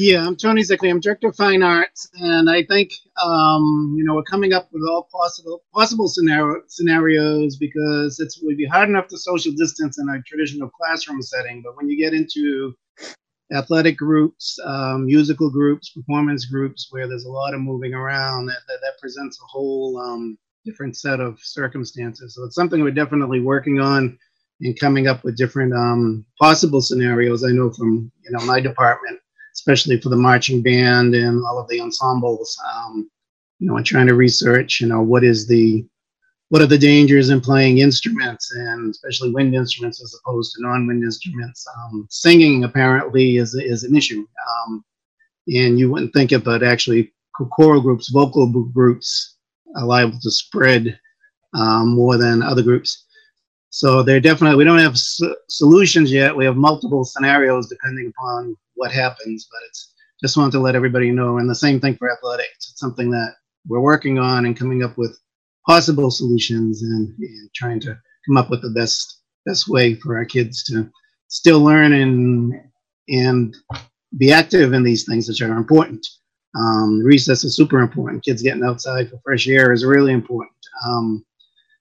Yeah, 0.02 0.26
I'm 0.26 0.34
Tony 0.34 0.62
Zickley. 0.62 0.88
I'm 0.88 0.98
director 0.98 1.28
of 1.28 1.36
fine 1.36 1.62
arts, 1.62 2.08
and 2.14 2.48
I 2.48 2.64
think 2.64 2.90
um, 3.22 3.94
you 3.98 4.02
know 4.02 4.14
we're 4.14 4.22
coming 4.22 4.54
up 4.54 4.70
with 4.72 4.80
all 4.88 5.06
possible 5.12 5.62
possible 5.74 6.08
scenario, 6.08 6.62
scenarios 6.68 7.58
because 7.58 8.18
it 8.18 8.32
would 8.42 8.56
be 8.56 8.64
hard 8.64 8.88
enough 8.88 9.08
to 9.08 9.18
social 9.18 9.52
distance 9.52 9.98
in 9.98 10.08
a 10.08 10.22
traditional 10.22 10.70
classroom 10.70 11.20
setting, 11.20 11.60
but 11.62 11.76
when 11.76 11.90
you 11.90 11.98
get 11.98 12.14
into 12.14 12.74
athletic 13.52 13.98
groups, 13.98 14.58
um, 14.64 15.04
musical 15.04 15.50
groups, 15.50 15.90
performance 15.90 16.46
groups, 16.46 16.86
where 16.88 17.06
there's 17.06 17.26
a 17.26 17.30
lot 17.30 17.52
of 17.52 17.60
moving 17.60 17.92
around, 17.92 18.46
that 18.46 18.60
that, 18.68 18.78
that 18.80 18.98
presents 19.02 19.38
a 19.38 19.46
whole 19.46 19.98
um, 19.98 20.38
different 20.64 20.96
set 20.96 21.20
of 21.20 21.38
circumstances. 21.40 22.36
So 22.36 22.44
it's 22.44 22.54
something 22.54 22.80
we're 22.82 22.92
definitely 22.92 23.40
working 23.40 23.80
on 23.80 24.18
and 24.62 24.80
coming 24.80 25.08
up 25.08 25.24
with 25.24 25.36
different 25.36 25.74
um, 25.74 26.24
possible 26.40 26.80
scenarios. 26.80 27.44
I 27.44 27.50
know 27.50 27.70
from 27.70 28.10
you 28.24 28.30
know 28.30 28.46
my 28.46 28.60
department 28.60 29.20
especially 29.60 30.00
for 30.00 30.08
the 30.08 30.16
marching 30.16 30.62
band 30.62 31.14
and 31.14 31.44
all 31.44 31.58
of 31.58 31.68
the 31.68 31.80
ensembles. 31.80 32.58
Um, 32.74 33.10
you 33.58 33.68
know, 33.68 33.76
and 33.76 33.84
trying 33.84 34.06
to 34.06 34.14
research, 34.14 34.80
you 34.80 34.86
know, 34.86 35.02
what 35.02 35.22
is 35.22 35.46
the 35.46 35.84
what 36.48 36.62
are 36.62 36.66
the 36.66 36.78
dangers 36.78 37.28
in 37.30 37.40
playing 37.40 37.78
instruments 37.78 38.50
and 38.52 38.90
especially 38.90 39.30
wind 39.30 39.54
instruments 39.54 40.02
as 40.02 40.18
opposed 40.18 40.52
to 40.52 40.62
non-wind 40.62 41.04
instruments. 41.04 41.64
Um, 41.76 42.08
singing 42.10 42.64
apparently 42.64 43.36
is 43.36 43.54
is 43.54 43.84
an 43.84 43.94
issue, 43.94 44.26
um, 44.50 44.84
and 45.46 45.78
you 45.78 45.90
wouldn't 45.90 46.14
think 46.14 46.32
it, 46.32 46.42
but 46.42 46.62
actually 46.62 47.12
choral 47.50 47.82
groups, 47.82 48.10
vocal 48.10 48.46
groups 48.46 49.36
are 49.76 49.86
liable 49.86 50.18
to 50.20 50.30
spread 50.30 50.98
um, 51.54 51.94
more 51.94 52.16
than 52.16 52.42
other 52.42 52.62
groups. 52.62 53.04
So 53.70 54.02
they're 54.02 54.20
definitely, 54.20 54.56
we 54.56 54.64
don't 54.64 54.80
have 54.80 54.92
s- 54.92 55.20
solutions 55.48 56.10
yet. 56.10 56.34
We 56.34 56.44
have 56.44 56.56
multiple 56.56 57.04
scenarios 57.04 57.68
depending 57.68 58.08
upon 58.08 58.56
what 58.80 58.90
happens, 58.90 59.46
but 59.50 59.60
it's 59.68 59.92
just 60.22 60.36
wanted 60.36 60.52
to 60.52 60.60
let 60.60 60.74
everybody 60.74 61.10
know. 61.10 61.38
And 61.38 61.48
the 61.48 61.54
same 61.54 61.80
thing 61.80 61.96
for 61.96 62.10
athletics. 62.10 62.70
It's 62.70 62.80
something 62.80 63.10
that 63.10 63.34
we're 63.68 63.80
working 63.80 64.18
on 64.18 64.46
and 64.46 64.58
coming 64.58 64.82
up 64.82 64.96
with 64.96 65.18
possible 65.66 66.10
solutions 66.10 66.82
and, 66.82 67.14
and 67.18 67.50
trying 67.54 67.78
to 67.80 67.98
come 68.26 68.36
up 68.38 68.50
with 68.50 68.62
the 68.62 68.70
best 68.70 69.18
best 69.46 69.68
way 69.68 69.94
for 69.94 70.16
our 70.16 70.24
kids 70.24 70.64
to 70.64 70.90
still 71.28 71.60
learn 71.60 71.92
and 71.92 72.54
and 73.08 73.54
be 74.18 74.32
active 74.32 74.72
in 74.72 74.82
these 74.82 75.04
things 75.04 75.28
which 75.28 75.42
are 75.42 75.56
important. 75.56 76.06
Um, 76.58 77.00
recess 77.00 77.44
is 77.44 77.54
super 77.54 77.78
important. 77.78 78.24
Kids 78.24 78.42
getting 78.42 78.64
outside 78.64 79.08
for 79.10 79.20
fresh 79.24 79.46
air 79.46 79.72
is 79.72 79.84
really 79.84 80.12
important. 80.12 80.56
Um, 80.84 81.24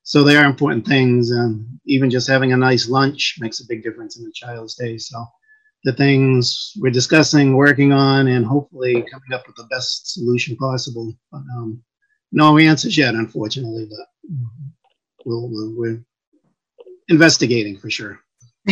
so 0.03 0.23
they 0.23 0.35
are 0.35 0.45
important 0.45 0.85
things. 0.85 1.31
And 1.31 1.65
even 1.85 2.09
just 2.09 2.27
having 2.27 2.51
a 2.51 2.57
nice 2.57 2.89
lunch 2.89 3.37
makes 3.39 3.61
a 3.61 3.67
big 3.67 3.83
difference 3.83 4.19
in 4.19 4.25
a 4.27 4.31
child's 4.33 4.75
day. 4.75 4.97
So 4.97 5.25
the 5.83 5.93
things 5.93 6.73
we're 6.77 6.91
discussing, 6.91 7.55
working 7.55 7.91
on, 7.91 8.27
and 8.27 8.45
hopefully 8.45 8.93
coming 9.11 9.33
up 9.33 9.47
with 9.47 9.55
the 9.55 9.67
best 9.71 10.13
solution 10.13 10.55
possible. 10.57 11.13
But, 11.31 11.41
um, 11.55 11.81
no 12.31 12.57
answers 12.57 12.97
yet, 12.97 13.15
unfortunately, 13.15 13.87
but 13.89 14.35
we'll, 15.25 15.49
we'll, 15.49 15.73
we're 15.75 16.03
investigating 17.07 17.77
for 17.77 17.89
sure. 17.89 18.19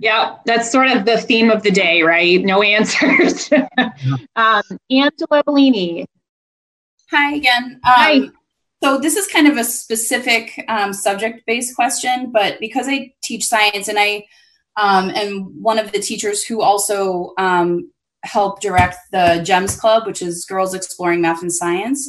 yeah, 0.00 0.36
that's 0.44 0.72
sort 0.72 0.88
of 0.88 1.04
the 1.04 1.18
theme 1.18 1.50
of 1.50 1.62
the 1.62 1.70
day, 1.70 2.02
right? 2.02 2.44
No 2.44 2.62
answers. 2.62 3.50
um, 4.36 4.62
Angela 4.90 5.44
Bellini. 5.44 6.06
Hi 7.10 7.34
again. 7.34 7.80
Um, 7.84 8.32
So 8.82 8.98
this 8.98 9.16
is 9.16 9.26
kind 9.28 9.46
of 9.48 9.56
a 9.56 9.64
specific 9.64 10.64
um, 10.68 10.92
subject-based 10.92 11.74
question, 11.74 12.30
but 12.32 12.58
because 12.60 12.86
I 12.88 13.12
teach 13.22 13.44
science 13.44 13.88
and 13.88 13.98
I 13.98 14.26
um, 14.76 15.10
am 15.10 15.62
one 15.62 15.78
of 15.78 15.92
the 15.92 15.98
teachers 15.98 16.44
who 16.44 16.62
also 16.62 17.32
um, 17.38 17.90
help 18.24 18.60
direct 18.60 18.96
the 19.12 19.42
GEMS 19.44 19.78
Club, 19.78 20.06
which 20.06 20.22
is 20.22 20.44
Girls 20.44 20.74
Exploring 20.74 21.20
Math 21.20 21.42
and 21.42 21.52
Science. 21.52 22.08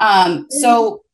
Um, 0.00 0.46
so 0.50 1.04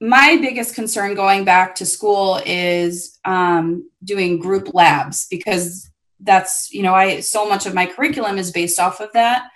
my 0.00 0.38
biggest 0.40 0.74
concern 0.74 1.14
going 1.14 1.44
back 1.44 1.74
to 1.76 1.86
school 1.86 2.40
is 2.46 3.18
um, 3.24 3.90
doing 4.04 4.38
group 4.38 4.72
labs 4.72 5.26
because 5.28 5.90
that's 6.20 6.72
you 6.72 6.82
know 6.82 6.94
I 6.94 7.20
so 7.20 7.48
much 7.48 7.66
of 7.66 7.74
my 7.74 7.86
curriculum 7.86 8.38
is 8.38 8.50
based 8.50 8.80
off 8.80 9.00
of 9.00 9.12
that. 9.12 9.48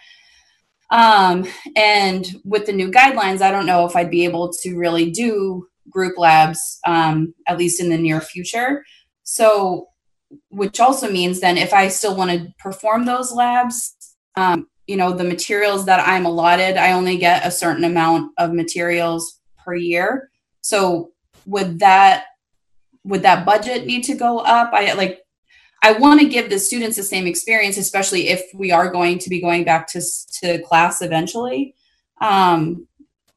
Um, 0.90 1.46
and 1.74 2.26
with 2.44 2.66
the 2.66 2.72
new 2.72 2.90
guidelines, 2.90 3.40
I 3.40 3.50
don't 3.50 3.66
know 3.66 3.86
if 3.86 3.96
I'd 3.96 4.10
be 4.10 4.24
able 4.24 4.52
to 4.60 4.76
really 4.76 5.10
do 5.10 5.66
group 5.88 6.18
labs, 6.18 6.78
um, 6.86 7.34
at 7.48 7.56
least 7.56 7.80
in 7.80 7.88
the 7.88 7.96
near 7.96 8.20
future. 8.20 8.84
So, 9.22 9.88
which 10.50 10.80
also 10.80 11.10
means 11.10 11.40
then 11.40 11.58
if 11.58 11.72
I 11.72 11.88
still 11.88 12.16
want 12.16 12.30
to 12.30 12.52
perform 12.58 13.04
those 13.04 13.32
labs, 13.32 13.94
um, 14.36 14.68
you 14.86 14.96
know, 14.96 15.12
the 15.12 15.24
materials 15.24 15.86
that 15.86 16.06
I'm 16.06 16.26
allotted, 16.26 16.76
I 16.76 16.92
only 16.92 17.16
get 17.16 17.46
a 17.46 17.50
certain 17.50 17.84
amount 17.84 18.32
of 18.38 18.52
materials 18.52 19.40
per 19.64 19.74
year. 19.74 20.30
So, 20.60 21.10
would 21.46 21.80
that 21.80 22.26
would 23.04 23.22
that 23.22 23.44
budget 23.44 23.86
need 23.86 24.04
to 24.04 24.14
go 24.14 24.38
up? 24.38 24.72
I 24.72 24.92
like 24.92 25.22
I 25.82 25.92
want 25.92 26.20
to 26.20 26.28
give 26.28 26.48
the 26.48 26.58
students 26.58 26.96
the 26.96 27.02
same 27.02 27.26
experience, 27.26 27.76
especially 27.76 28.28
if 28.28 28.42
we 28.54 28.70
are 28.70 28.90
going 28.90 29.18
to 29.18 29.28
be 29.28 29.40
going 29.40 29.64
back 29.64 29.88
to 29.88 30.02
to 30.40 30.62
class 30.62 31.02
eventually. 31.02 31.74
Um, 32.20 32.86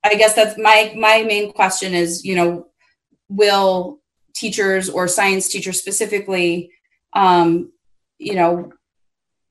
I 0.03 0.15
guess 0.15 0.35
that's 0.35 0.57
my 0.57 0.93
my 0.95 1.23
main 1.23 1.51
question 1.51 1.93
is, 1.93 2.23
you 2.23 2.35
know, 2.35 2.67
will 3.29 3.99
teachers 4.35 4.89
or 4.89 5.07
science 5.07 5.47
teachers 5.47 5.79
specifically, 5.79 6.71
um, 7.15 7.71
you 8.19 8.35
know, 8.35 8.71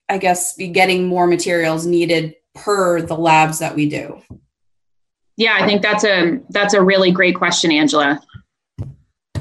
I 0.08 0.18
guess 0.18 0.54
be 0.54 0.68
getting 0.68 1.06
more 1.06 1.26
materials 1.26 1.86
needed 1.86 2.36
per 2.54 3.02
the 3.02 3.16
labs 3.16 3.58
that 3.58 3.74
we 3.74 3.88
do. 3.88 4.22
Yeah, 5.36 5.56
I 5.60 5.66
think 5.66 5.82
that's 5.82 6.04
a 6.04 6.40
that's 6.50 6.74
a 6.74 6.82
really 6.82 7.10
great 7.10 7.34
question, 7.34 7.72
Angela. 7.72 8.20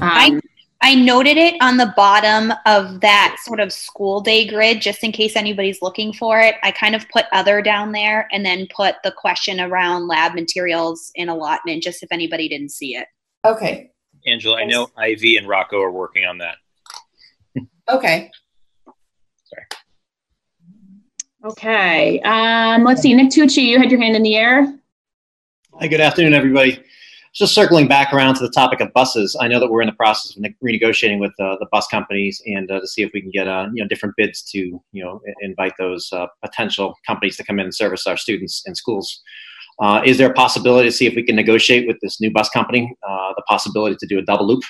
I 0.00 0.40
I 0.80 0.94
noted 0.94 1.36
it 1.36 1.54
on 1.62 1.76
the 1.76 1.94
bottom 1.96 2.52
of 2.66 3.00
that 3.00 3.36
sort 3.42 3.60
of 3.60 3.72
school 3.72 4.20
day 4.20 4.46
grid 4.46 4.82
just 4.82 5.04
in 5.04 5.12
case 5.12 5.36
anybody's 5.36 5.80
looking 5.80 6.12
for 6.12 6.40
it. 6.40 6.56
I 6.62 6.72
kind 6.72 6.94
of 6.94 7.08
put 7.08 7.26
other 7.32 7.62
down 7.62 7.92
there 7.92 8.28
and 8.32 8.44
then 8.44 8.66
put 8.74 8.96
the 9.04 9.12
question 9.12 9.60
around 9.60 10.08
lab 10.08 10.34
materials 10.34 11.10
in 11.14 11.28
allotment 11.28 11.82
just 11.82 12.02
if 12.02 12.10
anybody 12.10 12.48
didn't 12.48 12.70
see 12.70 12.96
it. 12.96 13.06
Okay. 13.46 13.92
Angela, 14.26 14.58
I 14.58 14.64
know 14.64 14.90
Ivy 14.96 15.36
and 15.36 15.46
Rocco 15.46 15.80
are 15.80 15.92
working 15.92 16.24
on 16.24 16.38
that. 16.38 16.56
Okay. 17.90 18.30
Sorry. 19.44 19.66
Okay. 21.44 22.20
Um, 22.20 22.84
let's 22.84 23.02
see. 23.02 23.12
Nick 23.14 23.30
Tucci, 23.30 23.62
you 23.62 23.78
had 23.78 23.90
your 23.90 24.00
hand 24.00 24.16
in 24.16 24.22
the 24.22 24.36
air. 24.36 24.78
Hi, 25.74 25.88
good 25.88 26.00
afternoon, 26.00 26.34
everybody. 26.34 26.82
Just 27.34 27.52
circling 27.52 27.88
back 27.88 28.14
around 28.14 28.36
to 28.36 28.44
the 28.44 28.50
topic 28.50 28.80
of 28.80 28.92
buses, 28.92 29.36
I 29.40 29.48
know 29.48 29.58
that 29.58 29.68
we're 29.68 29.82
in 29.82 29.88
the 29.88 29.94
process 29.94 30.36
of 30.36 30.44
renegotiating 30.64 31.18
with 31.18 31.32
uh, 31.40 31.56
the 31.58 31.66
bus 31.72 31.88
companies 31.88 32.40
and 32.46 32.70
uh, 32.70 32.78
to 32.78 32.86
see 32.86 33.02
if 33.02 33.10
we 33.12 33.20
can 33.20 33.32
get 33.32 33.48
uh, 33.48 33.66
you 33.74 33.82
know 33.82 33.88
different 33.88 34.14
bids 34.16 34.40
to 34.52 34.58
you 34.92 35.04
know 35.04 35.20
invite 35.40 35.72
those 35.76 36.08
uh, 36.12 36.26
potential 36.44 36.94
companies 37.04 37.36
to 37.38 37.44
come 37.44 37.58
in 37.58 37.64
and 37.64 37.74
service 37.74 38.06
our 38.06 38.16
students 38.16 38.62
and 38.66 38.76
schools. 38.76 39.20
Uh, 39.80 40.00
is 40.06 40.16
there 40.16 40.30
a 40.30 40.32
possibility 40.32 40.88
to 40.88 40.92
see 40.92 41.06
if 41.06 41.16
we 41.16 41.24
can 41.24 41.34
negotiate 41.34 41.88
with 41.88 41.96
this 42.02 42.20
new 42.20 42.30
bus 42.30 42.48
company 42.50 42.94
uh, 43.06 43.32
the 43.34 43.42
possibility 43.48 43.96
to 43.98 44.06
do 44.06 44.16
a 44.20 44.22
double 44.22 44.46
loop? 44.46 44.62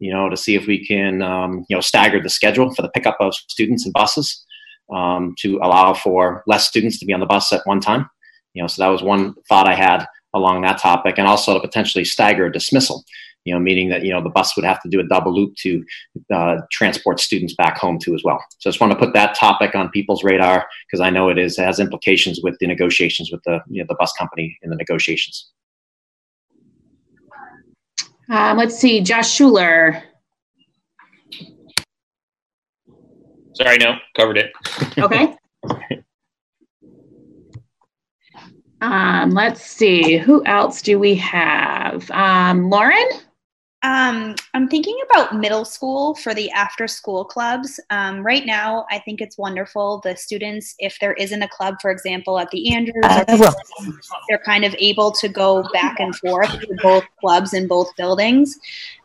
You 0.00 0.12
know, 0.12 0.28
to 0.28 0.36
see 0.36 0.54
if 0.54 0.66
we 0.66 0.84
can 0.84 1.22
um, 1.22 1.64
you 1.68 1.76
know 1.76 1.80
stagger 1.80 2.20
the 2.20 2.30
schedule 2.30 2.74
for 2.74 2.82
the 2.82 2.90
pickup 2.90 3.16
of 3.20 3.34
students 3.34 3.84
and 3.84 3.92
buses 3.92 4.44
um, 4.92 5.34
to 5.38 5.58
allow 5.62 5.94
for 5.94 6.42
less 6.46 6.66
students 6.66 6.98
to 6.98 7.06
be 7.06 7.12
on 7.12 7.20
the 7.20 7.26
bus 7.26 7.52
at 7.52 7.62
one 7.64 7.80
time. 7.80 8.08
You 8.54 8.62
know, 8.62 8.66
so 8.66 8.82
that 8.82 8.88
was 8.88 9.02
one 9.02 9.34
thought 9.48 9.68
I 9.68 9.74
had 9.74 10.06
along 10.34 10.62
that 10.62 10.78
topic, 10.78 11.18
and 11.18 11.26
also 11.26 11.54
to 11.54 11.60
potentially 11.60 12.04
stagger 12.04 12.48
dismissal. 12.50 13.04
You 13.44 13.54
know, 13.54 13.60
meaning 13.60 13.88
that 13.88 14.04
you 14.04 14.12
know 14.12 14.22
the 14.22 14.30
bus 14.30 14.54
would 14.56 14.64
have 14.64 14.82
to 14.82 14.88
do 14.88 15.00
a 15.00 15.06
double 15.06 15.34
loop 15.34 15.54
to 15.62 15.84
uh, 16.32 16.56
transport 16.70 17.20
students 17.20 17.54
back 17.54 17.78
home 17.78 17.98
too 17.98 18.14
as 18.14 18.22
well. 18.24 18.38
So 18.58 18.68
I 18.68 18.70
just 18.70 18.80
want 18.80 18.92
to 18.92 18.98
put 18.98 19.14
that 19.14 19.34
topic 19.34 19.74
on 19.74 19.88
people's 19.90 20.24
radar 20.24 20.66
because 20.86 21.00
I 21.00 21.10
know 21.10 21.28
it 21.30 21.38
is 21.38 21.56
has 21.56 21.80
implications 21.80 22.40
with 22.42 22.56
the 22.60 22.66
negotiations 22.66 23.30
with 23.30 23.42
the 23.44 23.60
you 23.68 23.82
know 23.82 23.86
the 23.88 23.96
bus 23.98 24.12
company 24.18 24.58
in 24.62 24.70
the 24.70 24.76
negotiations. 24.76 25.50
Um, 28.30 28.56
let's 28.56 28.78
see. 28.78 29.00
Josh 29.00 29.30
Schuler. 29.30 30.02
Sorry, 33.54 33.76
no, 33.78 33.96
covered 34.16 34.38
it. 34.38 34.52
Okay. 34.98 35.36
um, 38.80 39.30
let's 39.32 39.62
see. 39.62 40.16
Who 40.16 40.44
else 40.46 40.80
do 40.82 40.98
we 40.98 41.14
have? 41.16 42.10
Um, 42.10 42.70
Lauren? 42.70 43.08
Um, 43.82 44.34
I'm 44.52 44.68
thinking 44.68 44.98
about 45.10 45.36
middle 45.36 45.64
school 45.64 46.14
for 46.16 46.34
the 46.34 46.50
after 46.50 46.86
school 46.86 47.24
clubs. 47.24 47.80
Um, 47.88 48.22
right 48.22 48.44
now, 48.44 48.84
I 48.90 48.98
think 48.98 49.22
it's 49.22 49.38
wonderful. 49.38 50.02
The 50.04 50.16
students, 50.16 50.74
if 50.78 50.98
there 51.00 51.14
isn't 51.14 51.42
a 51.42 51.48
club, 51.48 51.76
for 51.80 51.90
example, 51.90 52.38
at 52.38 52.50
the 52.50 52.74
Andrews, 52.74 53.02
or 53.02 53.52
they're 54.28 54.42
kind 54.44 54.64
of 54.64 54.74
able 54.78 55.12
to 55.12 55.28
go 55.28 55.66
back 55.72 55.98
and 55.98 56.14
forth 56.16 56.50
to 56.60 56.76
both 56.82 57.04
clubs 57.20 57.54
in 57.54 57.66
both 57.66 57.94
buildings. 57.96 58.58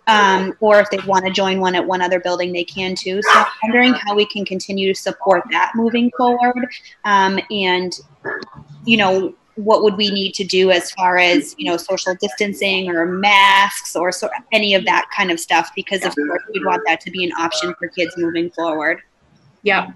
Um, 0.08 0.54
or 0.60 0.80
if 0.80 0.90
they 0.92 1.00
want 1.08 1.26
to 1.26 1.32
join 1.32 1.60
one 1.60 1.74
at 1.74 1.88
one 1.88 2.02
other 2.02 2.20
building, 2.20 2.52
they 2.52 2.66
can 2.66 2.96
too. 2.96 3.22
So 3.22 3.30
I'm 3.34 3.46
wondering 3.64 3.94
how 3.94 4.14
we 4.14 4.26
can 4.28 4.46
continue 4.46 4.94
to 4.94 5.00
support 5.00 5.44
that 5.52 5.72
moving 5.74 6.12
forward. 6.18 6.68
Um, 7.06 7.40
and, 7.50 7.98
you 8.84 8.98
know, 8.98 9.34
what 9.56 9.84
would 9.84 9.96
we 9.96 10.12
need 10.12 10.34
to 10.34 10.44
do 10.44 10.72
as 10.72 10.92
far 10.92 11.18
as 11.18 11.56
you 11.58 11.70
know 11.70 11.78
social 11.78 12.14
distancing 12.16 12.90
or 12.90 13.06
masks 13.06 13.96
or 13.96 14.12
so, 14.12 14.30
any 14.52 14.74
of 14.74 14.86
that 14.86 15.06
kind 15.16 15.32
of 15.32 15.40
stuff 15.40 15.72
because 15.76 16.04
of 16.04 16.14
course 16.16 16.44
we'd 16.54 16.66
want 16.66 16.82
that 16.86 17.00
to 17.02 17.12
be 17.12 17.24
an 17.24 17.32
option 17.34 17.74
for 17.80 17.88
kids 17.88 18.14
moving 18.18 18.50
forward 18.52 19.02
Yeah. 19.66 19.92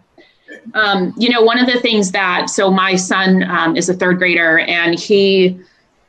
Um, 0.73 1.13
you 1.15 1.29
know, 1.29 1.43
one 1.43 1.59
of 1.59 1.67
the 1.67 1.79
things 1.79 2.11
that, 2.11 2.49
so 2.49 2.71
my 2.71 2.95
son 2.95 3.43
um, 3.43 3.77
is 3.77 3.87
a 3.87 3.93
third 3.93 4.17
grader 4.17 4.59
and 4.59 4.97
he 4.97 5.59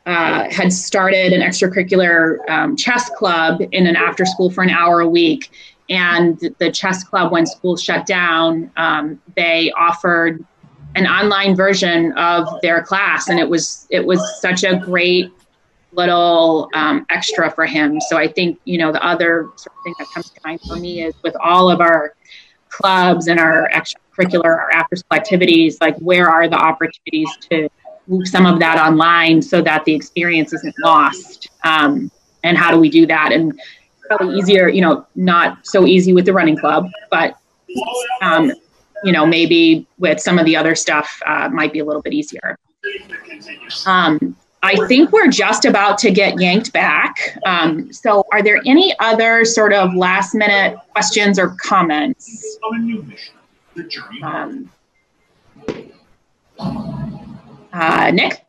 uh, 0.07 0.49
had 0.49 0.73
started 0.73 1.31
an 1.31 1.41
extracurricular 1.41 2.37
um, 2.49 2.75
chess 2.75 3.09
club 3.11 3.61
in 3.71 3.85
an 3.85 3.95
after 3.95 4.25
school 4.25 4.49
for 4.49 4.63
an 4.63 4.71
hour 4.71 5.01
a 5.01 5.07
week. 5.07 5.51
And 5.89 6.39
the 6.57 6.71
chess 6.71 7.03
club, 7.03 7.31
when 7.31 7.45
school 7.45 7.77
shut 7.77 8.07
down, 8.07 8.71
um, 8.77 9.21
they 9.35 9.71
offered 9.73 10.43
an 10.95 11.07
online 11.07 11.55
version 11.55 12.11
of 12.13 12.47
their 12.61 12.81
class. 12.83 13.29
And 13.29 13.39
it 13.39 13.47
was, 13.47 13.87
it 13.89 14.05
was 14.05 14.21
such 14.41 14.63
a 14.63 14.75
great 14.75 15.31
little 15.93 16.69
um, 16.73 17.05
extra 17.09 17.49
for 17.51 17.65
him. 17.65 17.99
So 18.01 18.17
I 18.17 18.27
think, 18.27 18.59
you 18.65 18.77
know, 18.77 18.91
the 18.91 19.05
other 19.05 19.49
sort 19.55 19.75
of 19.77 19.83
thing 19.83 19.95
that 19.99 20.07
comes 20.13 20.29
to 20.29 20.39
mind 20.45 20.61
for 20.67 20.75
me 20.75 21.03
is 21.03 21.13
with 21.23 21.35
all 21.43 21.69
of 21.69 21.81
our 21.81 22.15
clubs 22.69 23.27
and 23.27 23.39
our 23.39 23.69
extracurricular, 23.73 24.45
our 24.45 24.71
after 24.71 24.95
school 24.95 25.17
activities, 25.17 25.77
like 25.81 25.97
where 25.97 26.29
are 26.29 26.47
the 26.47 26.55
opportunities 26.55 27.29
to 27.49 27.69
move 28.07 28.27
some 28.27 28.45
of 28.45 28.59
that 28.59 28.77
online 28.77 29.41
so 29.41 29.61
that 29.61 29.85
the 29.85 29.93
experience 29.93 30.53
isn't 30.53 30.75
lost? 30.79 31.49
Um, 31.63 32.09
and 32.43 32.57
how 32.57 32.71
do 32.71 32.79
we 32.79 32.89
do 32.89 33.05
that? 33.07 33.31
And 33.31 33.59
probably 34.07 34.37
easier, 34.37 34.67
you 34.67 34.81
know, 34.81 35.05
not 35.15 35.65
so 35.65 35.85
easy 35.85 36.13
with 36.13 36.25
the 36.25 36.33
running 36.33 36.57
club, 36.57 36.87
but 37.09 37.35
um, 38.21 38.51
you 39.03 39.11
know, 39.11 39.25
maybe 39.25 39.87
with 39.99 40.19
some 40.19 40.39
of 40.39 40.45
the 40.45 40.55
other 40.55 40.75
stuff 40.75 41.21
uh, 41.25 41.49
might 41.49 41.73
be 41.73 41.79
a 41.79 41.85
little 41.85 42.01
bit 42.01 42.13
easier. 42.13 42.57
Um, 43.85 44.35
I 44.63 44.75
think 44.87 45.11
we're 45.11 45.29
just 45.29 45.65
about 45.65 45.97
to 45.99 46.11
get 46.11 46.39
yanked 46.39 46.71
back. 46.71 47.37
Um, 47.45 47.91
so, 47.91 48.25
are 48.31 48.43
there 48.43 48.61
any 48.65 48.93
other 48.99 49.43
sort 49.43 49.73
of 49.73 49.93
last 49.95 50.35
minute 50.35 50.77
questions 50.91 51.39
or 51.39 51.55
comments? 51.59 52.57
Um, 54.23 54.69
uh, 57.73 58.11
Nick? 58.13 58.45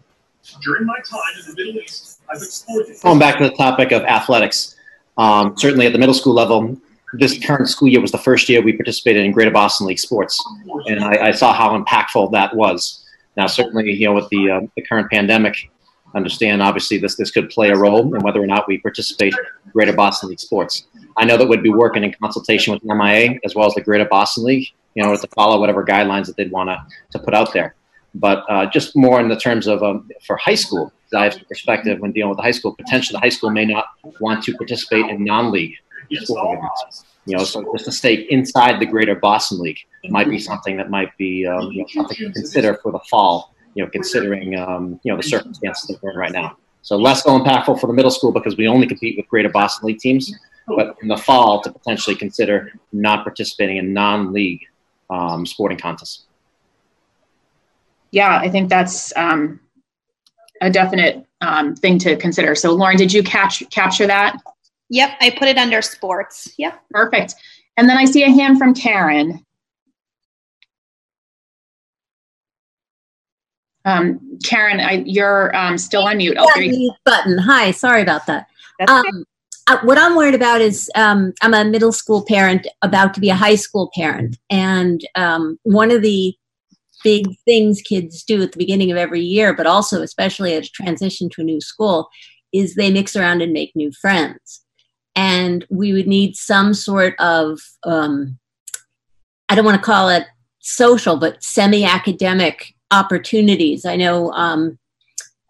During 0.63 0.87
my 0.87 0.99
time 1.09 1.21
in 1.39 1.47
the 1.47 1.65
Middle 1.65 1.81
East, 1.81 2.21
I've 2.29 2.43
explored 2.43 2.87
Going 3.03 3.19
back 3.19 3.39
to 3.39 3.45
the 3.45 3.55
topic 3.55 3.93
of 3.93 4.03
athletics, 4.03 4.77
um, 5.17 5.57
certainly 5.57 5.87
at 5.87 5.93
the 5.93 5.99
middle 5.99 6.15
school 6.15 6.35
level, 6.35 6.77
this 7.13 7.39
current 7.45 7.69
school 7.69 7.89
year 7.89 8.01
was 8.01 8.13
the 8.13 8.19
first 8.19 8.49
year 8.49 8.63
we 8.63 8.73
participated 8.73 9.25
in 9.25 9.33
Greater 9.33 9.51
Boston 9.51 9.87
League 9.87 9.99
sports, 9.99 10.43
and 10.87 11.05
I, 11.05 11.29
I 11.29 11.33
saw 11.33 11.53
how 11.53 11.79
impactful 11.79 12.33
that 12.33 12.55
was. 12.57 13.05
Now, 13.37 13.47
certainly, 13.47 13.93
you 13.93 14.07
know, 14.07 14.15
with 14.15 14.29
the 14.31 14.51
uh, 14.51 14.61
the 14.77 14.83
current 14.83 15.11
pandemic, 15.11 15.71
understand 16.15 16.63
obviously 16.63 16.99
this 16.99 17.17
this 17.17 17.31
could 17.31 17.51
play 17.51 17.71
a 17.71 17.77
role 17.77 18.15
in 18.15 18.23
whether 18.23 18.43
or 18.43 18.47
not 18.47 18.67
we 18.67 18.79
participate 18.79 19.35
in 19.35 19.71
Greater 19.73 19.93
Boston 19.93 20.31
League 20.31 20.41
sports. 20.41 20.87
I 21.17 21.25
know 21.25 21.37
that 21.37 21.47
we'd 21.47 21.63
be 21.63 21.71
working 21.71 22.05
in 22.05 22.15
consultation 22.15 22.73
with 22.73 22.83
MIA 22.85 23.39
as 23.45 23.55
well 23.55 23.67
as 23.67 23.75
the 23.75 23.83
Greater 23.83 24.07
Boston 24.07 24.45
League, 24.45 24.69
you 24.95 25.03
know, 25.03 25.15
to 25.15 25.29
follow 25.29 25.61
whatever 25.61 25.85
guidelines 25.85 26.27
that 26.27 26.37
they'd 26.37 26.51
want 26.51 26.71
to 27.11 27.19
put 27.19 27.35
out 27.35 27.53
there. 27.53 27.75
But 28.15 28.45
uh, 28.49 28.67
just 28.67 28.95
more 28.97 29.21
in 29.21 29.29
the 29.29 29.37
terms 29.37 29.67
of 29.67 29.83
um, 29.83 30.09
for 30.27 30.37
high 30.37 30.55
school, 30.55 30.93
I 31.15 31.25
have 31.25 31.37
perspective 31.49 31.99
when 32.01 32.13
dealing 32.13 32.31
with 32.31 32.39
the 32.39 32.43
high 32.43 32.53
school. 32.53 32.75
Potentially, 32.75 33.17
the 33.17 33.21
high 33.21 33.31
school 33.31 33.51
may 33.51 33.67
not 33.67 33.87
want 34.21 34.43
to 34.45 34.57
participate 34.57 35.07
in 35.07 35.25
non-league 35.25 35.75
sporting 36.17 36.59
events. 36.59 37.05
You 37.27 37.37
know, 37.37 37.45
so 37.45 37.65
just 37.73 37.85
to 37.85 37.93
stay 37.93 38.27
inside 38.31 38.81
the 38.81 38.87
Greater 38.87 39.15
Boston 39.15 39.61
League 39.61 39.79
might 40.09 40.29
be 40.29 40.39
something 40.39 40.77
that 40.77 40.91
might 40.91 41.17
be 41.17 41.47
um, 41.47 41.71
you 41.71 41.83
know, 41.83 41.87
something 41.89 42.17
to 42.17 42.33
consider 42.33 42.79
for 42.83 42.91
the 42.91 43.01
fall. 43.11 43.55
You 43.75 43.85
know, 43.85 43.91
considering 43.91 44.59
um, 44.59 45.01
you 45.03 45.13
know 45.13 45.17
the 45.17 45.23
circumstances 45.23 45.87
that 45.89 46.03
we're 46.03 46.11
in 46.11 46.17
right 46.17 46.33
now. 46.33 46.57
So 46.83 46.97
less 46.97 47.23
so 47.23 47.39
impactful 47.39 47.81
for 47.81 47.87
the 47.87 47.93
middle 47.93 48.11
school 48.11 48.33
because 48.33 48.57
we 48.57 48.67
only 48.67 48.87
compete 48.87 49.17
with 49.17 49.29
Greater 49.29 49.49
Boston 49.49 49.87
League 49.87 49.99
teams. 49.99 50.35
But 50.67 50.97
in 51.01 51.09
the 51.09 51.17
fall, 51.17 51.61
to 51.63 51.73
potentially 51.73 52.17
consider 52.17 52.73
not 52.93 53.25
participating 53.25 53.79
in 53.79 53.93
non-league 53.93 54.61
um, 55.11 55.45
sporting 55.47 55.79
contests. 55.79 56.27
Yeah, 58.11 58.39
I 58.39 58.49
think 58.49 58.69
that's 58.69 59.15
um, 59.17 59.61
a 60.61 60.71
definite 60.71 61.27
um, 61.41 61.75
thing 61.75 61.99
to 62.01 62.17
consider. 62.17 62.55
So, 62.55 62.73
Lauren, 62.73 62.97
did 62.97 63.13
you 63.13 63.23
catch 63.23 63.69
capture 63.71 64.07
that? 64.07 64.37
Yep, 64.93 65.11
I 65.23 65.31
put 65.31 65.49
it 65.49 65.57
under 65.57 65.81
sports. 65.81 66.53
Yep. 66.59 66.79
Perfect. 66.91 67.35
And 67.79 67.89
then 67.89 67.97
I 67.97 68.05
see 68.05 68.25
a 68.25 68.31
hand 68.31 68.59
from 68.59 68.75
Karen. 68.75 69.45
Um, 73.87 74.39
Karen, 74.45 74.81
I, 74.81 75.03
you're 75.07 75.57
um, 75.57 75.79
still 75.79 76.03
on 76.03 76.19
mute. 76.19 76.37
Oh, 76.39 76.47
Yeah, 76.55 76.63
you- 76.63 76.71
mute 76.79 76.95
button. 77.07 77.39
Hi, 77.39 77.71
sorry 77.71 78.03
about 78.03 78.27
that. 78.27 78.47
Um, 78.87 79.25
uh, 79.67 79.79
what 79.83 79.97
I'm 79.97 80.15
worried 80.15 80.35
about 80.35 80.61
is 80.61 80.91
um, 80.95 81.33
I'm 81.41 81.55
a 81.55 81.65
middle 81.65 81.93
school 81.93 82.23
parent 82.27 82.67
about 82.83 83.15
to 83.15 83.21
be 83.21 83.31
a 83.31 83.35
high 83.35 83.55
school 83.55 83.91
parent. 83.97 84.37
And 84.51 85.01
um, 85.15 85.59
one 85.63 85.91
of 85.91 86.03
the 86.03 86.35
big 87.03 87.29
things 87.47 87.81
kids 87.81 88.25
do 88.25 88.43
at 88.43 88.53
the 88.53 88.59
beginning 88.59 88.91
of 88.91 88.99
every 88.99 89.23
year, 89.23 89.55
but 89.55 89.67
also 89.67 90.03
especially 90.03 90.55
as 90.55 90.69
transition 90.71 91.31
to 91.31 91.41
a 91.41 91.45
new 91.45 91.63
school, 91.63 92.11
is 92.53 92.75
they 92.75 92.91
mix 92.91 93.17
around 93.17 93.41
and 93.41 93.55
make 93.55 93.75
new 93.75 93.91
friends. 93.93 94.63
And 95.15 95.67
we 95.71 95.93
would 95.93 96.07
need 96.07 96.37
some 96.37 96.75
sort 96.75 97.15
of, 97.19 97.61
um, 97.85 98.39
I 99.49 99.55
don't 99.55 99.65
want 99.65 99.77
to 99.77 99.85
call 99.85 100.09
it 100.09 100.27
social, 100.61 101.17
but 101.17 101.43
semi 101.43 101.85
academic 101.85 102.75
opportunities. 102.91 103.85
I 103.85 103.97
know 103.97 104.33
um, 104.33 104.79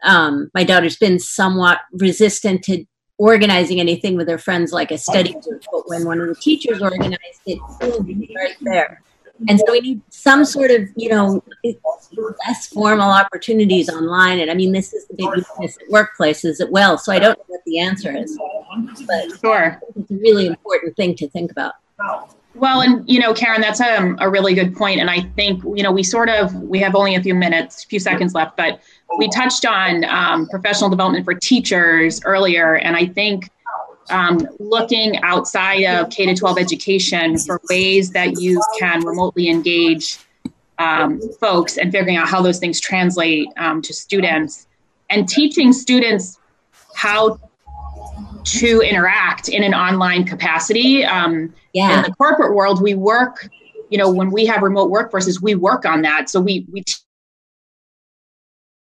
um, 0.05 0.51
my 0.55 0.65
daughter's 0.65 0.97
been 0.97 1.19
somewhat 1.19 1.79
resistant 1.93 2.63
to 2.65 2.85
organizing 3.19 3.79
anything 3.79 4.17
with 4.17 4.29
her 4.29 4.39
friends 4.39 4.73
like 4.73 4.91
a 4.91 4.99
study 4.99 5.33
group, 5.33 5.63
but 5.71 5.89
when 5.89 6.05
one 6.05 6.21
of 6.21 6.29
the 6.29 6.35
teachers 6.35 6.83
organized 6.83 7.21
it, 7.47 7.59
right 7.81 8.57
there. 8.63 9.03
And 9.49 9.59
so 9.59 9.65
we 9.71 9.81
need 9.81 10.01
some 10.11 10.45
sort 10.45 10.71
of, 10.71 10.89
you 10.97 11.09
know, 11.09 11.43
less 12.47 12.67
formal 12.69 13.11
opportunities 13.11 13.89
online. 13.89 14.41
And 14.41 14.51
I 14.51 14.55
mean, 14.55 14.73
this 14.73 14.93
is 14.93 15.07
the 15.07 15.15
big 15.15 15.29
weakness 15.29 15.79
at 15.79 15.89
workplaces 15.89 16.61
as 16.61 16.65
well. 16.71 16.99
So 16.99 17.13
I 17.13 17.19
don't 17.19 17.39
know 17.39 17.45
what 17.49 17.61
the 17.67 17.79
answer 17.79 18.17
is, 18.17 18.39
but 19.07 19.39
sure. 19.41 19.81
it's 19.97 20.11
a 20.11 20.15
really 20.15 20.47
important 20.47 20.97
thing 20.97 21.15
to 21.17 21.29
think 21.29 21.51
about. 21.51 21.75
Well, 22.55 22.83
and 22.83 23.09
you 23.09 23.19
know, 23.19 23.33
Karen, 23.33 23.61
that's 23.61 23.81
a, 23.81 24.15
a 24.19 24.29
really 24.29 24.55
good 24.55 24.77
point. 24.77 25.01
And 25.01 25.09
I 25.09 25.23
think, 25.37 25.63
you 25.65 25.83
know, 25.83 25.91
we 25.91 26.03
sort 26.03 26.29
of, 26.29 26.55
we 26.55 26.79
have 26.81 26.95
only 26.95 27.15
a 27.15 27.23
few 27.23 27.35
minutes, 27.35 27.85
a 27.85 27.87
few 27.87 27.99
seconds 27.99 28.35
left, 28.35 28.57
but 28.57 28.81
we 29.19 29.29
touched 29.31 29.65
on 29.65 30.05
um, 30.05 30.47
professional 30.49 30.91
development 30.91 31.25
for 31.25 31.35
teachers 31.35 32.21
earlier. 32.25 32.77
And 32.77 32.97
I 32.97 33.07
think 33.07 33.51
um, 34.13 34.47
looking 34.59 35.21
outside 35.23 35.83
of 35.85 36.11
K 36.11 36.27
to 36.27 36.35
12 36.35 36.59
education 36.59 37.39
for 37.39 37.61
ways 37.69 38.11
that 38.13 38.41
you 38.41 38.63
can 38.79 39.05
remotely 39.05 39.49
engage 39.49 40.19
um, 40.79 41.21
folks 41.41 41.77
and 41.79 41.91
figuring 41.93 42.17
out 42.17 42.29
how 42.29 42.43
those 42.43 42.59
things 42.59 42.81
translate 42.81 43.49
um, 43.57 43.83
to 43.83 43.93
students 43.93 44.67
and 45.11 45.29
teaching 45.29 45.73
students 45.73 46.39
how 46.95 47.39
to 48.45 48.81
interact 48.81 49.49
in 49.49 49.63
an 49.63 49.75
online 49.75 50.25
capacity. 50.25 51.05
Um, 51.05 51.53
Yeah. 51.73 51.97
In 51.97 52.03
the 52.03 52.13
corporate 52.13 52.55
world, 52.55 52.83
we 52.83 52.95
work, 52.95 53.49
you 53.89 53.97
know, 53.99 54.11
when 54.11 54.31
we 54.31 54.45
have 54.47 54.63
remote 54.63 54.91
workforces, 54.91 55.41
we 55.41 55.55
work 55.55 55.87
on 55.87 56.03
that. 56.03 56.29
So 56.29 56.41
we, 56.41 56.67
we 56.71 56.83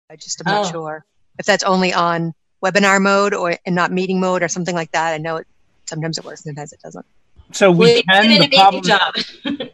I 0.09 0.15
just 0.15 0.41
am 0.45 0.51
not 0.53 0.65
Oh. 0.67 0.71
sure 0.71 1.05
if 1.37 1.45
that's 1.45 1.63
only 1.63 1.93
on 1.93 2.33
webinar 2.63 3.01
mode 3.01 3.33
or 3.33 3.55
and 3.65 3.75
not 3.75 3.91
meeting 3.91 4.19
mode 4.19 4.43
or 4.43 4.47
something 4.47 4.75
like 4.75 4.91
that. 4.91 5.13
I 5.13 5.17
know 5.17 5.37
it 5.37 5.47
sometimes 5.85 6.17
it 6.17 6.25
works, 6.25 6.43
sometimes 6.43 6.73
it 6.73 6.79
doesn't. 6.81 7.05
So 7.51 7.71
we 7.71 7.77
Well, 7.85 8.01
can. 8.21 8.39
The 8.39 8.49
problem, 8.49 8.83
job. 8.83 9.15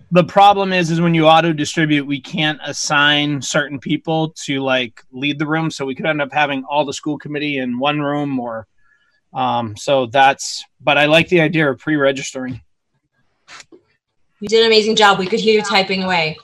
the 0.11 0.23
problem 0.23 0.71
is, 0.71 0.91
is 0.91 1.01
when 1.01 1.13
you 1.13 1.27
auto 1.27 1.51
distribute, 1.51 2.05
we 2.05 2.21
can't 2.21 2.59
assign 2.63 3.41
certain 3.41 3.79
people 3.79 4.29
to 4.45 4.61
like 4.61 5.01
lead 5.11 5.39
the 5.39 5.45
room. 5.45 5.69
So 5.69 5.85
we 5.85 5.93
could 5.93 6.05
end 6.05 6.21
up 6.21 6.31
having 6.31 6.63
all 6.65 6.85
the 6.85 6.93
school 6.93 7.17
committee 7.17 7.57
in 7.57 7.77
one 7.77 7.99
room, 7.99 8.39
or 8.39 8.67
um. 9.33 9.75
So 9.75 10.05
that's. 10.05 10.63
But 10.79 10.97
I 10.97 11.05
like 11.05 11.27
the 11.27 11.41
idea 11.41 11.69
of 11.69 11.79
pre-registering. 11.79 12.61
You 14.39 14.47
did 14.47 14.61
an 14.61 14.67
amazing 14.67 14.95
job. 14.95 15.19
We 15.19 15.27
could 15.27 15.39
hear 15.39 15.55
you 15.55 15.61
typing 15.61 16.03
away. 16.03 16.37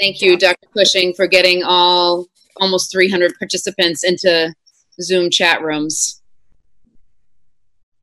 Thank 0.00 0.22
you, 0.22 0.36
Dr. 0.38 0.68
Cushing, 0.72 1.12
for 1.12 1.26
getting 1.26 1.62
all 1.64 2.26
almost 2.60 2.92
300 2.92 3.38
participants 3.38 4.04
into 4.04 4.54
Zoom 5.00 5.30
chat 5.30 5.62
rooms. 5.62 6.22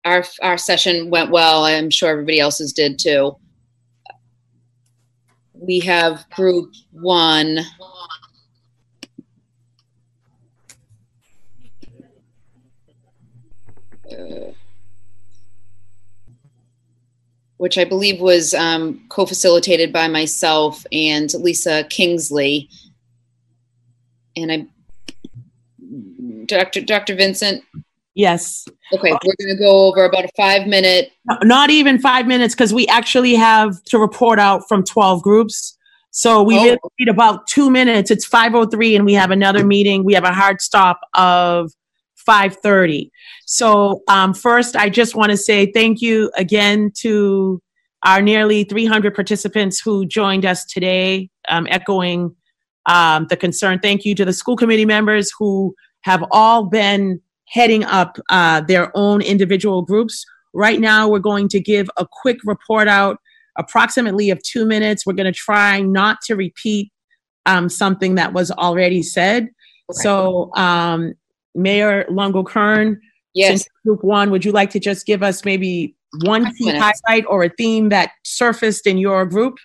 Our, 0.03 0.24
our 0.41 0.58
session 0.58 1.10
went 1.10 1.32
well. 1.32 1.66
I'm 1.66 1.89
sure 1.89 2.10
everybody 2.10 2.39
else's 2.39 2.74
did 2.74 2.99
too. 2.99 3.38
We 5.53 5.80
have 5.80 6.30
group 6.30 6.74
one. 6.91 7.60
Uh, 14.12 14.51
which 17.58 17.78
I 17.78 17.86
believe 17.86 18.20
was 18.20 18.53
um, 18.53 19.01
co-facilitated 19.10 19.93
by 19.93 20.08
myself 20.08 20.86
and 20.91 21.34
Lisa 21.36 21.86
Kingsley. 21.89 22.70
And 24.36 24.51
I, 24.51 24.65
Dr. 26.45 26.81
Dr. 26.81 27.15
Vincent. 27.15 27.63
Yes. 28.15 28.65
Okay, 28.93 29.11
we're 29.11 29.36
going 29.45 29.57
to 29.57 29.61
go 29.61 29.88
over 29.88 30.05
about 30.05 30.23
a 30.23 30.29
five-minute. 30.38 31.11
Not 31.43 31.69
even 31.69 31.99
five 31.99 32.27
minutes 32.27 32.55
because 32.55 32.73
we 32.73 32.88
actually 32.88 33.36
have 33.36 33.83
to 33.86 33.99
report 33.99 34.39
out 34.39 34.67
from 34.69 34.83
12 34.83 35.21
groups. 35.21 35.77
So 36.11 36.41
we 36.41 36.55
really 36.55 36.77
need 36.97 37.09
about 37.09 37.45
two 37.45 37.69
minutes. 37.69 38.09
It's 38.09 38.27
5.03 38.27 38.95
and 38.95 39.05
we 39.05 39.13
have 39.15 39.31
another 39.31 39.65
meeting. 39.65 40.05
We 40.05 40.13
have 40.13 40.23
a 40.23 40.31
hard 40.31 40.61
stop 40.61 41.01
of 41.13 41.73
5.30. 42.25 43.09
So 43.45 44.01
um, 44.07 44.33
first, 44.33 44.77
I 44.77 44.89
just 44.89 45.15
want 45.15 45.31
to 45.31 45.38
say 45.38 45.69
thank 45.73 46.01
you 46.01 46.31
again 46.38 46.91
to 46.99 47.61
our 48.05 48.21
nearly 48.21 48.63
300 48.63 49.13
participants 49.13 49.81
who 49.81 50.05
joined 50.05 50.45
us 50.45 50.63
today, 50.63 51.29
um, 51.49 51.67
echoing 51.69 52.33
um, 52.86 53.27
the 53.29 53.38
concern. 53.38 53.79
Thank 53.79 54.05
you 54.05 54.15
to 54.15 54.25
the 54.25 54.33
school 54.33 54.55
committee 54.55 54.86
members 54.86 55.31
who 55.38 55.75
have 56.01 56.23
all 56.31 56.65
been 56.65 57.19
heading 57.47 57.83
up 57.86 58.17
uh, 58.29 58.61
their 58.61 58.91
own 58.95 59.21
individual 59.21 59.81
groups. 59.81 60.25
Right 60.53 60.79
now, 60.79 61.07
we're 61.07 61.19
going 61.19 61.47
to 61.49 61.59
give 61.59 61.89
a 61.97 62.05
quick 62.09 62.38
report 62.45 62.88
out, 62.88 63.17
approximately 63.57 64.29
of 64.29 64.41
two 64.43 64.65
minutes. 64.65 65.05
We're 65.05 65.13
going 65.13 65.31
to 65.31 65.38
try 65.38 65.81
not 65.81 66.21
to 66.25 66.36
repeat 66.36 66.91
um, 67.45 67.69
something 67.69 68.15
that 68.15 68.33
was 68.33 68.51
already 68.51 69.03
said. 69.03 69.49
So, 69.91 70.51
um, 70.55 71.13
Mayor 71.53 72.05
Lungo-Koehn, 72.09 72.97
Yes. 73.33 73.49
since 73.49 73.69
Group 73.86 74.03
One, 74.03 74.31
would 74.31 74.45
you 74.45 74.51
like 74.51 74.69
to 74.71 74.79
just 74.79 75.05
give 75.05 75.21
us 75.21 75.43
maybe 75.45 75.95
one 76.23 76.53
key 76.55 76.69
highlight 76.69 77.25
or 77.27 77.43
a 77.43 77.49
theme 77.49 77.89
that 77.89 78.11
surfaced 78.23 78.88
in 78.88 78.97
your 78.97 79.25
group? 79.25 79.57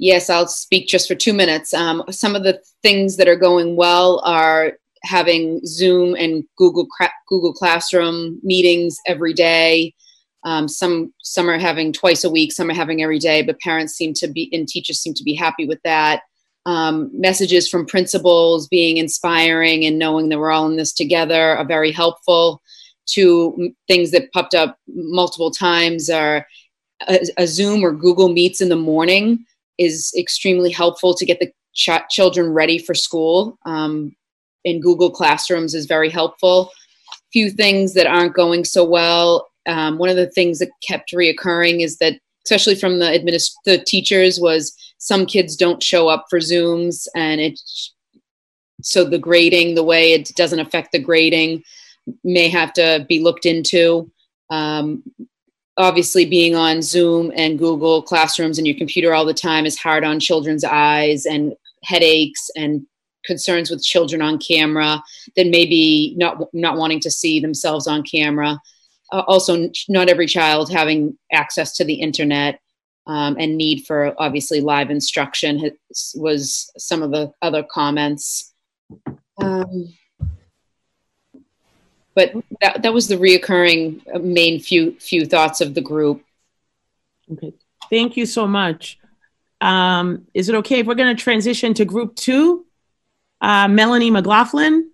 Yes, 0.00 0.30
I'll 0.30 0.48
speak 0.48 0.88
just 0.88 1.06
for 1.06 1.14
two 1.14 1.34
minutes. 1.34 1.74
Um, 1.74 2.02
some 2.10 2.34
of 2.34 2.42
the 2.42 2.58
things 2.82 3.18
that 3.18 3.28
are 3.28 3.36
going 3.36 3.76
well 3.76 4.22
are 4.24 4.78
having 5.02 5.60
Zoom 5.66 6.16
and 6.16 6.42
Google 6.56 6.88
Google 7.28 7.52
Classroom 7.52 8.40
meetings 8.42 8.96
every 9.06 9.34
day. 9.34 9.92
Um, 10.42 10.68
some 10.68 11.12
some 11.22 11.50
are 11.50 11.58
having 11.58 11.92
twice 11.92 12.24
a 12.24 12.30
week, 12.30 12.50
some 12.50 12.70
are 12.70 12.74
having 12.74 13.02
every 13.02 13.18
day, 13.18 13.42
but 13.42 13.60
parents 13.60 13.92
seem 13.92 14.14
to 14.14 14.28
be 14.28 14.48
and 14.54 14.66
teachers 14.66 15.00
seem 15.00 15.12
to 15.12 15.22
be 15.22 15.34
happy 15.34 15.66
with 15.66 15.80
that. 15.84 16.22
Um, 16.64 17.10
messages 17.12 17.68
from 17.68 17.84
principals 17.84 18.68
being 18.68 18.96
inspiring 18.96 19.84
and 19.84 19.98
knowing 19.98 20.30
that 20.30 20.38
we're 20.38 20.50
all 20.50 20.66
in 20.66 20.78
this 20.78 20.94
together 20.94 21.58
are 21.58 21.66
very 21.66 21.92
helpful. 21.92 22.62
To 23.16 23.74
things 23.86 24.12
that 24.12 24.32
popped 24.32 24.54
up 24.54 24.78
multiple 24.88 25.50
times 25.50 26.08
are 26.08 26.46
a, 27.06 27.20
a 27.36 27.46
Zoom 27.46 27.84
or 27.84 27.92
Google 27.92 28.30
Meets 28.30 28.62
in 28.62 28.70
the 28.70 28.76
morning 28.76 29.44
is 29.80 30.12
extremely 30.16 30.70
helpful 30.70 31.14
to 31.14 31.26
get 31.26 31.40
the 31.40 31.50
ch- 31.74 32.08
children 32.10 32.52
ready 32.52 32.78
for 32.78 32.94
school. 32.94 33.58
Um, 33.64 34.14
in 34.64 34.80
Google 34.80 35.10
Classrooms 35.10 35.74
is 35.74 35.86
very 35.86 36.10
helpful. 36.10 36.70
Few 37.32 37.50
things 37.50 37.94
that 37.94 38.06
aren't 38.06 38.34
going 38.34 38.64
so 38.64 38.84
well. 38.84 39.48
Um, 39.66 39.96
one 39.98 40.10
of 40.10 40.16
the 40.16 40.30
things 40.30 40.58
that 40.58 40.70
kept 40.86 41.12
reoccurring 41.12 41.82
is 41.82 41.96
that, 41.96 42.20
especially 42.44 42.74
from 42.74 42.98
the 42.98 43.06
administ- 43.06 43.54
the 43.64 43.78
teachers, 43.78 44.38
was 44.38 44.76
some 44.98 45.24
kids 45.24 45.56
don't 45.56 45.82
show 45.82 46.08
up 46.08 46.26
for 46.28 46.40
Zooms, 46.40 47.08
and 47.14 47.40
it 47.40 47.58
so 48.82 49.04
the 49.04 49.18
grading, 49.18 49.74
the 49.74 49.84
way 49.84 50.12
it 50.12 50.34
doesn't 50.36 50.60
affect 50.60 50.92
the 50.92 50.98
grading, 50.98 51.62
may 52.24 52.48
have 52.48 52.72
to 52.74 53.04
be 53.08 53.20
looked 53.20 53.46
into. 53.46 54.10
Um, 54.50 55.02
obviously 55.76 56.24
being 56.24 56.54
on 56.54 56.82
Zoom 56.82 57.32
and 57.34 57.58
Google 57.58 58.02
Classrooms 58.02 58.58
and 58.58 58.66
your 58.66 58.76
computer 58.76 59.14
all 59.14 59.24
the 59.24 59.34
time 59.34 59.66
is 59.66 59.78
hard 59.78 60.04
on 60.04 60.20
children's 60.20 60.64
eyes 60.64 61.26
and 61.26 61.54
headaches 61.84 62.50
and 62.56 62.86
concerns 63.24 63.70
with 63.70 63.82
children 63.82 64.22
on 64.22 64.38
camera 64.38 65.02
then 65.36 65.50
maybe 65.50 66.14
not 66.16 66.52
not 66.52 66.76
wanting 66.76 67.00
to 67.00 67.10
see 67.10 67.40
themselves 67.40 67.86
on 67.86 68.02
camera. 68.02 68.58
Uh, 69.12 69.22
also, 69.26 69.68
not 69.88 70.08
every 70.08 70.26
child 70.26 70.70
having 70.70 71.16
access 71.32 71.76
to 71.76 71.84
the 71.84 71.94
internet 71.94 72.60
um, 73.06 73.36
and 73.38 73.56
need 73.56 73.84
for 73.86 74.14
obviously 74.18 74.60
live 74.60 74.90
instruction 74.90 75.58
has, 75.58 76.14
was 76.16 76.70
some 76.78 77.02
of 77.02 77.10
the 77.10 77.32
other 77.42 77.64
comments. 77.68 78.52
Um, 79.42 79.92
but 82.14 82.32
that, 82.60 82.82
that 82.82 82.92
was 82.92 83.08
the 83.08 83.16
reoccurring 83.16 84.02
uh, 84.14 84.18
main 84.18 84.60
few 84.60 84.98
few 84.98 85.26
thoughts 85.26 85.60
of 85.60 85.74
the 85.74 85.80
group. 85.80 86.24
Okay, 87.32 87.52
thank 87.88 88.16
you 88.16 88.26
so 88.26 88.46
much. 88.46 88.98
Um, 89.60 90.26
is 90.34 90.48
it 90.48 90.54
okay 90.56 90.80
if 90.80 90.86
we're 90.86 90.94
going 90.94 91.14
to 91.14 91.22
transition 91.22 91.74
to 91.74 91.84
group 91.84 92.16
two? 92.16 92.66
Uh, 93.40 93.68
Melanie 93.68 94.10
McLaughlin. 94.10 94.90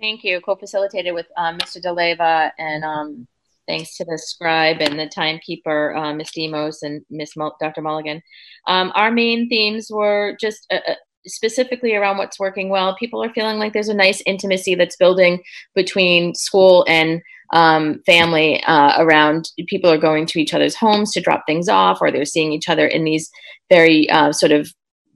Thank 0.00 0.24
you. 0.24 0.40
Co-facilitated 0.40 1.14
with 1.14 1.26
um, 1.36 1.58
Mr. 1.58 1.82
DeLeva 1.82 2.52
and 2.58 2.84
um, 2.84 3.28
thanks 3.66 3.96
to 3.96 4.04
the 4.04 4.18
scribe 4.18 4.78
and 4.80 4.98
the 4.98 5.06
timekeeper, 5.06 5.94
uh, 5.94 6.14
Ms. 6.14 6.30
Demos 6.34 6.82
and 6.82 7.04
Ms. 7.10 7.36
Mul- 7.36 7.56
Dr. 7.60 7.82
Mulligan. 7.82 8.22
Um, 8.66 8.92
our 8.94 9.10
main 9.10 9.48
themes 9.48 9.90
were 9.90 10.36
just 10.40 10.66
uh, 10.72 10.80
uh, 10.88 10.94
specifically 11.26 11.94
around 11.94 12.18
what's 12.18 12.38
working 12.38 12.68
well. 12.68 12.96
People 12.96 13.22
are 13.22 13.32
feeling 13.32 13.58
like 13.58 13.72
there's 13.72 13.88
a 13.88 13.94
nice 13.94 14.22
intimacy 14.26 14.74
that's 14.74 14.96
building 14.96 15.42
between 15.74 16.34
school 16.34 16.84
and 16.88 17.20
um, 17.52 18.00
family 18.06 18.62
uh, 18.64 19.02
around 19.02 19.50
people 19.66 19.90
are 19.90 19.98
going 19.98 20.24
to 20.26 20.38
each 20.38 20.54
other's 20.54 20.76
homes 20.76 21.12
to 21.12 21.20
drop 21.20 21.42
things 21.46 21.68
off 21.68 21.98
or 22.00 22.10
they're 22.10 22.24
seeing 22.24 22.52
each 22.52 22.68
other 22.68 22.86
in 22.86 23.04
these 23.04 23.28
very 23.68 24.08
uh, 24.10 24.32
sort 24.32 24.52
of 24.52 24.72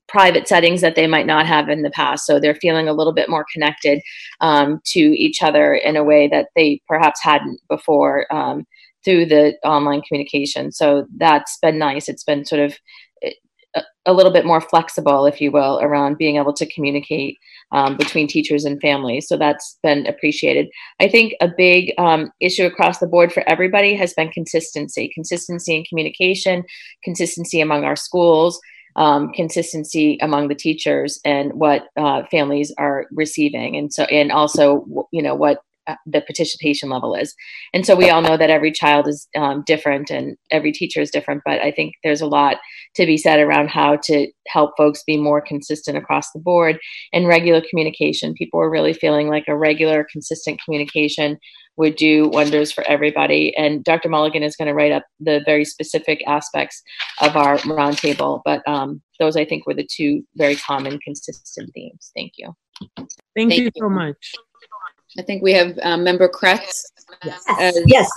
private 0.09 0.47
settings 0.47 0.81
that 0.81 0.97
they 0.97 1.07
might 1.07 1.27
not 1.27 1.47
have 1.47 1.69
in 1.69 1.83
the 1.83 1.91
past. 1.91 2.27
So 2.27 2.39
they're 2.39 2.55
feeling 2.55 2.89
a 2.89 2.93
little 2.93 3.13
bit 3.13 3.29
more 3.29 3.47
connected 3.53 4.01
um, 4.41 4.81
to 4.87 5.01
each 5.01 5.43
other 5.43 5.75
in 5.75 5.97
a 5.97 6.05
way 6.05 6.29
that 6.29 6.49
they 6.55 6.81
perhaps 6.87 7.23
hadn't 7.23 7.61
before 7.69 8.33
um, 8.33 8.65
through 9.05 9.27
the 9.27 9.55
online 9.65 10.03
communication. 10.03 10.73
So 10.73 11.07
that's 11.17 11.59
been 11.61 11.79
nice. 11.79 12.09
It's 12.09 12.25
been 12.25 12.45
sort 12.45 12.61
of 12.61 12.77
a, 14.07 14.13
little 14.13 14.33
bit 14.33 14.45
more 14.45 14.61
flexible, 14.61 15.27
if 15.27 15.41
you 15.41 15.51
will, 15.51 15.81
around 15.81 16.19
being 16.19 16.37
able 16.37 16.53
to 16.53 16.67
communicate 16.73 17.39
um, 17.73 17.97
between 17.97 18.27
teachers 18.27 18.65
and 18.65 18.81
families. 18.81 19.27
So 19.29 19.37
that's 19.37 19.79
been 19.83 20.07
appreciated. 20.07 20.69
I 21.01 21.09
think 21.09 21.35
a 21.41 21.49
big 21.49 21.93
um, 21.99 22.31
issue 22.41 22.65
across 22.65 22.99
the 22.99 23.07
board 23.07 23.33
for 23.33 23.49
everybody 23.49 23.95
has 23.95 24.15
been 24.15 24.31
consistency, 24.31 25.11
consistency 25.15 25.77
in 25.77 25.85
communication, 25.85 26.65
consistency 27.03 27.61
among 27.61 27.85
our 27.85 27.97
schools. 27.97 28.61
Um, 28.97 29.33
consistency 29.33 30.19
among 30.23 30.47
the 30.47 30.55
teachers 30.55 31.19
and 31.25 31.53
what 31.55 31.89
uh, 31.97 32.23
families 32.31 32.73
are 32.79 33.07
receiving, 33.11 33.75
and 33.75 33.93
so 33.93 34.05
and 34.05 34.31
also 34.31 34.87
you 35.11 35.21
know 35.21 35.35
what 35.35 35.63
the 36.07 36.21
participation 36.21 36.89
level 36.89 37.15
is. 37.15 37.35
And 37.73 37.85
so 37.85 37.95
we 37.95 38.11
all 38.11 38.23
know 38.23 38.37
that 38.37 38.51
every 38.51 38.73
child 38.73 39.09
is 39.09 39.29
um, 39.37 39.63
different 39.67 40.11
and 40.11 40.37
every 40.51 40.73
teacher 40.73 41.01
is 41.01 41.11
different, 41.11 41.43
but 41.45 41.61
I 41.61 41.71
think 41.71 41.95
there's 42.03 42.21
a 42.21 42.27
lot 42.27 42.57
to 42.95 43.07
be 43.07 43.17
said 43.17 43.41
around 43.41 43.69
how 43.69 43.97
to 44.05 44.29
help 44.49 44.73
folks 44.77 45.03
be 45.05 45.17
more 45.17 45.41
consistent 45.41 45.97
across 45.97 46.31
the 46.33 46.41
board 46.41 46.79
and 47.13 47.29
regular 47.29 47.63
communication. 47.69 48.35
People 48.35 48.61
are 48.61 48.71
really 48.71 48.93
feeling 48.93 49.29
like 49.29 49.45
a 49.49 49.57
regular, 49.57 50.07
consistent 50.11 50.61
communication 50.65 51.39
would 51.77 51.97
do 51.97 52.29
wonders 52.29 52.73
for 52.73 52.85
everybody. 52.87 53.55
And 53.57 53.83
Dr. 53.83 54.09
Mulligan 54.09 54.43
is 54.43 54.57
going 54.57 54.69
to 54.69 54.75
write 54.75 54.93
up 54.93 55.05
the 55.19 55.43
very 55.45 55.65
specific 55.65 56.23
aspects 56.27 56.83
of 57.21 57.37
our 57.37 57.59
roundtable, 57.59 58.43
but 58.45 58.63
um, 58.69 59.03
those 59.19 59.37
I 59.37 59.45
think 59.45 59.67
were 59.67 59.75
the 59.75 59.89
two 59.91 60.23
very 60.37 60.57
common, 60.57 60.99
consistent 61.01 61.71
themes. 61.75 62.13
Thank 62.15 62.33
you. 62.37 62.53
Thank, 62.97 63.11
Thank 63.37 63.55
you 63.55 63.65
you. 63.65 63.71
so 63.77 63.89
much. 63.89 64.33
I 65.19 65.23
think 65.23 65.43
we 65.43 65.53
have 65.53 65.79
um, 65.83 66.05
Member 66.05 66.29
Kreatz. 66.29 66.87
Yes. 67.25 67.45
Yes. 67.87 68.11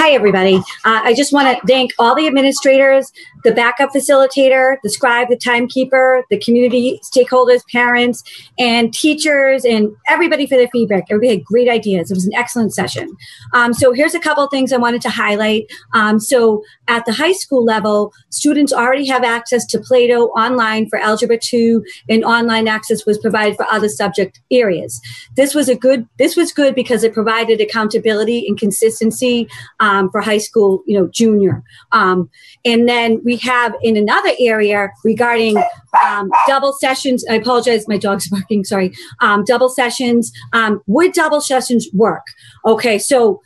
Hi, 0.00 0.10
everybody. 0.10 0.58
Uh, 0.84 1.00
I 1.02 1.12
just 1.12 1.32
want 1.32 1.48
to 1.48 1.66
thank 1.66 1.90
all 1.98 2.14
the 2.14 2.28
administrators, 2.28 3.10
the 3.42 3.50
backup 3.50 3.90
facilitator, 3.90 4.76
the 4.84 4.90
scribe, 4.90 5.28
the 5.28 5.36
timekeeper, 5.36 6.22
the 6.30 6.38
community 6.38 7.00
stakeholders, 7.02 7.62
parents, 7.72 8.22
and 8.60 8.94
teachers, 8.94 9.64
and 9.64 9.90
everybody 10.06 10.46
for 10.46 10.54
their 10.56 10.68
feedback. 10.68 11.06
Everybody 11.10 11.38
had 11.38 11.44
great 11.44 11.68
ideas. 11.68 12.12
It 12.12 12.14
was 12.14 12.26
an 12.26 12.34
excellent 12.36 12.72
session. 12.72 13.16
Um, 13.54 13.74
so 13.74 13.92
here's 13.92 14.14
a 14.14 14.20
couple 14.20 14.46
things 14.46 14.72
I 14.72 14.76
wanted 14.76 15.02
to 15.02 15.10
highlight. 15.10 15.64
Um, 15.94 16.20
so 16.20 16.62
at 16.86 17.04
the 17.04 17.12
high 17.12 17.32
school 17.32 17.64
level, 17.64 18.12
students 18.30 18.72
already 18.72 19.06
have 19.08 19.24
access 19.24 19.66
to 19.66 19.80
Plato 19.80 20.26
online 20.28 20.88
for 20.88 21.00
Algebra 21.00 21.38
2, 21.38 21.84
and 22.08 22.24
online 22.24 22.68
access 22.68 23.04
was 23.04 23.18
provided 23.18 23.56
for 23.56 23.66
other 23.66 23.88
subject 23.88 24.40
areas. 24.52 25.00
This 25.34 25.56
was 25.56 25.68
a 25.68 25.74
good. 25.74 26.06
This 26.18 26.36
was 26.36 26.52
good 26.52 26.76
because 26.76 27.02
it 27.02 27.12
provided 27.12 27.60
accountability 27.60 28.46
and 28.46 28.56
consistency 28.56 29.48
for 30.10 30.20
high 30.20 30.38
school, 30.38 30.82
you 30.86 30.98
know, 30.98 31.08
junior. 31.08 31.62
Um, 31.92 32.30
and 32.64 32.88
then 32.88 33.20
we 33.24 33.36
have 33.36 33.74
in 33.82 33.96
another 33.96 34.30
area 34.38 34.90
regarding 35.04 35.56
um, 36.04 36.30
double 36.46 36.72
sessions. 36.72 37.24
I 37.28 37.34
apologize, 37.34 37.88
my 37.88 37.98
dog's 37.98 38.28
barking. 38.30 38.64
Sorry. 38.64 38.92
Um, 39.20 39.44
double 39.44 39.68
sessions. 39.68 40.32
Um, 40.52 40.82
would 40.86 41.12
double 41.12 41.40
sessions 41.40 41.88
work? 41.92 42.24
Okay, 42.64 42.98
so 42.98 43.40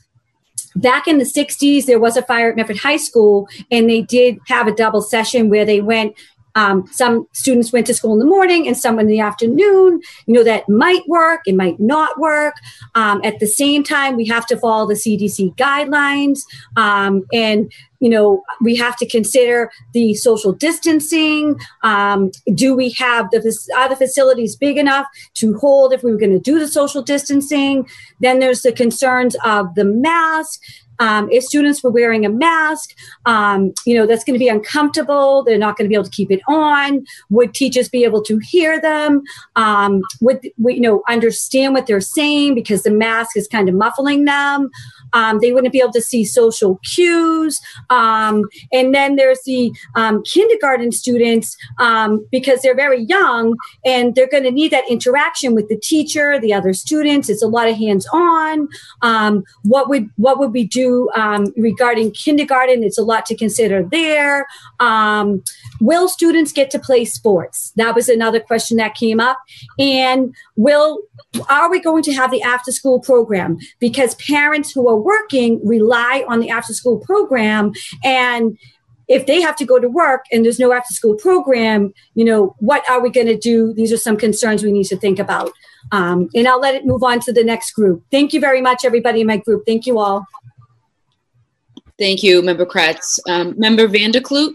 back 0.76 1.06
in 1.06 1.18
the 1.18 1.24
60s 1.24 1.84
there 1.84 2.00
was 2.00 2.16
a 2.16 2.22
fire 2.22 2.50
at 2.50 2.56
medford 2.56 2.78
high 2.78 2.96
school 2.96 3.46
and 3.70 3.90
they 3.90 4.00
did 4.00 4.38
have 4.48 4.66
a 4.66 4.72
double 4.72 5.02
session 5.02 5.50
where 5.50 5.66
they 5.66 5.80
went 5.80 6.14
um, 6.54 6.86
some 6.92 7.26
students 7.32 7.72
went 7.72 7.86
to 7.86 7.94
school 7.94 8.12
in 8.12 8.18
the 8.18 8.24
morning 8.24 8.66
and 8.66 8.76
some 8.76 8.98
in 8.98 9.06
the 9.06 9.20
afternoon. 9.20 10.00
You 10.26 10.34
know 10.34 10.44
that 10.44 10.68
might 10.68 11.06
work 11.08 11.40
it 11.46 11.54
might 11.54 11.80
not 11.80 12.18
work. 12.18 12.54
Um, 12.94 13.20
at 13.24 13.38
the 13.40 13.46
same 13.46 13.82
time 13.82 14.16
we 14.16 14.26
have 14.26 14.46
to 14.46 14.56
follow 14.56 14.86
the 14.86 14.94
cdc 14.94 15.54
guidelines. 15.56 16.40
Um, 16.76 17.24
and 17.32 17.72
you 18.00 18.08
know 18.08 18.42
we 18.60 18.76
have 18.76 18.96
to 18.96 19.08
consider 19.08 19.70
the 19.92 20.14
social 20.14 20.52
distancing. 20.52 21.58
Um, 21.82 22.30
do 22.54 22.74
we 22.74 22.90
have 22.92 23.30
the 23.30 23.42
are 23.76 23.88
the 23.88 23.96
facilities 23.96 24.56
big 24.56 24.76
enough 24.76 25.06
to 25.34 25.56
hold 25.58 25.92
if 25.92 26.02
we 26.02 26.10
were 26.10 26.18
going 26.18 26.32
to 26.32 26.40
do 26.40 26.58
the 26.58 26.68
social 26.68 27.02
distancing? 27.02 27.88
Then 28.20 28.40
there's 28.40 28.62
the 28.62 28.72
concerns 28.72 29.36
of 29.44 29.74
the 29.74 29.84
mask 29.84 30.60
um, 31.02 31.28
if 31.32 31.42
students 31.42 31.82
were 31.82 31.90
wearing 31.90 32.24
a 32.24 32.28
mask, 32.28 32.94
um, 33.26 33.72
you 33.84 33.92
know, 33.92 34.06
that's 34.06 34.22
going 34.22 34.34
to 34.34 34.38
be 34.38 34.48
uncomfortable. 34.48 35.42
They're 35.42 35.58
not 35.58 35.76
going 35.76 35.86
to 35.86 35.88
be 35.88 35.96
able 35.96 36.04
to 36.04 36.10
keep 36.10 36.30
it 36.30 36.40
on. 36.48 37.04
Would 37.30 37.54
teachers 37.54 37.88
be 37.88 38.04
able 38.04 38.22
to 38.22 38.38
hear 38.38 38.80
them? 38.80 39.22
Um, 39.56 40.02
would, 40.20 40.44
you 40.44 40.80
know, 40.80 41.02
understand 41.08 41.74
what 41.74 41.88
they're 41.88 42.00
saying 42.00 42.54
because 42.54 42.84
the 42.84 42.92
mask 42.92 43.36
is 43.36 43.48
kind 43.48 43.68
of 43.68 43.74
muffling 43.74 44.26
them? 44.26 44.70
Um, 45.12 45.38
they 45.40 45.52
wouldn't 45.52 45.72
be 45.72 45.80
able 45.80 45.92
to 45.92 46.02
see 46.02 46.24
social 46.24 46.78
cues. 46.84 47.60
Um, 47.90 48.48
and 48.72 48.94
then 48.94 49.16
there's 49.16 49.40
the 49.44 49.72
um, 49.94 50.22
kindergarten 50.24 50.92
students 50.92 51.56
um, 51.78 52.26
because 52.30 52.62
they're 52.62 52.76
very 52.76 53.02
young 53.02 53.56
and 53.84 54.14
they're 54.14 54.28
going 54.28 54.44
to 54.44 54.50
need 54.50 54.70
that 54.70 54.88
interaction 54.88 55.54
with 55.54 55.68
the 55.68 55.76
teacher, 55.76 56.38
the 56.38 56.52
other 56.52 56.72
students. 56.72 57.28
It's 57.28 57.42
a 57.42 57.48
lot 57.48 57.68
of 57.68 57.76
hands-on. 57.76 58.68
Um, 59.02 59.44
what 59.62 59.88
would 59.88 60.08
what 60.16 60.38
would 60.38 60.52
we 60.52 60.64
do 60.64 61.08
regarding 61.56 62.12
kindergarten? 62.12 62.84
It's 62.84 62.98
a 62.98 63.02
lot 63.02 63.26
to 63.26 63.36
consider 63.36 63.82
there. 63.82 64.46
Will 65.80 66.08
students 66.08 66.52
get 66.52 66.70
to 66.70 66.78
play 66.78 67.04
sports? 67.04 67.72
That 67.76 67.94
was 67.94 68.08
another 68.08 68.38
question 68.38 68.76
that 68.76 68.94
came 68.94 69.18
up. 69.18 69.38
And 69.78 70.34
will 70.56 71.00
are 71.48 71.70
we 71.70 71.80
going 71.80 72.02
to 72.04 72.12
have 72.12 72.30
the 72.30 72.42
after 72.42 72.70
school 72.70 73.00
program? 73.00 73.58
Because 73.78 74.14
parents 74.16 74.70
who 74.70 74.88
are 74.88 74.96
working 75.02 75.60
rely 75.66 76.24
on 76.28 76.40
the 76.40 76.50
after 76.50 76.72
school 76.72 76.98
program 76.98 77.72
and 78.04 78.58
if 79.08 79.26
they 79.26 79.40
have 79.40 79.56
to 79.56 79.64
go 79.64 79.78
to 79.78 79.88
work 79.88 80.24
and 80.32 80.44
there's 80.44 80.58
no 80.58 80.72
after 80.72 80.94
school 80.94 81.16
program, 81.16 81.92
you 82.14 82.24
know, 82.24 82.54
what 82.60 82.88
are 82.88 83.00
we 83.00 83.10
going 83.10 83.26
to 83.26 83.36
do? 83.36 83.74
These 83.74 83.92
are 83.92 83.96
some 83.96 84.16
concerns 84.16 84.62
we 84.62 84.72
need 84.72 84.86
to 84.86 84.96
think 84.96 85.18
about. 85.18 85.50
Um, 85.90 86.30
and 86.34 86.46
I'll 86.48 86.60
let 86.60 86.74
it 86.74 86.86
move 86.86 87.02
on 87.02 87.20
to 87.20 87.32
the 87.32 87.44
next 87.44 87.72
group. 87.72 88.02
Thank 88.10 88.32
you 88.32 88.40
very 88.40 88.62
much, 88.62 88.84
everybody 88.84 89.20
in 89.20 89.26
my 89.26 89.36
group. 89.38 89.64
Thank 89.66 89.86
you 89.86 89.98
all. 89.98 90.24
Thank 91.98 92.22
you, 92.22 92.42
Member 92.42 92.64
Kreatz. 92.64 93.18
Um, 93.28 93.54
Member 93.58 93.86
Van 93.86 94.12
der 94.12 94.20
Kloot? 94.20 94.54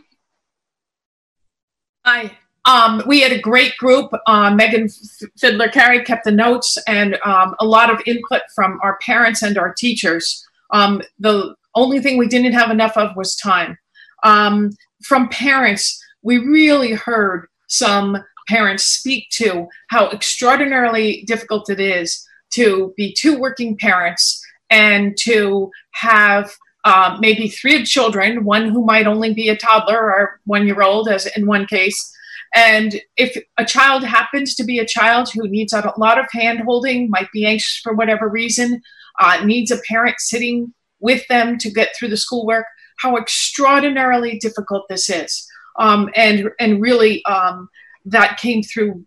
Hi. 2.05 2.37
Um, 2.67 3.01
we 3.07 3.21
had 3.21 3.31
a 3.31 3.39
great 3.39 3.75
group. 3.77 4.11
Uh, 4.27 4.53
Megan 4.53 4.89
Fiddler 5.37 5.69
Carey 5.69 6.03
kept 6.03 6.25
the 6.25 6.31
notes 6.31 6.77
and 6.85 7.17
um, 7.23 7.55
a 7.59 7.65
lot 7.65 7.89
of 7.89 8.01
input 8.05 8.41
from 8.53 8.77
our 8.83 8.97
parents 8.99 9.41
and 9.41 9.57
our 9.57 9.73
teachers. 9.73 10.45
Um, 10.71 11.01
the 11.17 11.55
only 11.75 12.01
thing 12.01 12.17
we 12.17 12.27
didn't 12.27 12.51
have 12.51 12.69
enough 12.69 12.97
of 12.97 13.15
was 13.15 13.37
time. 13.37 13.77
Um, 14.23 14.71
from 15.01 15.29
parents, 15.29 16.03
we 16.23 16.39
really 16.39 16.91
heard 16.91 17.47
some 17.67 18.17
parents 18.49 18.83
speak 18.83 19.29
to 19.31 19.67
how 19.89 20.09
extraordinarily 20.09 21.23
difficult 21.25 21.69
it 21.69 21.79
is 21.79 22.27
to 22.51 22.93
be 22.97 23.13
two 23.13 23.39
working 23.39 23.77
parents 23.77 24.43
and 24.69 25.15
to 25.19 25.71
have 25.91 26.53
uh, 26.83 27.17
maybe 27.19 27.47
three 27.47 27.85
children, 27.85 28.43
one 28.43 28.69
who 28.69 28.83
might 28.85 29.07
only 29.07 29.33
be 29.33 29.47
a 29.49 29.55
toddler 29.55 29.99
or 29.99 30.39
one 30.45 30.65
year 30.65 30.81
old, 30.81 31.07
as 31.07 31.25
in 31.37 31.45
one 31.45 31.65
case. 31.65 32.13
And 32.55 33.01
if 33.17 33.37
a 33.57 33.65
child 33.65 34.03
happens 34.03 34.55
to 34.55 34.63
be 34.63 34.79
a 34.79 34.85
child 34.85 35.29
who 35.33 35.47
needs 35.47 35.73
a 35.73 35.93
lot 35.97 36.19
of 36.19 36.25
hand 36.31 36.61
holding, 36.61 37.09
might 37.09 37.31
be 37.31 37.45
anxious 37.45 37.79
for 37.79 37.93
whatever 37.93 38.27
reason, 38.27 38.81
uh, 39.19 39.43
needs 39.43 39.71
a 39.71 39.81
parent 39.87 40.15
sitting 40.19 40.73
with 40.99 41.27
them 41.27 41.57
to 41.59 41.69
get 41.69 41.89
through 41.95 42.09
the 42.09 42.17
schoolwork, 42.17 42.65
how 42.99 43.17
extraordinarily 43.17 44.39
difficult 44.39 44.85
this 44.89 45.09
is. 45.09 45.47
Um, 45.77 46.09
and, 46.15 46.49
and 46.59 46.81
really, 46.81 47.23
um, 47.25 47.69
that 48.05 48.37
came 48.37 48.63
through 48.63 49.05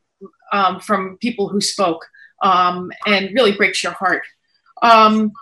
um, 0.52 0.78
from 0.80 1.16
people 1.18 1.48
who 1.48 1.60
spoke 1.60 2.06
um, 2.42 2.90
and 3.06 3.30
really 3.34 3.52
breaks 3.52 3.82
your 3.82 3.92
heart. 3.92 4.22
Um, 4.82 5.32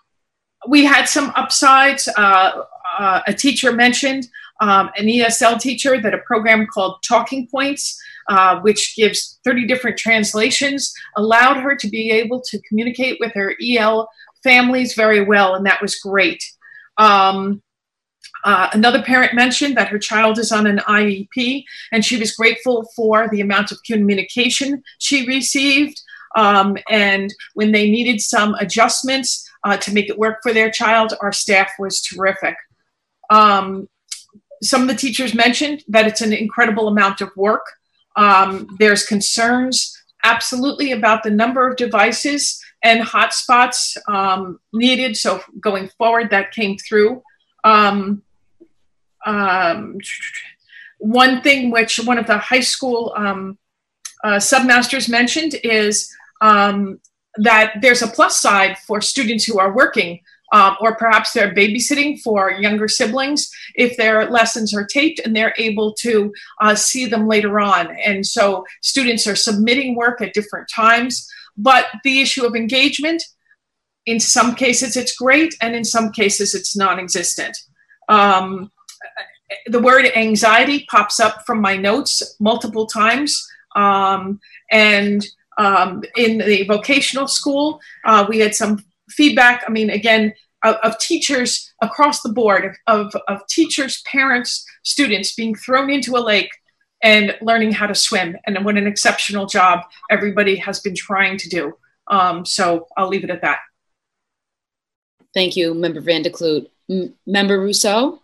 we 0.69 0.85
had 0.85 1.07
some 1.07 1.33
upsides. 1.37 2.09
Uh, 2.17 2.63
uh, 2.99 3.21
a 3.27 3.35
teacher 3.35 3.73
mentioned 3.73 4.27
um, 4.61 4.91
an 4.97 5.07
ESL 5.07 5.61
teacher 5.61 6.01
that 6.01 6.15
a 6.15 6.19
program 6.19 6.67
called 6.67 7.03
Talking 7.07 7.49
Points, 7.49 8.01
uh, 8.29 8.61
which 8.61 8.97
gives 8.97 9.39
30 9.45 9.67
different 9.67 9.99
translations, 9.99 10.93
allowed 11.17 11.59
her 11.59 11.77
to 11.77 11.89
be 11.89 12.11
able 12.11 12.41
to 12.43 12.61
communicate 12.63 13.19
with 13.21 13.33
her 13.35 13.55
EL 13.63 14.09
families 14.43 14.95
very 14.95 15.25
well, 15.25 15.55
and 15.55 15.67
that 15.67 15.83
was 15.83 15.97
great. 15.97 16.43
Um, 16.97 17.63
uh, 18.45 18.69
another 18.73 19.03
parent 19.03 19.35
mentioned 19.35 19.77
that 19.77 19.89
her 19.89 19.99
child 19.99 20.39
is 20.39 20.53
on 20.53 20.67
an 20.67 20.79
IEP, 20.79 21.65
and 21.93 22.05
she 22.05 22.17
was 22.17 22.35
grateful 22.35 22.89
for 22.95 23.29
the 23.29 23.41
amount 23.41 23.73
of 23.73 23.83
communication 23.85 24.83
she 24.99 25.27
received. 25.27 26.01
Um, 26.37 26.77
and 26.89 27.33
when 27.55 27.73
they 27.73 27.91
needed 27.91 28.21
some 28.21 28.55
adjustments 28.55 29.49
uh, 29.65 29.77
to 29.79 29.93
make 29.93 30.09
it 30.09 30.19
work 30.19 30.39
for 30.43 30.53
their 30.53 30.71
child, 30.71 31.15
our 31.21 31.33
staff 31.33 31.71
was 31.79 32.01
terrific. 32.01 32.55
Um, 33.31 33.89
some 34.63 34.83
of 34.83 34.89
the 34.89 34.95
teachers 34.95 35.35
mentioned 35.35 35.85
that 35.89 36.07
it's 36.07 36.21
an 36.21 36.33
incredible 36.33 36.89
amount 36.89 37.21
of 37.21 37.31
work. 37.37 37.65
Um, 38.17 38.69
there's 38.79 39.05
concerns 39.05 39.97
absolutely 40.25 40.93
about 40.93 41.23
the 41.23 41.31
number 41.31 41.69
of 41.69 41.77
devices 41.77 42.61
and 42.83 43.05
hotspots 43.05 43.97
um, 44.09 44.59
needed. 44.73 45.17
So 45.17 45.41
going 45.61 45.89
forward, 45.99 46.31
that 46.31 46.53
came 46.53 46.77
through. 46.77 47.23
Um, 47.65 48.23
um, 49.25 49.99
one 50.99 51.43
thing 51.43 51.71
which 51.71 51.99
one 51.99 52.19
of 52.19 52.27
the 52.27 52.39
high 52.39 52.61
school 52.61 53.13
um, 53.17 53.59
uh, 54.25 54.37
submasters 54.37 55.09
mentioned 55.09 55.55
is 55.63 56.13
um, 56.41 57.01
that 57.37 57.75
there's 57.81 58.03
a 58.03 58.09
plus 58.09 58.41
side 58.41 58.77
for 58.79 59.01
students 59.01 59.45
who 59.45 59.59
are 59.59 59.75
working 59.75 60.21
um, 60.53 60.77
or 60.81 60.97
perhaps 60.97 61.33
they're 61.33 61.55
babysitting 61.55 62.21
for 62.21 62.51
younger 62.51 62.89
siblings 62.89 63.51
if 63.75 63.97
their 63.97 64.31
lessons 64.31 64.75
are 64.75 64.87
taped 64.87 65.21
and 65.21 65.35
they're 65.35 65.55
able 65.59 65.93
to 65.95 66.33
uh, 66.61 66.75
see 66.75 67.07
them 67.07 67.27
later 67.27 67.61
on. 67.61 67.97
And 68.05 68.25
so 68.25 68.65
students 68.83 69.27
are 69.27 69.37
submitting 69.37 69.95
work 69.95 70.21
at 70.21 70.35
different 70.35 70.69
times. 70.75 71.29
But 71.57 71.87
the 72.05 72.21
issue 72.21 72.47
of 72.47 72.55
engagement, 72.55 73.23
in 74.07 74.21
some 74.21 74.55
cases 74.55 74.97
it's 74.97 75.17
great, 75.17 75.55
and 75.61 75.75
in 75.75 75.85
some 75.85 76.13
cases 76.13 76.55
it's 76.55 76.77
non 76.77 76.99
existent. 76.99 77.57
Um, 78.09 78.71
the 79.67 79.81
word 79.81 80.07
anxiety 80.17 80.87
pops 80.91 81.21
up 81.21 81.45
from 81.47 81.61
my 81.61 81.77
notes 81.77 82.37
multiple 82.41 82.87
times. 82.87 83.47
Um, 83.75 84.41
and 84.71 85.27
um, 85.59 86.03
in 86.17 86.39
the 86.39 86.65
vocational 86.65 87.29
school, 87.29 87.81
uh, 88.05 88.25
we 88.29 88.39
had 88.39 88.55
some 88.55 88.85
feedback. 89.09 89.65
I 89.67 89.71
mean, 89.71 89.91
again, 89.91 90.35
of, 90.65 90.77
of 90.77 90.99
teachers 90.99 91.73
across 91.83 92.23
the 92.23 92.33
board, 92.33 92.77
of, 92.87 93.15
of 93.29 93.47
teachers, 93.49 94.03
parents, 94.03 94.65
students 94.83 95.35
being 95.35 95.55
thrown 95.55 95.91
into 95.91 96.17
a 96.17 96.21
lake 96.21 96.51
and 97.03 97.37
learning 97.41 97.73
how 97.73 97.87
to 97.87 97.95
swim. 97.95 98.37
And 98.47 98.65
what 98.65 98.77
an 98.77 98.87
exceptional 98.87 99.47
job 99.47 99.81
everybody 100.11 100.57
has 100.57 100.81
been 100.81 100.95
trying 100.95 101.39
to 101.39 101.49
do. 101.49 101.73
Um, 102.09 102.45
so 102.45 102.87
I'll 102.97 103.09
leave 103.09 103.25
it 103.25 103.31
at 103.31 103.43
that. 103.43 103.59
Thank 105.35 105.57
you, 105.57 105.75
Member 105.75 106.01
Van 106.01 106.23
der 106.23 106.31
Kloot. 106.31 106.69
M 106.91 107.15
Member 107.27 107.59
Ruseau? 107.59 108.21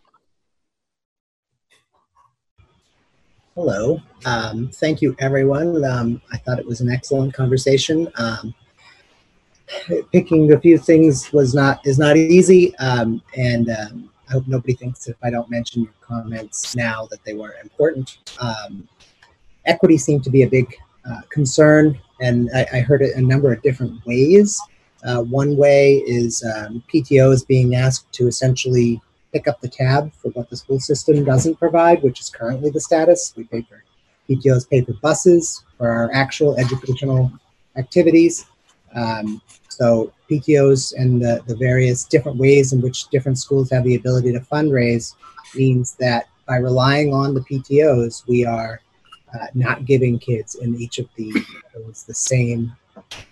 Hello. 3.55 4.01
Um, 4.25 4.71
thank 4.73 5.01
you, 5.01 5.15
everyone. 5.21 5.85
Um, 5.85 6.21
I 6.33 6.39
thought 6.39 6.59
it 6.59 6.67
was 6.67 6.81
an 6.81 6.91
excellent 6.91 7.35
conversation. 7.35 8.09
Um, 8.17 8.55
picking 10.13 10.53
a 10.53 10.61
few 10.61 10.79
things 10.79 11.33
was 11.33 11.55
not 11.55 11.87
is 11.87 11.99
not 11.99 12.17
easy, 12.17 12.77
um, 12.77 13.23
and 13.37 13.71
um, 13.71 14.11
I 14.29 14.33
hope 14.33 14.47
nobody 14.47 14.75
thinks 14.75 15.09
if 15.09 15.17
I 15.23 15.31
don't 15.31 15.51
mention 15.51 15.83
your 15.83 15.93
comments 16.01 16.75
now 16.75 17.07
that 17.11 17.25
they 17.25 17.35
weren't 17.35 17.63
important. 17.63 18.19
Um, 18.41 18.89
equity 19.67 19.99
seemed 19.99 20.25
to 20.25 20.31
be 20.31 20.43
a 20.43 20.49
big 20.49 20.75
uh, 21.09 21.21
concern, 21.31 21.99
and 22.21 22.51
I, 22.55 22.67
I, 22.73 22.81
heard 22.81 23.03
it 23.03 23.17
a 23.17 23.21
number 23.21 23.53
of 23.53 23.63
different 23.63 24.05
ways. 24.07 24.61
Uh, 25.05 25.23
one 25.23 25.57
way 25.57 25.97
is 26.07 26.43
um, 26.57 26.83
PTOs 26.93 27.47
being 27.47 27.75
asked 27.75 28.11
to 28.13 28.27
essentially 28.27 29.01
pick 29.33 29.47
up 29.47 29.61
the 29.61 29.69
tab 29.69 30.13
for 30.15 30.31
what 30.31 30.49
the 30.49 30.57
school 30.57 30.81
system 30.81 31.25
doesn't 31.25 31.57
provide, 31.57 32.03
which 32.03 32.21
is 32.21 32.31
currently 32.31 32.71
the 32.71 32.81
status. 32.81 33.35
We 33.37 33.45
pay 33.45 33.63
for 33.63 33.85
PTOs 34.29 34.69
pay 34.69 34.83
for 34.83 34.95
buses 34.95 35.65
for 35.77 35.89
our 35.89 36.11
actual 36.13 36.57
educational 36.57 37.31
activities. 37.77 38.47
Um, 38.95 39.43
so 39.69 40.13
PTOs 40.31 40.95
and 40.97 41.21
the, 41.21 41.43
the 41.47 41.57
various 41.57 42.05
different 42.05 42.39
ways 42.39 42.73
in 42.73 42.81
which 42.81 43.09
different 43.09 43.39
schools 43.39 43.71
have 43.71 43.85
the 43.85 43.97
ability 43.97 44.33
to 44.33 44.41
fundraise 44.41 45.15
means 45.55 45.95
that 45.97 46.27
by 46.47 46.57
relying 46.57 47.13
on 47.13 47.35
the 47.35 47.41
PTOs, 47.41 48.27
we 48.27 48.45
are 48.45 48.81
uh, 49.35 49.47
not 49.55 49.85
giving 49.85 50.19
kids 50.19 50.55
in 50.57 50.77
each 50.77 50.99
of 50.99 51.09
the 51.17 51.33
the 52.07 52.15
same 52.15 52.73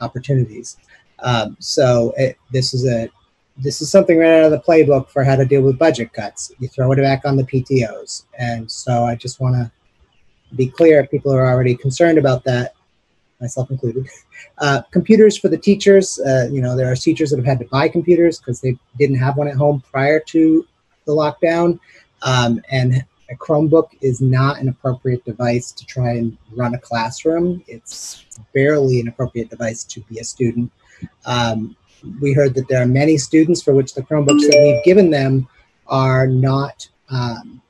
opportunities. 0.01 0.77
Um, 1.21 1.57
so 1.61 2.13
it, 2.17 2.37
this 2.51 2.75
is 2.75 2.87
a 2.87 3.09
this 3.57 3.83
is 3.83 3.91
something 3.91 4.19
right 4.19 4.41
out 4.41 4.45
of 4.47 4.51
the 4.51 4.61
playbook 4.61 5.09
for 5.11 5.23
how 5.23 5.37
to 5.37 5.45
deal 5.45 5.63
with 5.63 5.79
budget 5.79 6.13
cuts. 6.13 6.53
You 6.59 6.69
throw 6.69 6.91
it 6.93 6.97
back 6.97 7.25
on 7.25 7.37
the 7.37 7.45
PTOs, 7.45 8.25
and 8.39 8.71
so 8.71 9.05
I 9.05 9.15
just 9.15 9.41
want 9.41 9.55
to 9.57 9.71
be 10.57 10.67
clear. 10.67 11.01
If 11.01 11.11
people 11.11 11.33
are 11.33 11.47
already 11.47 11.77
concerned 11.77 12.19
about 12.19 12.45
that, 12.45 12.75
myself 13.43 13.71
included. 13.71 14.09
Uh, 14.59 14.81
computers 14.91 15.37
for 15.37 15.49
the 15.49 15.59
teachers. 15.59 16.19
Uh, 16.21 16.49
you 16.51 16.63
know, 16.63 16.77
there 16.77 16.91
are 16.91 16.97
teachers 16.97 17.31
that 17.31 17.37
have 17.37 17.47
had 17.47 17.59
to 17.59 17.67
buy 17.67 17.89
computers 17.89 18.39
because 18.39 18.61
they 18.61 18.77
didn't 18.99 19.17
have 19.17 19.37
one 19.37 19.49
at 19.49 19.57
home 19.57 19.83
prior 19.91 20.21
to 20.21 20.67
the 21.05 21.13
lockdown. 21.13 21.79
Um, 22.23 22.63
and 22.71 23.05
a 23.31 23.35
Chromebook 23.37 23.89
is 24.01 24.21
not 24.21 24.61
an 24.61 24.69
appropriate 24.69 25.25
device 25.25 25.73
to 25.73 25.85
try 25.87 26.13
and 26.13 26.37
run 26.55 26.75
a 26.75 26.79
classroom. 26.79 27.63
It's 27.67 28.25
barely 28.55 29.01
an 29.01 29.09
appropriate 29.09 29.51
device 29.51 29.85
to 29.85 30.01
be 30.03 30.19
a 30.19 30.25
student. 30.25 30.71
Um, 31.27 31.77
we 32.21 32.33
heard 32.33 32.55
that 32.55 32.69
there 32.69 32.83
are 32.83 32.87
many 32.87 33.17
students 33.17 33.63
for 33.63 33.75
which 33.75 33.95
the 33.95 34.03
Chromebooks 34.03 34.47
that 34.49 34.61
we've 34.63 34.85
given 34.85 35.11
them 35.11 35.49
are 35.87 36.27
not, 36.27 36.89
um, 37.11 37.63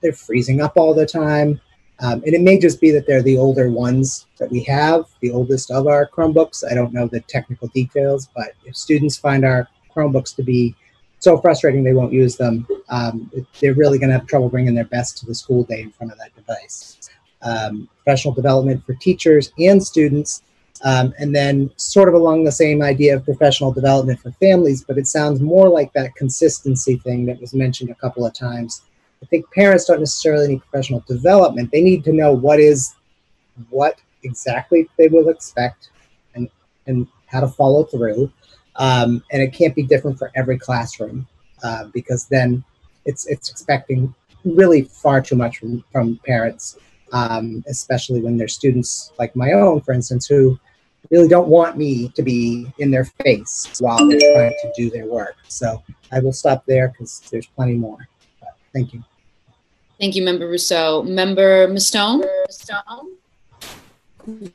they're 0.00 0.12
freezing 0.12 0.60
up 0.60 0.76
all 0.76 0.94
the 0.94 1.06
time. 1.06 1.60
Um, 2.02 2.14
and 2.26 2.34
it 2.34 2.40
may 2.40 2.58
just 2.58 2.80
be 2.80 2.90
that 2.90 3.06
they're 3.06 3.22
the 3.22 3.38
older 3.38 3.70
ones 3.70 4.26
that 4.38 4.50
we 4.50 4.60
have, 4.64 5.04
the 5.20 5.30
oldest 5.30 5.70
of 5.70 5.86
our 5.86 6.08
Chromebooks. 6.08 6.64
I 6.68 6.74
don't 6.74 6.92
know 6.92 7.06
the 7.06 7.20
technical 7.20 7.68
details, 7.68 8.28
but 8.34 8.54
if 8.64 8.76
students 8.76 9.16
find 9.16 9.44
our 9.44 9.68
Chromebooks 9.94 10.34
to 10.36 10.42
be 10.42 10.74
so 11.20 11.38
frustrating 11.38 11.84
they 11.84 11.92
won't 11.92 12.12
use 12.12 12.36
them, 12.36 12.66
um, 12.88 13.30
they're 13.60 13.74
really 13.74 14.00
going 14.00 14.10
to 14.10 14.18
have 14.18 14.26
trouble 14.26 14.48
bringing 14.48 14.74
their 14.74 14.86
best 14.86 15.16
to 15.18 15.26
the 15.26 15.34
school 15.34 15.62
day 15.62 15.82
in 15.82 15.92
front 15.92 16.10
of 16.10 16.18
that 16.18 16.34
device. 16.34 17.08
Um, 17.42 17.88
professional 18.02 18.34
development 18.34 18.84
for 18.84 18.94
teachers 18.94 19.52
and 19.60 19.80
students, 19.80 20.42
um, 20.84 21.14
and 21.20 21.34
then 21.34 21.70
sort 21.76 22.08
of 22.08 22.14
along 22.14 22.42
the 22.42 22.50
same 22.50 22.82
idea 22.82 23.14
of 23.14 23.24
professional 23.24 23.72
development 23.72 24.18
for 24.18 24.32
families, 24.32 24.82
but 24.82 24.98
it 24.98 25.06
sounds 25.06 25.40
more 25.40 25.68
like 25.68 25.92
that 25.92 26.16
consistency 26.16 26.96
thing 26.96 27.26
that 27.26 27.40
was 27.40 27.54
mentioned 27.54 27.90
a 27.90 27.94
couple 27.94 28.26
of 28.26 28.34
times 28.34 28.82
I 29.22 29.26
think 29.26 29.50
parents 29.52 29.84
don't 29.86 30.00
necessarily 30.00 30.48
need 30.48 30.62
professional 30.62 31.04
development. 31.06 31.70
They 31.70 31.80
need 31.80 32.04
to 32.04 32.12
know 32.12 32.32
what 32.32 32.58
is 32.58 32.94
what 33.70 33.98
exactly 34.24 34.88
they 34.98 35.08
will 35.08 35.28
expect 35.28 35.90
and 36.34 36.48
and 36.86 37.06
how 37.26 37.40
to 37.40 37.48
follow 37.48 37.84
through. 37.84 38.32
Um, 38.76 39.22
and 39.30 39.42
it 39.42 39.52
can't 39.52 39.74
be 39.74 39.82
different 39.82 40.18
for 40.18 40.30
every 40.34 40.58
classroom 40.58 41.26
uh, 41.62 41.84
because 41.92 42.26
then 42.26 42.64
it's 43.04 43.26
it's 43.26 43.50
expecting 43.50 44.14
really 44.44 44.82
far 44.82 45.20
too 45.20 45.36
much 45.36 45.58
from, 45.58 45.84
from 45.92 46.18
parents, 46.26 46.78
um, 47.12 47.62
especially 47.68 48.20
when 48.20 48.36
they're 48.36 48.48
students 48.48 49.12
like 49.18 49.36
my 49.36 49.52
own, 49.52 49.80
for 49.80 49.92
instance, 49.92 50.26
who 50.26 50.58
really 51.10 51.28
don't 51.28 51.48
want 51.48 51.76
me 51.76 52.08
to 52.08 52.22
be 52.22 52.72
in 52.78 52.90
their 52.90 53.04
face 53.04 53.76
while 53.80 54.08
they're 54.08 54.18
trying 54.34 54.54
to 54.62 54.72
do 54.76 54.90
their 54.90 55.06
work. 55.06 55.36
So 55.48 55.82
I 56.10 56.20
will 56.20 56.32
stop 56.32 56.64
there 56.66 56.88
because 56.88 57.20
there's 57.30 57.46
plenty 57.46 57.74
more. 57.74 58.08
But 58.40 58.56
thank 58.72 58.92
you. 58.94 59.04
Thank 60.02 60.16
you, 60.16 60.24
Member 60.24 60.50
Ruseau. 60.50 61.06
Member 61.06 61.68
Mustone? 61.68 62.26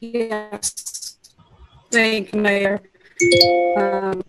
Yes. 0.01 1.15
Thank 1.89 2.33
you, 2.33 2.41
Mayor. 2.41 2.81
Um, 3.77 4.25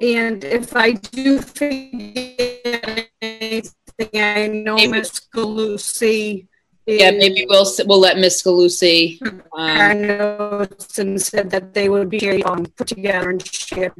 and 0.00 0.44
if 0.44 0.76
I 0.76 0.92
do 0.92 1.40
forget 1.40 3.10
anything, 3.20 3.72
I 4.14 4.46
know 4.46 4.76
Ms. 4.76 5.22
Galusi. 5.34 6.46
Yeah, 6.86 7.10
maybe 7.10 7.44
we'll 7.48 7.66
we'll 7.84 7.98
let 7.98 8.18
Miss 8.18 8.40
Galusi. 8.44 9.18
Um, 9.52 10.06
notes 10.06 11.00
and 11.00 11.20
said 11.20 11.50
that 11.50 11.74
they 11.74 11.88
would 11.88 12.08
be 12.08 12.44
um, 12.44 12.66
put 12.66 12.86
together 12.86 13.30
and 13.30 13.44
shared. 13.44 13.94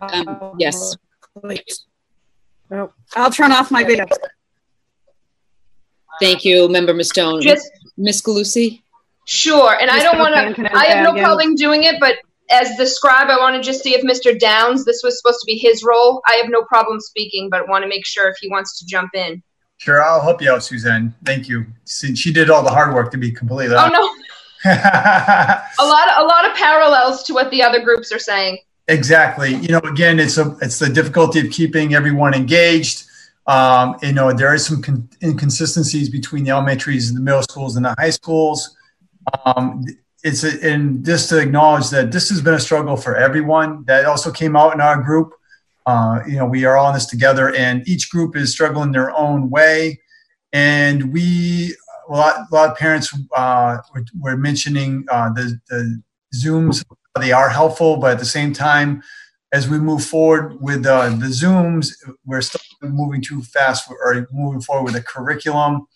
Um, 0.00 0.56
yes. 0.58 0.96
Well, 2.68 2.92
I'll 3.14 3.30
turn 3.30 3.52
off 3.52 3.70
my 3.70 3.84
video. 3.84 4.06
Thank 6.20 6.44
you, 6.44 6.68
Member 6.68 6.94
Mustone. 6.94 7.40
Just 7.40 7.70
Miss 7.96 8.20
Galusi. 8.20 8.82
Sure, 9.26 9.76
and 9.80 9.90
I 9.90 10.02
don't 10.02 10.18
want 10.18 10.56
to. 10.56 10.76
I 10.76 10.86
have 10.86 11.14
no 11.14 11.20
problem 11.20 11.54
doing 11.54 11.84
it, 11.84 11.96
but 12.00 12.16
as 12.50 12.76
the 12.76 12.86
scribe, 12.86 13.28
I 13.30 13.38
want 13.38 13.56
to 13.56 13.62
just 13.62 13.82
see 13.82 13.94
if 13.94 14.02
Mr. 14.02 14.38
Downs. 14.38 14.84
This 14.84 15.02
was 15.04 15.18
supposed 15.18 15.40
to 15.40 15.46
be 15.46 15.56
his 15.56 15.84
role. 15.84 16.20
I 16.26 16.34
have 16.42 16.50
no 16.50 16.62
problem 16.64 17.00
speaking, 17.00 17.48
but 17.48 17.68
want 17.68 17.82
to 17.82 17.88
make 17.88 18.04
sure 18.04 18.28
if 18.28 18.36
he 18.40 18.48
wants 18.48 18.78
to 18.80 18.86
jump 18.86 19.14
in. 19.14 19.42
Sure, 19.78 20.02
I'll 20.02 20.20
help 20.20 20.42
you 20.42 20.50
out, 20.50 20.62
Suzanne. 20.62 21.14
Thank 21.24 21.48
you. 21.48 21.64
Since 21.84 22.18
she 22.18 22.32
did 22.32 22.50
all 22.50 22.62
the 22.62 22.70
hard 22.70 22.92
work 22.94 23.10
to 23.12 23.18
be 23.18 23.30
completely. 23.30 23.76
Oh 23.76 23.88
no. 23.88 24.14
a 24.70 25.84
lot, 25.84 26.10
of, 26.10 26.24
a 26.24 26.26
lot 26.26 26.46
of 26.46 26.54
parallels 26.54 27.22
to 27.22 27.32
what 27.32 27.50
the 27.50 27.62
other 27.62 27.80
groups 27.82 28.12
are 28.12 28.18
saying. 28.18 28.58
Exactly. 28.88 29.54
You 29.54 29.68
know, 29.68 29.78
again, 29.78 30.18
it's 30.18 30.36
a, 30.36 30.54
it's 30.60 30.78
the 30.78 30.88
difficulty 30.90 31.40
of 31.40 31.50
keeping 31.50 31.94
everyone 31.94 32.34
engaged 32.34 33.04
um, 33.50 33.96
you 34.00 34.12
know, 34.12 34.32
there 34.32 34.54
is 34.54 34.64
some 34.64 34.80
con- 34.80 35.08
inconsistencies 35.24 36.08
between 36.08 36.44
the 36.44 36.50
elementaries 36.50 37.08
and 37.08 37.18
the 37.18 37.20
middle 37.20 37.42
schools 37.42 37.74
and 37.74 37.84
the 37.84 37.96
high 37.98 38.10
schools. 38.10 38.76
Um, 39.44 39.84
it's 40.22 40.44
a, 40.44 40.52
and 40.64 41.04
just 41.04 41.28
to 41.30 41.38
acknowledge 41.38 41.90
that 41.90 42.12
this 42.12 42.28
has 42.28 42.40
been 42.40 42.54
a 42.54 42.60
struggle 42.60 42.96
for 42.96 43.16
everyone. 43.16 43.84
That 43.86 44.04
also 44.04 44.30
came 44.30 44.54
out 44.54 44.72
in 44.72 44.80
our 44.80 45.02
group. 45.02 45.32
Uh, 45.84 46.20
you 46.28 46.36
know, 46.36 46.46
we 46.46 46.64
are 46.64 46.76
all 46.76 46.90
in 46.90 46.94
this 46.94 47.06
together, 47.06 47.52
and 47.56 47.86
each 47.88 48.08
group 48.08 48.36
is 48.36 48.52
struggling 48.52 48.92
their 48.92 49.10
own 49.16 49.50
way. 49.50 50.00
And 50.52 51.12
we, 51.12 51.74
a 52.08 52.12
lot, 52.12 52.46
a 52.52 52.54
lot 52.54 52.70
of 52.70 52.76
parents 52.76 53.12
uh, 53.36 53.78
were, 53.92 54.04
were, 54.20 54.36
mentioning 54.36 55.06
uh, 55.10 55.32
the, 55.32 55.58
the 55.68 56.00
Zooms. 56.36 56.84
They 57.18 57.32
are 57.32 57.48
helpful, 57.48 57.96
but 57.96 58.12
at 58.12 58.18
the 58.20 58.24
same 58.24 58.52
time, 58.52 59.02
as 59.52 59.68
we 59.68 59.78
move 59.78 60.04
forward 60.04 60.60
with 60.60 60.86
uh, 60.86 61.08
the 61.10 61.26
Zooms, 61.26 61.92
we're 62.24 62.40
still 62.40 62.60
moving 62.82 63.20
too 63.20 63.42
fast 63.42 63.90
or 63.90 64.28
moving 64.32 64.60
forward 64.60 64.84
with 64.84 64.94
the 64.94 65.02
curriculum. 65.02 65.86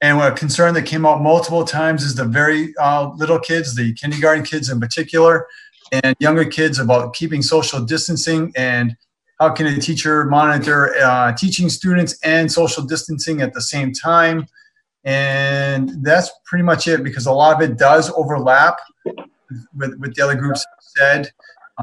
And 0.00 0.20
a 0.20 0.32
concern 0.32 0.74
that 0.74 0.82
came 0.82 1.06
out 1.06 1.22
multiple 1.22 1.64
times 1.64 2.02
is 2.02 2.14
the 2.14 2.24
very 2.24 2.74
uh, 2.78 3.10
little 3.16 3.38
kids, 3.38 3.74
the 3.74 3.94
kindergarten 3.94 4.44
kids 4.44 4.70
in 4.70 4.80
particular, 4.80 5.46
and 5.92 6.16
younger 6.18 6.44
kids 6.44 6.78
about 6.78 7.14
keeping 7.14 7.42
social 7.42 7.80
distancing 7.84 8.52
and 8.56 8.96
how 9.38 9.50
can 9.50 9.66
a 9.66 9.78
teacher 9.78 10.24
monitor 10.24 10.94
uh, 10.96 11.32
teaching 11.32 11.68
students 11.68 12.18
and 12.22 12.50
social 12.50 12.82
distancing 12.82 13.42
at 13.42 13.52
the 13.52 13.60
same 13.60 13.92
time. 13.92 14.46
And 15.04 16.02
that's 16.02 16.30
pretty 16.46 16.62
much 16.62 16.88
it 16.88 17.04
because 17.04 17.26
a 17.26 17.32
lot 17.32 17.56
of 17.56 17.70
it 17.70 17.76
does 17.76 18.10
overlap 18.16 18.78
with, 19.76 19.98
with 19.98 20.14
the 20.14 20.22
other 20.22 20.34
groups 20.34 20.64
said. 20.96 21.30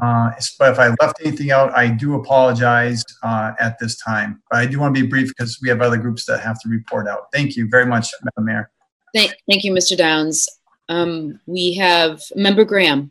Uh, 0.00 0.30
but 0.58 0.72
if 0.72 0.78
I 0.78 0.94
left 1.00 1.20
anything 1.24 1.50
out, 1.50 1.72
I 1.76 1.88
do 1.88 2.14
apologize 2.14 3.04
uh, 3.22 3.52
at 3.60 3.78
this 3.78 3.98
time. 3.98 4.42
But 4.50 4.60
I 4.60 4.66
do 4.66 4.80
want 4.80 4.94
to 4.94 5.02
be 5.02 5.06
brief 5.06 5.28
because 5.28 5.58
we 5.62 5.68
have 5.68 5.82
other 5.82 5.98
groups 5.98 6.24
that 6.26 6.40
have 6.40 6.60
to 6.62 6.68
report 6.68 7.06
out. 7.06 7.26
Thank 7.32 7.56
you 7.56 7.68
very 7.70 7.86
much, 7.86 8.08
Madam 8.24 8.46
Mayor. 8.46 8.70
Thank, 9.14 9.34
thank 9.48 9.64
you, 9.64 9.72
Mr. 9.72 9.96
Downs. 9.96 10.48
Um, 10.88 11.38
we 11.46 11.74
have 11.74 12.22
Member 12.34 12.64
Graham. 12.64 13.10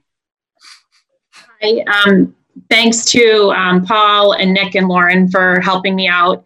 Hi, 1.61 1.83
um, 2.05 2.35
thanks 2.69 3.05
to 3.05 3.51
um, 3.55 3.85
Paul 3.85 4.33
and 4.33 4.53
Nick 4.53 4.75
and 4.75 4.87
Lauren 4.87 5.29
for 5.29 5.59
helping 5.61 5.95
me 5.95 6.07
out. 6.07 6.43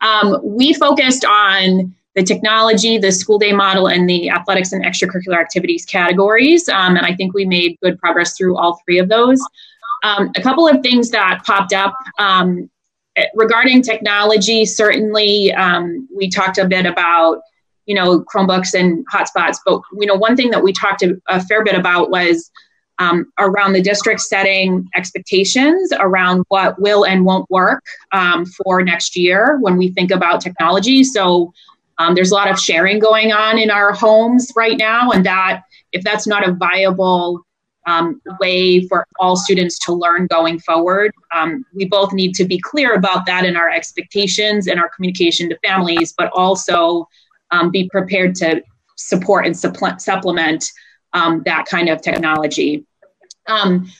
Um, 0.00 0.40
we 0.42 0.74
focused 0.74 1.24
on 1.24 1.94
the 2.16 2.22
technology, 2.22 2.98
the 2.98 3.12
school 3.12 3.38
day 3.38 3.52
model, 3.52 3.88
and 3.88 4.08
the 4.08 4.30
athletics 4.30 4.72
and 4.72 4.84
extracurricular 4.84 5.38
activities 5.38 5.84
categories. 5.84 6.68
Um, 6.68 6.96
and 6.96 7.06
I 7.06 7.14
think 7.14 7.34
we 7.34 7.44
made 7.44 7.78
good 7.82 7.98
progress 7.98 8.36
through 8.36 8.56
all 8.56 8.80
three 8.84 8.98
of 8.98 9.08
those. 9.08 9.40
Um, 10.06 10.30
a 10.36 10.42
couple 10.42 10.68
of 10.68 10.82
things 10.82 11.10
that 11.10 11.42
popped 11.44 11.72
up 11.72 11.94
um, 12.18 12.70
regarding 13.34 13.82
technology. 13.82 14.64
Certainly, 14.64 15.52
um, 15.52 16.08
we 16.14 16.30
talked 16.30 16.58
a 16.58 16.66
bit 16.66 16.86
about 16.86 17.40
you 17.86 17.94
know 17.94 18.20
Chromebooks 18.20 18.72
and 18.78 19.04
hotspots, 19.12 19.58
but 19.66 19.80
you 19.98 20.06
know 20.06 20.14
one 20.14 20.36
thing 20.36 20.50
that 20.50 20.62
we 20.62 20.72
talked 20.72 21.02
a, 21.02 21.20
a 21.26 21.44
fair 21.44 21.64
bit 21.64 21.74
about 21.74 22.10
was 22.10 22.50
um, 22.98 23.32
around 23.38 23.72
the 23.72 23.82
district 23.82 24.20
setting 24.20 24.88
expectations 24.94 25.92
around 25.98 26.44
what 26.48 26.80
will 26.80 27.04
and 27.04 27.24
won't 27.24 27.50
work 27.50 27.84
um, 28.12 28.46
for 28.46 28.82
next 28.82 29.16
year 29.16 29.58
when 29.60 29.76
we 29.76 29.90
think 29.90 30.10
about 30.10 30.40
technology. 30.40 31.02
So 31.04 31.52
um, 31.98 32.14
there's 32.14 32.30
a 32.30 32.34
lot 32.34 32.50
of 32.50 32.58
sharing 32.60 32.98
going 32.98 33.32
on 33.32 33.58
in 33.58 33.70
our 33.70 33.92
homes 33.92 34.52
right 34.54 34.78
now, 34.78 35.10
and 35.10 35.26
that 35.26 35.62
if 35.92 36.04
that's 36.04 36.26
not 36.26 36.48
a 36.48 36.52
viable 36.52 37.45
um, 37.86 38.20
way 38.40 38.86
for 38.88 39.06
all 39.18 39.36
students 39.36 39.78
to 39.86 39.92
learn 39.92 40.26
going 40.26 40.58
forward. 40.58 41.12
Um, 41.34 41.64
we 41.72 41.84
both 41.86 42.12
need 42.12 42.34
to 42.34 42.44
be 42.44 42.58
clear 42.58 42.94
about 42.94 43.26
that 43.26 43.44
in 43.44 43.56
our 43.56 43.70
expectations 43.70 44.66
and 44.66 44.80
our 44.80 44.90
communication 44.94 45.48
to 45.48 45.58
families, 45.64 46.12
but 46.12 46.30
also 46.34 47.08
um, 47.52 47.70
be 47.70 47.88
prepared 47.88 48.34
to 48.36 48.62
support 48.96 49.46
and 49.46 49.56
supple- 49.56 49.98
supplement 49.98 50.70
um, 51.12 51.42
that 51.44 51.66
kind 51.66 51.88
of 51.88 52.02
technology. 52.02 52.84
Um, 53.46 53.90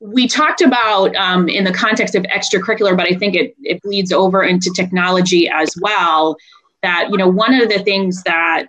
we 0.00 0.28
talked 0.28 0.60
about 0.60 1.16
um, 1.16 1.48
in 1.48 1.64
the 1.64 1.72
context 1.72 2.14
of 2.14 2.24
extracurricular, 2.24 2.94
but 2.94 3.10
I 3.10 3.16
think 3.16 3.34
it, 3.34 3.54
it 3.62 3.80
bleeds 3.82 4.12
over 4.12 4.42
into 4.42 4.70
technology 4.76 5.48
as 5.48 5.74
well. 5.80 6.36
That, 6.82 7.08
you 7.10 7.16
know, 7.16 7.28
one 7.28 7.54
of 7.54 7.70
the 7.70 7.78
things 7.78 8.22
that 8.24 8.66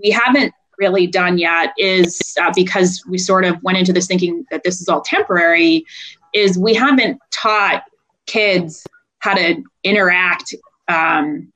we 0.00 0.10
haven't 0.10 0.54
really 0.82 1.06
done 1.06 1.38
yet 1.38 1.72
is 1.78 2.20
uh, 2.42 2.52
because 2.54 3.04
we 3.08 3.18
sort 3.18 3.44
of 3.44 3.62
went 3.62 3.78
into 3.78 3.92
this 3.92 4.08
thinking 4.08 4.44
that 4.50 4.62
this 4.64 4.80
is 4.80 4.88
all 4.88 5.00
temporary 5.00 5.84
is 6.34 6.58
we 6.58 6.74
haven't 6.74 7.20
taught 7.30 7.84
kids 8.26 8.84
how 9.20 9.34
to 9.34 9.62
interact 9.84 10.54
um, 10.88 11.52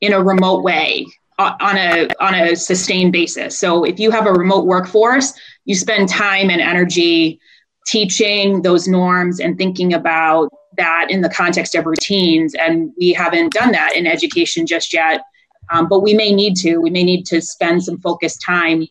in 0.00 0.14
a 0.14 0.22
remote 0.22 0.62
way 0.62 1.06
on 1.38 1.76
a 1.76 2.08
on 2.20 2.34
a 2.34 2.54
sustained 2.54 3.12
basis. 3.12 3.58
So 3.58 3.84
if 3.84 3.98
you 3.98 4.10
have 4.10 4.26
a 4.26 4.32
remote 4.32 4.66
workforce 4.66 5.32
you 5.64 5.74
spend 5.74 6.08
time 6.08 6.50
and 6.50 6.60
energy 6.60 7.38
teaching 7.86 8.62
those 8.62 8.88
norms 8.88 9.40
and 9.40 9.56
thinking 9.56 9.94
about 9.94 10.48
that 10.76 11.06
in 11.10 11.20
the 11.20 11.28
context 11.28 11.74
of 11.74 11.86
routines 11.86 12.54
and 12.54 12.92
we 12.98 13.12
haven't 13.12 13.52
done 13.52 13.72
that 13.72 13.94
in 13.94 14.06
education 14.06 14.66
just 14.66 14.92
yet 14.92 15.22
um, 15.70 15.88
but 15.88 16.00
we 16.00 16.14
may 16.14 16.32
need 16.32 16.56
to. 16.56 16.78
We 16.78 16.90
may 16.90 17.04
need 17.04 17.24
to 17.26 17.40
spend 17.40 17.84
some 17.84 17.98
focused 18.00 18.42
time, 18.42 18.86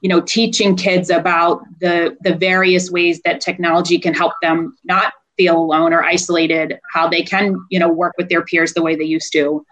you 0.00 0.08
know, 0.08 0.20
teaching 0.20 0.76
kids 0.76 1.10
about 1.10 1.62
the 1.80 2.16
the 2.22 2.34
various 2.34 2.90
ways 2.90 3.20
that 3.24 3.40
technology 3.40 3.98
can 3.98 4.14
help 4.14 4.32
them 4.42 4.76
not 4.84 5.12
feel 5.36 5.56
alone 5.56 5.92
or 5.92 6.02
isolated. 6.02 6.78
How 6.92 7.08
they 7.08 7.22
can, 7.22 7.56
you 7.70 7.78
know, 7.78 7.88
work 7.88 8.14
with 8.16 8.28
their 8.28 8.44
peers 8.44 8.72
the 8.72 8.82
way 8.82 8.96
they 8.96 9.04
used 9.04 9.32
to. 9.32 9.64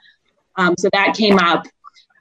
Um, 0.57 0.75
so 0.79 0.89
that 0.93 1.15
came 1.17 1.39
up. 1.39 1.65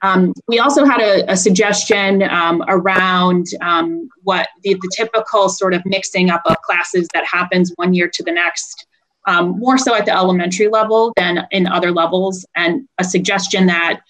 Um, 0.02 0.32
we 0.48 0.58
also 0.58 0.84
had 0.84 1.00
a, 1.00 1.30
a 1.30 1.36
suggestion 1.36 2.24
um, 2.24 2.64
around 2.66 3.46
um, 3.60 4.08
what 4.24 4.48
the, 4.64 4.74
the, 4.74 4.90
typical 4.96 5.48
sort 5.48 5.74
of 5.74 5.82
mixing 5.86 6.28
up 6.28 6.42
of 6.44 6.56
classes 6.62 7.06
that 7.14 7.24
happens 7.24 7.72
one 7.76 7.94
year 7.94 8.10
to 8.12 8.22
the 8.24 8.32
next, 8.32 8.84
um, 9.28 9.60
more 9.60 9.78
so 9.78 9.94
at 9.94 10.04
the 10.04 10.12
elementary 10.12 10.66
level 10.66 11.12
than 11.16 11.46
in 11.52 11.68
other 11.68 11.92
levels, 11.92 12.44
and 12.56 12.88
a 12.98 13.04
suggestion 13.04 13.66
that 13.66 14.00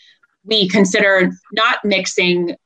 we 0.44 0.68
consider 0.68 1.30
not 1.52 1.84
mixing 1.84 2.56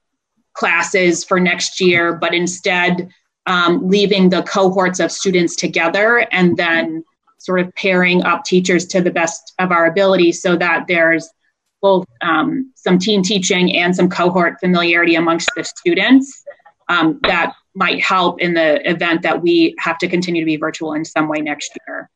classes 0.54 1.24
for 1.24 1.38
next 1.38 1.80
year, 1.80 2.14
but 2.14 2.34
instead 2.34 3.10
um, 3.46 3.88
leaving 3.88 4.28
the 4.28 4.42
cohorts 4.42 5.00
of 5.00 5.12
students 5.12 5.54
together 5.54 6.26
and 6.32 6.56
then 6.56 7.04
sort 7.38 7.60
of 7.60 7.72
pairing 7.74 8.22
up 8.24 8.44
teachers 8.44 8.86
to 8.86 9.00
the 9.00 9.10
best 9.10 9.54
of 9.58 9.70
our 9.70 9.86
ability 9.86 10.32
so 10.32 10.56
that 10.56 10.86
there's 10.88 11.28
both 11.82 12.06
um, 12.22 12.72
some 12.74 12.98
team 12.98 13.22
teaching 13.22 13.76
and 13.76 13.94
some 13.94 14.08
cohort 14.08 14.58
familiarity 14.58 15.14
amongst 15.14 15.48
the 15.54 15.62
students 15.62 16.44
um, 16.88 17.20
that 17.22 17.52
might 17.74 18.02
help 18.02 18.40
in 18.40 18.54
the 18.54 18.88
event 18.88 19.22
that 19.22 19.40
we 19.40 19.74
have 19.78 19.98
to 19.98 20.08
continue 20.08 20.42
to 20.42 20.46
be 20.46 20.56
virtual 20.56 20.94
in 20.94 21.04
some 21.04 21.28
way 21.28 21.38
next 21.38 21.70
year. 21.86 22.10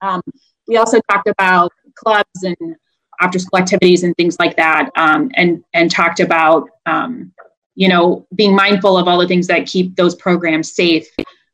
Um, 0.00 0.22
we 0.66 0.76
also 0.76 1.00
talked 1.10 1.28
about 1.28 1.72
clubs 1.94 2.42
and 2.42 2.76
after 3.20 3.38
school 3.38 3.58
activities 3.58 4.02
and 4.02 4.14
things 4.16 4.36
like 4.38 4.56
that, 4.56 4.90
um, 4.96 5.30
and 5.34 5.62
and 5.74 5.90
talked 5.90 6.20
about 6.20 6.68
um, 6.86 7.32
you 7.74 7.88
know 7.88 8.26
being 8.34 8.54
mindful 8.54 8.96
of 8.96 9.08
all 9.08 9.18
the 9.18 9.26
things 9.26 9.46
that 9.46 9.66
keep 9.66 9.96
those 9.96 10.14
programs 10.14 10.74
safe, 10.74 11.08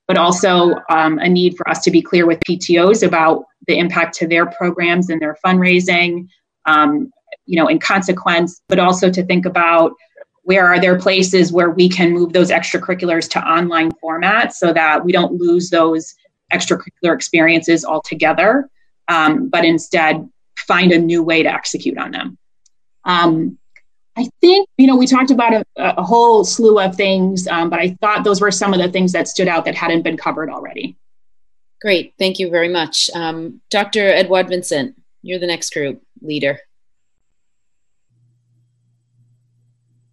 but 0.07 0.19
also 0.19 0.75
um, 0.91 1.19
a 1.19 1.29
need 1.29 1.57
for 1.57 1.69
us 1.69 1.83
to 1.85 1.91
be 1.91 2.03
clear 2.03 2.27
with 2.27 2.41
PTOS 2.41 3.07
about 3.07 3.45
the 3.67 3.79
impact 3.79 4.15
to 4.17 4.27
their 4.27 4.47
programs 4.47 5.09
and 5.09 5.21
their 5.21 5.37
fundraising, 5.45 6.29
um, 6.67 7.11
you 7.47 7.57
know, 7.57 7.69
in 7.69 7.79
consequence, 7.79 8.61
but 8.69 8.79
also 8.79 9.11
to 9.11 9.25
think 9.25 9.47
about 9.47 9.93
where 10.43 10.67
are 10.67 10.79
there 10.79 10.99
places 10.99 11.53
where 11.53 11.71
we 11.71 11.89
can 11.89 12.12
move 12.12 12.33
those 12.33 12.51
extracurriculars 12.51 13.29
to 13.31 13.39
online 13.41 13.91
formats 13.93 14.53
so 14.53 14.73
that 14.73 15.03
we 15.03 15.11
don't 15.11 15.33
lose 15.33 15.71
those 15.71 16.15
extracurricular 16.53 17.15
experiences 17.15 17.85
altogether, 17.85 18.69
um, 19.09 19.49
but 19.49 19.65
instead 19.65 20.29
find 20.57 20.92
a 20.92 20.98
new 20.98 21.22
way 21.22 21.42
to 21.42 21.52
execute 21.52 21.98
on 21.98 22.11
them. 22.11 22.38
Um, 23.05 23.59
I 24.16 24.28
think, 24.40 24.68
you 24.78 24.86
know, 24.86 24.96
we 24.96 25.07
talked 25.07 25.30
about 25.30 25.52
a, 25.52 25.64
a 25.76 26.02
whole 26.02 26.44
slew 26.44 26.78
of 26.78 26.94
things, 26.94 27.48
um, 27.48 27.68
but 27.68 27.81
I 27.81 27.97
thought 28.01 28.24
those 28.24 28.40
were 28.40 28.51
some 28.51 28.72
of 28.72 28.81
the 28.81 28.90
things 28.90 29.12
that 29.12 29.26
stood 29.26 29.48
out 29.48 29.64
that 29.64 29.74
hadn't 29.74 30.02
been 30.02 30.16
covered 30.16 30.51
already. 30.51 30.97
Great. 31.81 32.14
Thank 32.18 32.39
you 32.39 32.48
very 32.48 32.68
much. 32.68 33.10
Um, 33.14 33.60
Dr. 33.70 34.09
Edouard 34.09 34.48
Vincent, 34.48 34.94
you're 35.22 35.40
the 35.40 35.47
next 35.47 35.72
group 35.72 36.01
leader. 36.22 36.60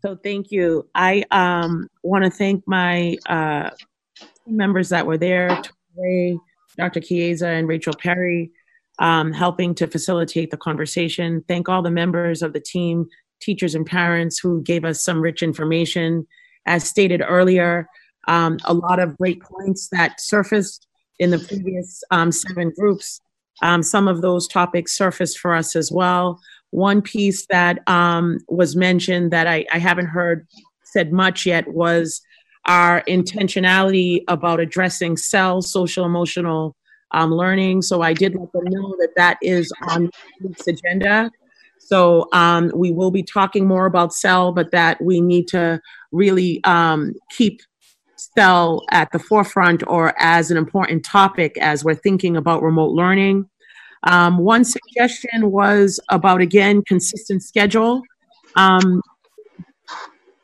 So 0.01 0.15
thank 0.15 0.51
you. 0.51 0.89
I 0.95 1.23
um, 1.29 1.87
want 2.01 2.25
to 2.25 2.31
thank 2.31 2.67
my 2.67 3.17
uh, 3.27 3.69
members 4.47 4.89
that 4.89 5.05
were 5.05 5.17
there, 5.17 5.61
Dr. 6.75 6.99
Chiesa 7.01 7.47
and 7.47 7.67
Rachel 7.67 7.93
Perry, 7.93 8.51
um, 9.01 9.33
helping 9.33 9.73
to 9.75 9.87
facilitate 9.87 10.51
the 10.51 10.57
conversation. 10.57 11.43
Thank 11.47 11.67
all 11.67 11.81
the 11.81 11.91
members 11.91 12.41
of 12.41 12.53
the 12.53 12.59
team, 12.59 13.07
teachers 13.41 13.75
and 13.75 13.85
parents 13.85 14.39
who 14.39 14.61
gave 14.61 14.85
us 14.85 15.03
some 15.03 15.19
rich 15.19 15.41
information. 15.41 16.25
As 16.67 16.87
stated 16.87 17.23
earlier, 17.27 17.89
um, 18.27 18.59
a 18.65 18.73
lot 18.73 18.99
of 18.99 19.17
great 19.17 19.41
points 19.41 19.89
that 19.91 20.21
surfaced 20.21 20.87
in 21.17 21.31
the 21.31 21.39
previous 21.39 22.03
um, 22.11 22.31
seven 22.31 22.71
groups. 22.77 23.19
Um, 23.63 23.81
some 23.81 24.07
of 24.07 24.21
those 24.21 24.47
topics 24.47 24.95
surfaced 24.95 25.39
for 25.39 25.55
us 25.55 25.75
as 25.75 25.91
well. 25.91 26.39
One 26.69 27.01
piece 27.01 27.47
that 27.47 27.79
um, 27.87 28.37
was 28.47 28.75
mentioned 28.75 29.31
that 29.31 29.47
I, 29.47 29.65
I 29.73 29.79
haven't 29.79 30.07
heard 30.07 30.47
said 30.83 31.11
much 31.11 31.45
yet 31.47 31.67
was 31.73 32.21
our 32.65 33.01
intentionality 33.07 34.21
about 34.27 34.59
addressing 34.59 35.17
SEL, 35.17 35.63
social 35.63 36.05
emotional 36.05 36.75
um, 37.13 37.31
learning. 37.31 37.81
So 37.81 38.01
I 38.01 38.13
did 38.13 38.35
let 38.35 38.51
them 38.51 38.65
know 38.65 38.95
that 38.99 39.13
that 39.15 39.37
is 39.41 39.71
on 39.89 40.09
this 40.39 40.67
agenda. 40.67 41.31
So 41.79 42.29
um, 42.31 42.71
we 42.75 42.91
will 42.91 43.11
be 43.11 43.23
talking 43.23 43.67
more 43.67 43.85
about 43.85 44.13
SEL, 44.13 44.53
but 44.53 44.71
that 44.71 45.01
we 45.03 45.19
need 45.19 45.47
to 45.49 45.81
really 46.11 46.63
um, 46.63 47.13
keep 47.31 47.61
SEL 48.15 48.83
at 48.91 49.11
the 49.11 49.19
forefront 49.19 49.83
or 49.87 50.13
as 50.17 50.51
an 50.51 50.57
important 50.57 51.03
topic 51.03 51.57
as 51.59 51.83
we're 51.83 51.95
thinking 51.95 52.37
about 52.37 52.61
remote 52.61 52.91
learning. 52.91 53.49
Um, 54.03 54.37
one 54.37 54.63
suggestion 54.63 55.51
was 55.51 55.99
about, 56.09 56.41
again, 56.41 56.83
consistent 56.83 57.43
schedule. 57.43 58.01
Um, 58.55 59.01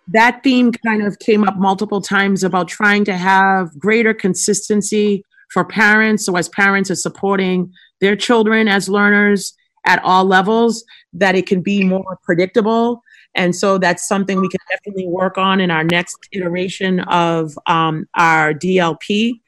that 0.09 0.43
theme 0.43 0.71
kind 0.71 1.03
of 1.03 1.19
came 1.19 1.43
up 1.43 1.57
multiple 1.57 2.01
times 2.01 2.43
about 2.43 2.67
trying 2.67 3.03
to 3.05 3.17
have 3.17 3.77
greater 3.77 4.13
consistency 4.13 5.23
for 5.49 5.63
parents. 5.63 6.25
So, 6.25 6.35
as 6.35 6.49
parents 6.49 6.91
are 6.91 6.95
supporting 6.95 7.73
their 7.99 8.15
children 8.15 8.67
as 8.67 8.89
learners 8.89 9.53
at 9.85 10.03
all 10.03 10.25
levels, 10.25 10.83
that 11.13 11.35
it 11.35 11.47
can 11.47 11.61
be 11.61 11.83
more 11.83 12.17
predictable. 12.23 13.01
And 13.35 13.55
so 13.55 13.77
that's 13.77 14.07
something 14.07 14.41
we 14.41 14.49
can 14.49 14.59
definitely 14.69 15.07
work 15.07 15.37
on 15.37 15.61
in 15.61 15.69
our 15.69 15.83
next 15.83 16.17
iteration 16.31 17.01
of 17.01 17.57
um, 17.67 18.07
our 18.15 18.53
DLP. 18.53 19.39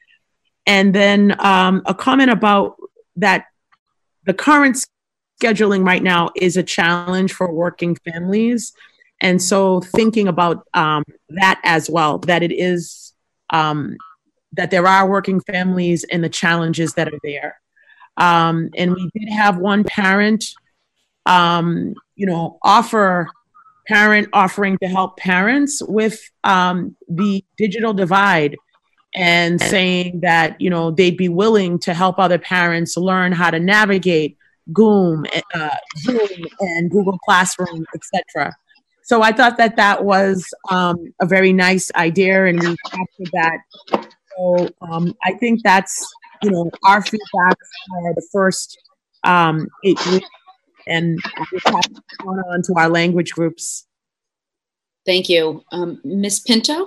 And 0.66 0.94
then 0.94 1.34
um, 1.40 1.82
a 1.86 1.94
comment 1.94 2.30
about 2.30 2.76
that 3.16 3.46
the 4.24 4.34
current 4.34 4.78
scheduling 5.42 5.84
right 5.84 6.02
now 6.02 6.30
is 6.36 6.56
a 6.56 6.62
challenge 6.62 7.32
for 7.32 7.52
working 7.52 7.96
families. 7.96 8.72
And 9.20 9.42
so 9.42 9.80
thinking 9.80 10.28
about 10.28 10.66
um, 10.72 11.02
that 11.30 11.60
as 11.64 11.90
well, 11.90 12.18
that 12.20 12.42
it 12.42 12.52
is, 12.52 13.12
um, 13.50 13.96
that 14.52 14.70
there 14.70 14.86
are 14.86 15.08
working 15.08 15.40
families 15.40 16.04
and 16.04 16.22
the 16.24 16.28
challenges 16.28 16.94
that 16.94 17.08
are 17.08 17.18
there. 17.22 17.60
Um, 18.16 18.70
and 18.76 18.94
we 18.94 19.10
did 19.14 19.30
have 19.32 19.58
one 19.58 19.84
parent, 19.84 20.44
um, 21.26 21.94
you 22.16 22.26
know, 22.26 22.58
offer 22.62 23.30
parent 23.86 24.28
offering 24.32 24.78
to 24.78 24.88
help 24.88 25.16
parents 25.16 25.82
with 25.82 26.20
um, 26.44 26.96
the 27.08 27.44
digital 27.56 27.92
divide 27.92 28.56
and 29.14 29.60
saying 29.60 30.20
that 30.20 30.60
you 30.60 30.70
know 30.70 30.92
they'd 30.92 31.16
be 31.16 31.28
willing 31.28 31.78
to 31.80 31.92
help 31.92 32.18
other 32.18 32.38
parents 32.38 32.96
learn 32.96 33.32
how 33.32 33.50
to 33.50 33.58
navigate 33.58 34.36
Goom, 34.72 35.26
uh, 35.54 35.76
Zoom, 35.98 36.46
and 36.60 36.90
Google 36.90 37.18
Classroom, 37.18 37.84
etc. 37.94 38.54
So 39.02 39.22
I 39.22 39.32
thought 39.32 39.56
that 39.56 39.76
that 39.76 40.04
was 40.04 40.46
um, 40.70 41.12
a 41.20 41.26
very 41.26 41.52
nice 41.52 41.90
idea, 41.96 42.46
and 42.46 42.60
we 42.60 42.76
captured 42.84 43.30
that. 43.32 44.10
So 44.40 44.68
um, 44.80 45.14
I 45.22 45.34
think 45.34 45.62
that's 45.62 46.06
you 46.42 46.50
know 46.50 46.70
our 46.84 47.02
feedback 47.02 47.56
for 47.88 48.14
the 48.14 48.26
first 48.32 48.78
um, 49.24 49.68
eight 49.84 50.04
weeks, 50.06 50.28
and 50.86 51.18
we'll 51.52 51.60
pass 51.66 51.88
on 52.26 52.62
to 52.62 52.74
our 52.76 52.88
language 52.88 53.32
groups. 53.32 53.86
Thank 55.04 55.28
you, 55.28 55.62
um, 55.72 56.00
Ms. 56.04 56.40
Pinto. 56.40 56.86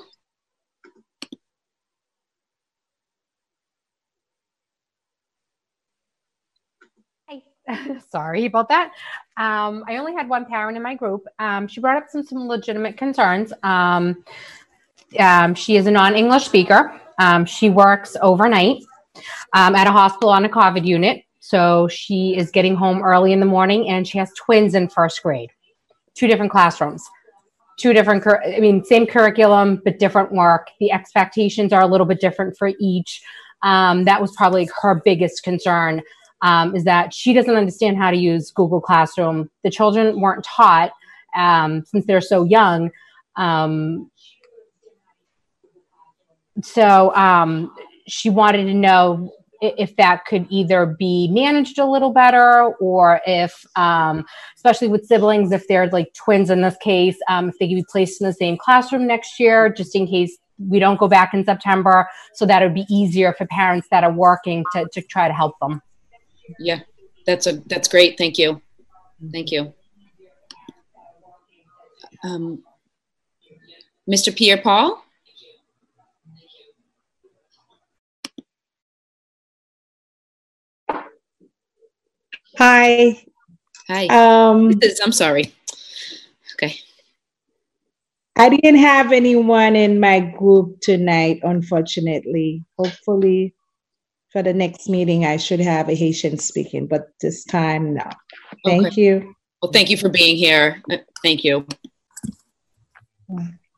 Sorry 8.09 8.45
about 8.45 8.67
that. 8.69 8.91
Um, 9.37 9.85
I 9.87 9.95
only 9.97 10.13
had 10.13 10.27
one 10.27 10.45
parent 10.45 10.75
in 10.75 10.83
my 10.83 10.95
group. 10.95 11.25
Um, 11.39 11.67
she 11.67 11.79
brought 11.81 11.97
up 11.97 12.09
some 12.09 12.23
some 12.23 12.47
legitimate 12.47 12.97
concerns. 12.97 13.53
Um, 13.61 14.23
um 15.19 15.53
she 15.53 15.77
is 15.77 15.85
a 15.85 15.91
non-English 15.91 16.45
speaker. 16.45 16.99
Um, 17.19 17.45
she 17.45 17.69
works 17.69 18.15
overnight 18.21 18.83
um, 19.53 19.75
at 19.75 19.87
a 19.87 19.91
hospital 19.91 20.29
on 20.29 20.45
a 20.45 20.49
COVID 20.49 20.85
unit. 20.85 21.23
So 21.39 21.87
she 21.87 22.35
is 22.37 22.51
getting 22.51 22.75
home 22.75 23.01
early 23.03 23.33
in 23.33 23.39
the 23.39 23.45
morning, 23.45 23.89
and 23.89 24.07
she 24.07 24.17
has 24.17 24.31
twins 24.33 24.75
in 24.75 24.87
first 24.87 25.21
grade, 25.21 25.51
two 26.15 26.27
different 26.27 26.51
classrooms, 26.51 27.03
two 27.77 27.93
different. 27.93 28.23
Cur- 28.23 28.41
I 28.43 28.59
mean, 28.59 28.83
same 28.83 29.05
curriculum 29.05 29.81
but 29.83 29.99
different 29.99 30.31
work. 30.31 30.69
The 30.79 30.91
expectations 30.91 31.73
are 31.73 31.81
a 31.81 31.87
little 31.87 32.07
bit 32.07 32.21
different 32.21 32.57
for 32.57 32.71
each. 32.79 33.21
that 33.61 34.21
was 34.21 34.33
probably 34.35 34.69
her 34.81 35.01
biggest 35.03 35.43
concern 35.43 36.01
um, 36.43 36.75
is 36.75 36.83
that 36.83 37.13
she 37.13 37.33
doesn't 37.33 37.55
understand 37.55 37.97
how 37.97 38.11
to 38.11 38.17
use 38.17 38.51
Google 38.51 38.81
Classroom. 38.81 39.49
The 39.63 39.71
children 39.71 40.19
weren't 40.19 40.43
taught 40.43 40.91
um, 41.35 41.83
since 41.85 42.05
they're 42.05 42.21
so 42.21 42.43
young. 42.43 42.91
Um, 43.37 44.11
so 46.61 47.13
um, 47.15 47.73
she 48.07 48.29
wanted 48.29 48.65
to 48.65 48.73
know 48.73 49.31
if 49.61 49.95
that 49.95 50.25
could 50.25 50.45
either 50.49 50.85
be 50.85 51.29
managed 51.31 51.79
a 51.79 51.85
little 51.85 52.11
better 52.11 52.73
or 52.81 53.21
if 53.25 53.65
um, 53.77 54.25
especially 54.55 54.89
with 54.89 55.05
siblings 55.05 55.51
if 55.51 55.67
they're 55.67 55.87
like 55.87 56.13
twins 56.13 56.49
in 56.49 56.61
this 56.61 56.75
case 56.81 57.17
um, 57.29 57.49
if 57.49 57.57
they 57.59 57.67
could 57.67 57.75
be 57.75 57.85
placed 57.89 58.21
in 58.21 58.27
the 58.27 58.33
same 58.33 58.57
classroom 58.57 59.07
next 59.07 59.39
year 59.39 59.69
just 59.69 59.95
in 59.95 60.05
case 60.05 60.37
we 60.59 60.79
don't 60.79 60.99
go 60.99 61.07
back 61.07 61.33
in 61.33 61.45
september 61.45 62.07
so 62.33 62.45
that 62.45 62.61
would 62.61 62.73
be 62.73 62.85
easier 62.89 63.33
for 63.33 63.45
parents 63.47 63.87
that 63.89 64.03
are 64.03 64.11
working 64.11 64.63
to, 64.73 64.85
to 64.91 65.01
try 65.01 65.27
to 65.27 65.33
help 65.33 65.57
them 65.59 65.81
yeah, 66.59 66.79
that's 67.25 67.47
a 67.47 67.53
that's 67.53 67.87
great. 67.87 68.17
Thank 68.17 68.37
you. 68.37 68.61
Thank 69.31 69.51
you. 69.51 69.73
Um, 72.23 72.63
Mr. 74.09 74.35
Pierre 74.35 74.57
Paul? 74.57 75.03
Hi. 82.57 83.23
Hi. 83.87 84.07
Um, 84.07 84.71
is, 84.81 84.99
I'm 85.03 85.11
sorry. 85.11 85.53
Okay. 86.53 86.75
I 88.35 88.49
didn't 88.49 88.77
have 88.79 89.11
anyone 89.11 89.75
in 89.75 89.99
my 89.99 90.19
group 90.19 90.79
tonight, 90.81 91.39
unfortunately. 91.43 92.63
Hopefully, 92.77 93.53
for 94.31 94.41
the 94.41 94.53
next 94.53 94.89
meeting, 94.89 95.25
I 95.25 95.37
should 95.37 95.59
have 95.59 95.89
a 95.89 95.93
Haitian 95.95 96.37
speaking, 96.39 96.87
but 96.87 97.09
this 97.21 97.43
time, 97.43 97.93
no. 97.95 98.09
Thank 98.65 98.87
Okay. 98.87 99.01
you. 99.01 99.35
Well, 99.61 99.71
thank 99.71 99.89
you 99.89 99.97
for 99.97 100.09
being 100.09 100.35
here. 100.35 100.81
Uh, 100.91 100.97
Thank 101.21 101.43
you. 101.43 101.65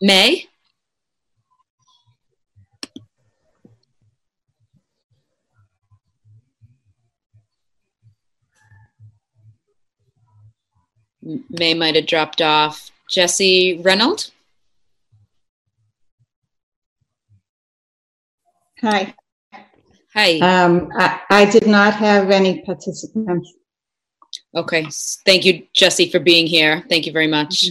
May? 0.02 0.42
M- 0.42 0.48
May 11.50 11.74
might 11.74 11.96
have 11.96 12.06
dropped 12.06 12.42
off. 12.42 12.92
Jesse 13.10 13.80
Reynolds? 13.84 14.32
Hi. 18.82 19.14
Hi. 20.14 20.40
Um, 20.40 20.90
I, 20.96 21.20
I 21.30 21.46
did 21.46 21.68
not 21.68 21.94
have 21.96 22.30
any 22.30 22.62
participants. 22.62 23.54
Okay, 24.56 24.88
thank 25.26 25.44
you, 25.46 25.68
Jesse, 25.74 26.10
for 26.10 26.20
being 26.20 26.48
here. 26.48 26.84
Thank 26.90 27.06
you 27.06 27.12
very 27.12 27.28
much. 27.28 27.68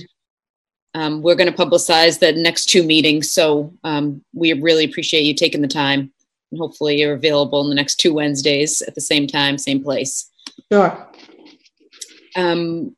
Um, 0.94 1.22
we're 1.22 1.34
going 1.34 1.52
to 1.52 1.56
publicize 1.56 2.18
the 2.18 2.32
next 2.32 2.66
two 2.66 2.82
meetings, 2.82 3.30
so 3.30 3.72
um, 3.84 4.22
we 4.34 4.52
really 4.52 4.84
appreciate 4.84 5.22
you 5.22 5.34
taking 5.34 5.62
the 5.62 5.68
time. 5.68 6.12
And 6.50 6.60
hopefully 6.60 7.00
you're 7.00 7.14
available 7.14 7.62
in 7.62 7.68
the 7.68 7.74
next 7.74 7.96
two 7.96 8.12
Wednesdays 8.12 8.82
at 8.82 8.94
the 8.94 9.00
same 9.00 9.26
time, 9.26 9.58
same 9.58 9.82
place. 9.82 10.30
Sure. 10.70 11.08
Um, 12.36 12.94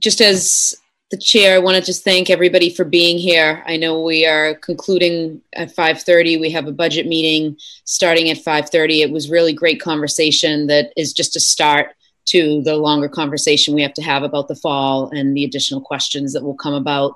just 0.00 0.20
as 0.20 0.76
the 1.10 1.16
chair, 1.16 1.54
I 1.54 1.58
want 1.58 1.76
to 1.76 1.82
just 1.82 2.04
thank 2.04 2.28
everybody 2.28 2.68
for 2.68 2.84
being 2.84 3.16
here. 3.16 3.62
I 3.66 3.76
know 3.76 4.02
we 4.02 4.26
are 4.26 4.54
concluding 4.56 5.40
at 5.54 5.74
5:30. 5.74 6.38
We 6.38 6.50
have 6.50 6.66
a 6.66 6.72
budget 6.72 7.06
meeting 7.06 7.56
starting 7.84 8.28
at 8.30 8.38
5:30. 8.38 9.00
It 9.00 9.10
was 9.10 9.30
really 9.30 9.52
great 9.52 9.80
conversation 9.80 10.66
that 10.66 10.92
is 10.96 11.12
just 11.12 11.36
a 11.36 11.40
start 11.40 11.94
to 12.26 12.62
the 12.62 12.76
longer 12.76 13.08
conversation 13.08 13.74
we 13.74 13.82
have 13.82 13.94
to 13.94 14.02
have 14.02 14.22
about 14.22 14.48
the 14.48 14.56
fall 14.56 15.08
and 15.10 15.34
the 15.34 15.44
additional 15.44 15.80
questions 15.80 16.34
that 16.34 16.44
will 16.44 16.54
come 16.54 16.74
about. 16.74 17.14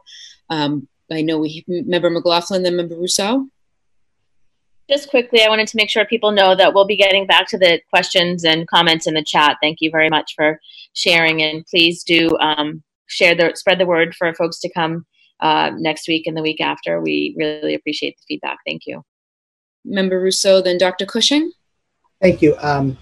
Um, 0.48 0.88
I 1.10 1.20
know 1.20 1.38
we 1.38 1.62
member 1.68 2.08
McLaughlin, 2.08 2.62
then 2.62 2.76
member 2.76 2.94
Ruseau. 2.94 3.46
Just 4.90 5.08
quickly, 5.10 5.42
I 5.44 5.48
wanted 5.48 5.68
to 5.68 5.76
make 5.76 5.90
sure 5.90 6.04
people 6.04 6.32
know 6.32 6.54
that 6.54 6.74
we'll 6.74 6.86
be 6.86 6.96
getting 6.96 7.26
back 7.26 7.46
to 7.48 7.58
the 7.58 7.80
questions 7.88 8.44
and 8.44 8.68
comments 8.68 9.06
in 9.06 9.14
the 9.14 9.24
chat. 9.24 9.58
Thank 9.62 9.78
you 9.80 9.90
very 9.90 10.10
much 10.10 10.34
for 10.34 10.60
sharing, 10.94 11.42
and 11.42 11.64
please 11.66 12.02
do 12.02 12.36
um, 12.38 12.82
share 13.06 13.34
the 13.34 13.52
spread 13.54 13.78
the 13.78 13.86
word 13.86 14.14
for 14.14 14.34
folks 14.34 14.58
to 14.60 14.72
come 14.72 15.06
uh, 15.40 15.70
next 15.76 16.08
week 16.08 16.26
and 16.26 16.36
the 16.36 16.42
week 16.42 16.60
after. 16.60 17.00
We 17.00 17.34
really 17.38 17.74
appreciate 17.74 18.16
the 18.16 18.24
feedback. 18.26 18.58
Thank 18.66 18.82
you. 18.86 19.02
Member 19.84 20.22
Ruseau, 20.22 20.62
then 20.62 20.78
Dr. 20.78 21.06
Cushing. 21.06 21.52
Thank 22.20 22.42
you. 22.42 22.56
Um, 22.58 22.96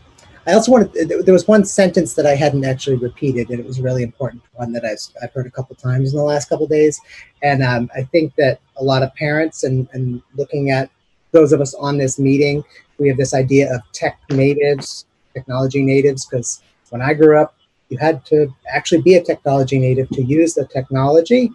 I 0.47 0.55
also 0.55 0.73
wanted, 0.73 0.93
there 1.25 1.35
was 1.35 1.47
one 1.47 1.65
sentence 1.65 2.15
that 2.15 2.25
I 2.25 2.35
hadn't 2.35 2.65
actually 2.65 2.97
repeated, 2.97 3.51
and 3.51 3.61
it 3.61 3.67
was 3.67 3.79
a 3.79 3.83
really 3.83 4.03
important 4.03 4.43
one 4.53 4.73
that 4.73 4.85
I've, 4.85 4.99
I've 5.23 5.33
heard 5.33 5.47
a 5.47 5.51
couple 5.51 5.77
times 5.77 6.13
in 6.13 6.17
the 6.17 6.25
last 6.25 6.49
couple 6.49 6.67
days. 6.67 6.99
And 7.43 7.63
um, 7.63 7.91
I 7.95 8.05
think 8.05 8.35
that 8.37 8.61
a 8.77 8.83
lot 8.83 9.03
of 9.03 9.15
parents 9.15 9.65
and, 9.65 9.87
and 9.93 10.23
looking 10.35 10.71
at 10.71 10.91
those 11.33 11.53
of 11.53 11.61
us 11.61 11.75
on 11.75 11.99
this 11.99 12.19
meeting, 12.19 12.65
we 12.99 13.09
have 13.09 13.17
this 13.17 13.35
idea 13.35 13.75
of 13.75 13.81
tech 13.93 14.19
natives, 14.31 15.07
technology 15.33 15.83
natives, 15.83 16.27
because 16.27 16.63
when 16.91 17.03
I 17.03 17.15
grew 17.15 17.39
up, 17.39 17.55
you 17.89 17.99
had 17.99 18.25
to 18.27 18.53
actually 18.73 19.03
be 19.03 19.15
a 19.15 19.23
technology 19.23 19.79
native 19.79 20.09
to 20.11 20.23
use 20.23 20.55
the 20.55 20.67
technology. 20.67 21.51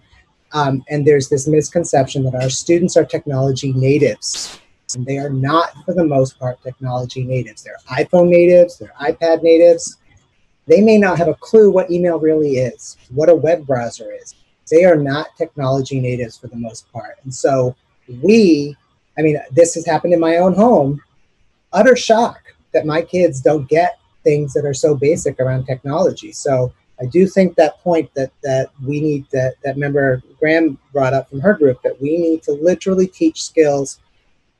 Um, 0.53 0.83
and 0.89 1.05
there's 1.05 1.29
this 1.29 1.47
misconception 1.47 2.23
that 2.23 2.35
our 2.35 2.49
students 2.49 2.95
are 2.97 3.05
technology 3.05 3.73
natives. 3.73 4.59
And 4.95 5.05
they 5.05 5.17
are 5.17 5.29
not, 5.29 5.71
for 5.85 5.93
the 5.93 6.05
most 6.05 6.39
part, 6.39 6.61
technology 6.61 7.23
natives. 7.23 7.63
They're 7.63 7.77
iPhone 7.89 8.29
natives, 8.29 8.77
they're 8.77 8.93
iPad 9.01 9.43
natives. 9.43 9.97
They 10.67 10.81
may 10.81 10.97
not 10.97 11.17
have 11.17 11.27
a 11.27 11.35
clue 11.35 11.69
what 11.69 11.91
email 11.91 12.19
really 12.19 12.57
is, 12.57 12.97
what 13.13 13.29
a 13.29 13.35
web 13.35 13.67
browser 13.67 14.11
is. 14.11 14.35
They 14.71 14.83
are 14.85 14.95
not 14.95 15.27
technology 15.37 15.99
natives 15.99 16.37
for 16.37 16.47
the 16.47 16.55
most 16.55 16.91
part. 16.91 17.17
And 17.23 17.33
so 17.33 17.75
we, 18.23 18.75
I 19.17 19.21
mean, 19.21 19.39
this 19.51 19.75
has 19.75 19.85
happened 19.85 20.13
in 20.13 20.19
my 20.19 20.37
own 20.37 20.53
home, 20.53 21.01
utter 21.73 21.95
shock 21.95 22.39
that 22.73 22.85
my 22.85 23.01
kids 23.01 23.41
don't 23.41 23.67
get 23.69 23.99
things 24.23 24.53
that 24.53 24.65
are 24.65 24.73
so 24.73 24.95
basic 24.95 25.39
around 25.39 25.65
technology. 25.65 26.31
So 26.31 26.73
I 26.99 27.05
do 27.05 27.27
think 27.27 27.55
that 27.55 27.79
point 27.81 28.13
that 28.15 28.31
that 28.43 28.69
we 28.85 28.99
need 29.01 29.25
that 29.31 29.55
that 29.63 29.77
member 29.77 30.21
Graham 30.39 30.77
brought 30.93 31.13
up 31.13 31.29
from 31.29 31.41
her 31.41 31.53
group 31.53 31.81
that 31.83 32.01
we 32.01 32.17
need 32.17 32.43
to 32.43 32.53
literally 32.53 33.07
teach 33.07 33.43
skills 33.43 33.99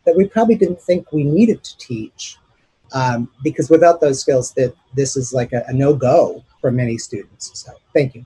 that 0.06 0.16
we 0.16 0.28
probably 0.28 0.56
didn't 0.56 0.82
think 0.82 1.12
we 1.12 1.24
needed 1.24 1.64
to 1.64 1.78
teach 1.78 2.38
um, 2.94 3.30
because 3.44 3.70
without 3.70 4.02
those 4.02 4.22
skills 4.22 4.54
that 4.54 4.76
this 4.94 5.18
is 5.18 5.34
like 5.34 5.52
a, 5.52 5.64
a 5.68 5.74
no-go 5.74 6.44
for 6.62 6.72
many 6.72 6.98
students. 6.98 7.52
So 7.54 7.72
thank 7.94 8.16
you 8.16 8.26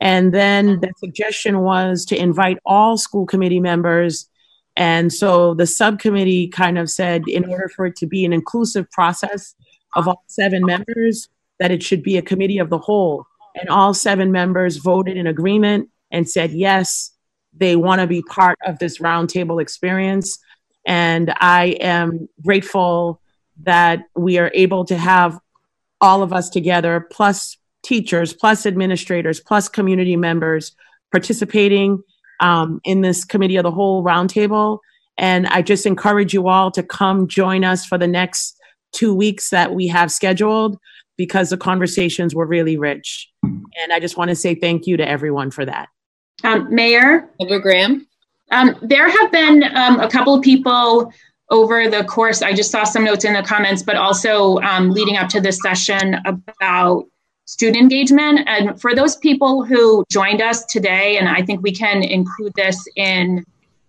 And 0.00 0.32
then 0.32 0.80
the 0.80 0.92
suggestion 0.98 1.60
was 1.60 2.04
to 2.06 2.16
invite 2.16 2.58
all 2.64 2.96
school 2.96 3.26
committee 3.26 3.60
members. 3.60 4.28
And 4.76 5.12
so 5.12 5.52
the 5.54 5.66
subcommittee 5.66 6.48
kind 6.48 6.78
of 6.78 6.88
said, 6.88 7.24
in 7.26 7.44
order 7.44 7.68
for 7.68 7.86
it 7.86 7.96
to 7.96 8.06
be 8.06 8.24
an 8.24 8.32
inclusive 8.32 8.90
process 8.90 9.54
of 9.94 10.08
all 10.08 10.22
seven 10.26 10.64
members, 10.64 11.28
that 11.58 11.70
it 11.70 11.82
should 11.82 12.02
be 12.02 12.16
a 12.16 12.22
committee 12.22 12.58
of 12.58 12.70
the 12.70 12.78
whole. 12.78 13.26
And 13.60 13.68
all 13.68 13.92
seven 13.92 14.32
members 14.32 14.78
voted 14.78 15.16
in 15.16 15.26
agreement 15.26 15.90
and 16.10 16.28
said, 16.28 16.52
yes, 16.52 17.12
they 17.56 17.76
want 17.76 18.00
to 18.00 18.06
be 18.06 18.22
part 18.22 18.58
of 18.64 18.78
this 18.78 18.98
roundtable 18.98 19.60
experience. 19.60 20.38
And 20.86 21.32
I 21.36 21.76
am 21.80 22.28
grateful 22.44 23.20
that 23.62 24.04
we 24.16 24.38
are 24.38 24.50
able 24.54 24.84
to 24.86 24.96
have 24.96 25.38
all 26.00 26.22
of 26.22 26.32
us 26.32 26.48
together, 26.48 27.06
plus 27.10 27.58
teachers, 27.82 28.32
plus 28.32 28.66
administrators, 28.66 29.40
plus 29.40 29.68
community 29.68 30.16
members 30.16 30.74
participating 31.12 32.02
um, 32.40 32.80
in 32.84 33.02
this 33.02 33.24
committee 33.24 33.56
of 33.56 33.64
the 33.64 33.70
whole 33.70 34.02
roundtable. 34.02 34.78
And 35.18 35.46
I 35.48 35.60
just 35.60 35.84
encourage 35.84 36.32
you 36.32 36.48
all 36.48 36.70
to 36.70 36.82
come 36.82 37.28
join 37.28 37.64
us 37.64 37.84
for 37.84 37.98
the 37.98 38.06
next 38.06 38.56
two 38.92 39.14
weeks 39.14 39.50
that 39.50 39.74
we 39.74 39.86
have 39.88 40.10
scheduled 40.10 40.78
because 41.16 41.50
the 41.50 41.58
conversations 41.58 42.34
were 42.34 42.46
really 42.46 42.78
rich. 42.78 43.28
And 43.42 43.92
I 43.92 44.00
just 44.00 44.16
want 44.16 44.30
to 44.30 44.34
say 44.34 44.54
thank 44.54 44.86
you 44.86 44.96
to 44.96 45.06
everyone 45.06 45.50
for 45.50 45.66
that. 45.66 45.88
Um, 46.44 46.74
Mayor? 46.74 47.28
Member 47.38 47.58
Graham? 47.58 48.06
Um, 48.50 48.76
there 48.82 49.08
have 49.08 49.30
been 49.30 49.64
um, 49.76 50.00
a 50.00 50.08
couple 50.08 50.34
of 50.34 50.42
people 50.42 51.12
over 51.50 51.88
the 51.88 52.04
course, 52.04 52.42
I 52.42 52.52
just 52.52 52.70
saw 52.70 52.84
some 52.84 53.04
notes 53.04 53.24
in 53.24 53.32
the 53.32 53.42
comments, 53.42 53.82
but 53.82 53.96
also 53.96 54.58
um, 54.58 54.90
leading 54.90 55.16
up 55.16 55.28
to 55.30 55.40
this 55.40 55.58
session 55.60 56.16
about 56.24 57.06
student 57.44 57.76
engagement. 57.76 58.40
And 58.46 58.80
for 58.80 58.94
those 58.94 59.16
people 59.16 59.64
who 59.64 60.04
joined 60.10 60.40
us 60.40 60.64
today, 60.66 61.18
and 61.18 61.28
I 61.28 61.42
think 61.42 61.62
we 61.62 61.72
can 61.72 62.04
include 62.04 62.54
this 62.54 62.86
in 62.94 63.44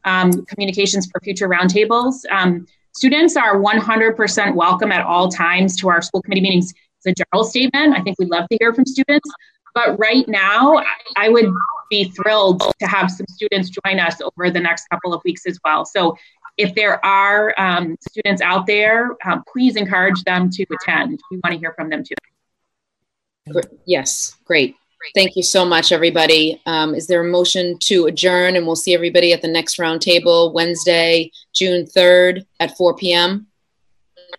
um, 0.06 0.44
communications 0.46 1.08
for 1.12 1.22
future 1.22 1.48
roundtables, 1.48 2.16
um, 2.32 2.66
students 2.94 3.38
are 3.38 3.62
100% 3.62 4.56
welcome 4.56 4.92
at 4.92 5.06
all 5.06 5.30
times 5.30 5.80
to 5.82 5.90
our 5.90 6.02
school 6.02 6.24
committee 6.24 6.42
meetings. 6.42 6.74
It's 7.06 7.20
a 7.20 7.24
general 7.24 7.48
statement. 7.48 7.96
I 7.96 8.02
think 8.02 8.18
we'd 8.18 8.30
love 8.30 8.50
to 8.50 8.58
hear 8.60 8.74
from 8.74 8.88
students. 8.88 9.30
But 9.76 10.00
right 10.00 10.28
now, 10.28 10.82
I 11.16 11.30
would 11.30 11.54
be 11.92 12.06
thrilled 12.06 12.64
to 12.80 12.88
have 12.88 13.12
some 13.12 13.28
students 13.28 13.70
join 13.70 14.00
us 14.00 14.20
over 14.22 14.50
the 14.50 14.60
next 14.60 14.88
couple 14.90 15.14
of 15.14 15.22
weeks 15.24 15.46
as 15.46 15.60
well. 15.64 15.86
So 15.86 16.18
if 16.58 16.74
there 16.74 17.06
are 17.06 17.54
um, 17.60 17.96
students 18.10 18.42
out 18.42 18.66
there, 18.66 19.16
um, 19.26 19.44
please 19.52 19.76
encourage 19.76 20.24
them 20.24 20.50
to 20.50 20.66
attend. 20.82 21.20
We 21.30 21.40
want 21.44 21.54
to 21.54 21.60
hear 21.60 21.74
from 21.74 21.90
them 21.90 22.04
too. 22.04 22.16
Yes, 23.86 24.38
great. 24.46 24.76
Thank 25.16 25.36
you 25.36 25.44
so 25.44 25.66
much, 25.66 25.92
everybody. 25.92 26.62
Um, 26.66 26.94
is 26.94 27.08
there 27.08 27.22
a 27.22 27.30
motion 27.30 27.78
to 27.80 28.06
adjourn? 28.06 28.56
And 28.56 28.66
we'll 28.66 28.76
see 28.76 28.94
everybody 28.94 29.34
at 29.34 29.42
the 29.42 29.48
next 29.48 29.78
roundtable 29.78 30.54
Wednesday, 30.54 31.32
June 31.54 31.86
3rd 31.86 32.46
at 32.60 32.78
4 32.78 32.96
p.m. 32.96 33.48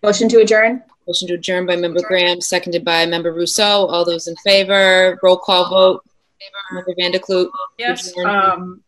Motion 0.02 0.28
to 0.28 0.38
adjourn? 0.38 0.82
Motion 1.08 1.28
to 1.28 1.34
adjourn 1.34 1.66
by 1.66 1.74
Member 1.74 2.00
Graham, 2.06 2.40
seconded 2.40 2.84
by 2.84 3.04
Member 3.06 3.34
Ruseau. 3.34 3.90
All 3.90 4.04
those 4.04 4.28
in 4.28 4.36
favor, 4.36 5.18
roll 5.20 5.36
call 5.36 5.68
vote. 5.68 6.04
Member 6.72 6.94
Van 6.98 7.12
der 7.12 7.20
Kloot. 7.20 7.50
Yes. 7.78 8.12
Um, 8.24 8.82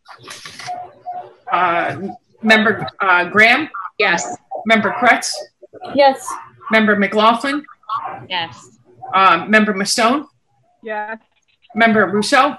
uh, 1.52 1.97
Member 2.43 2.86
uh, 3.01 3.24
Graham? 3.31 3.68
Yes. 3.98 4.36
Member 4.66 4.90
Kreatz? 4.98 5.32
Yes. 5.94 6.26
Member 6.70 6.97
McLaughlin? 6.97 7.64
Yes. 8.28 8.78
Um, 9.14 9.51
Member 9.51 9.74
Mustone? 9.74 10.26
Yes. 10.82 11.18
Member 11.74 12.06
Ruseau? 12.06 12.56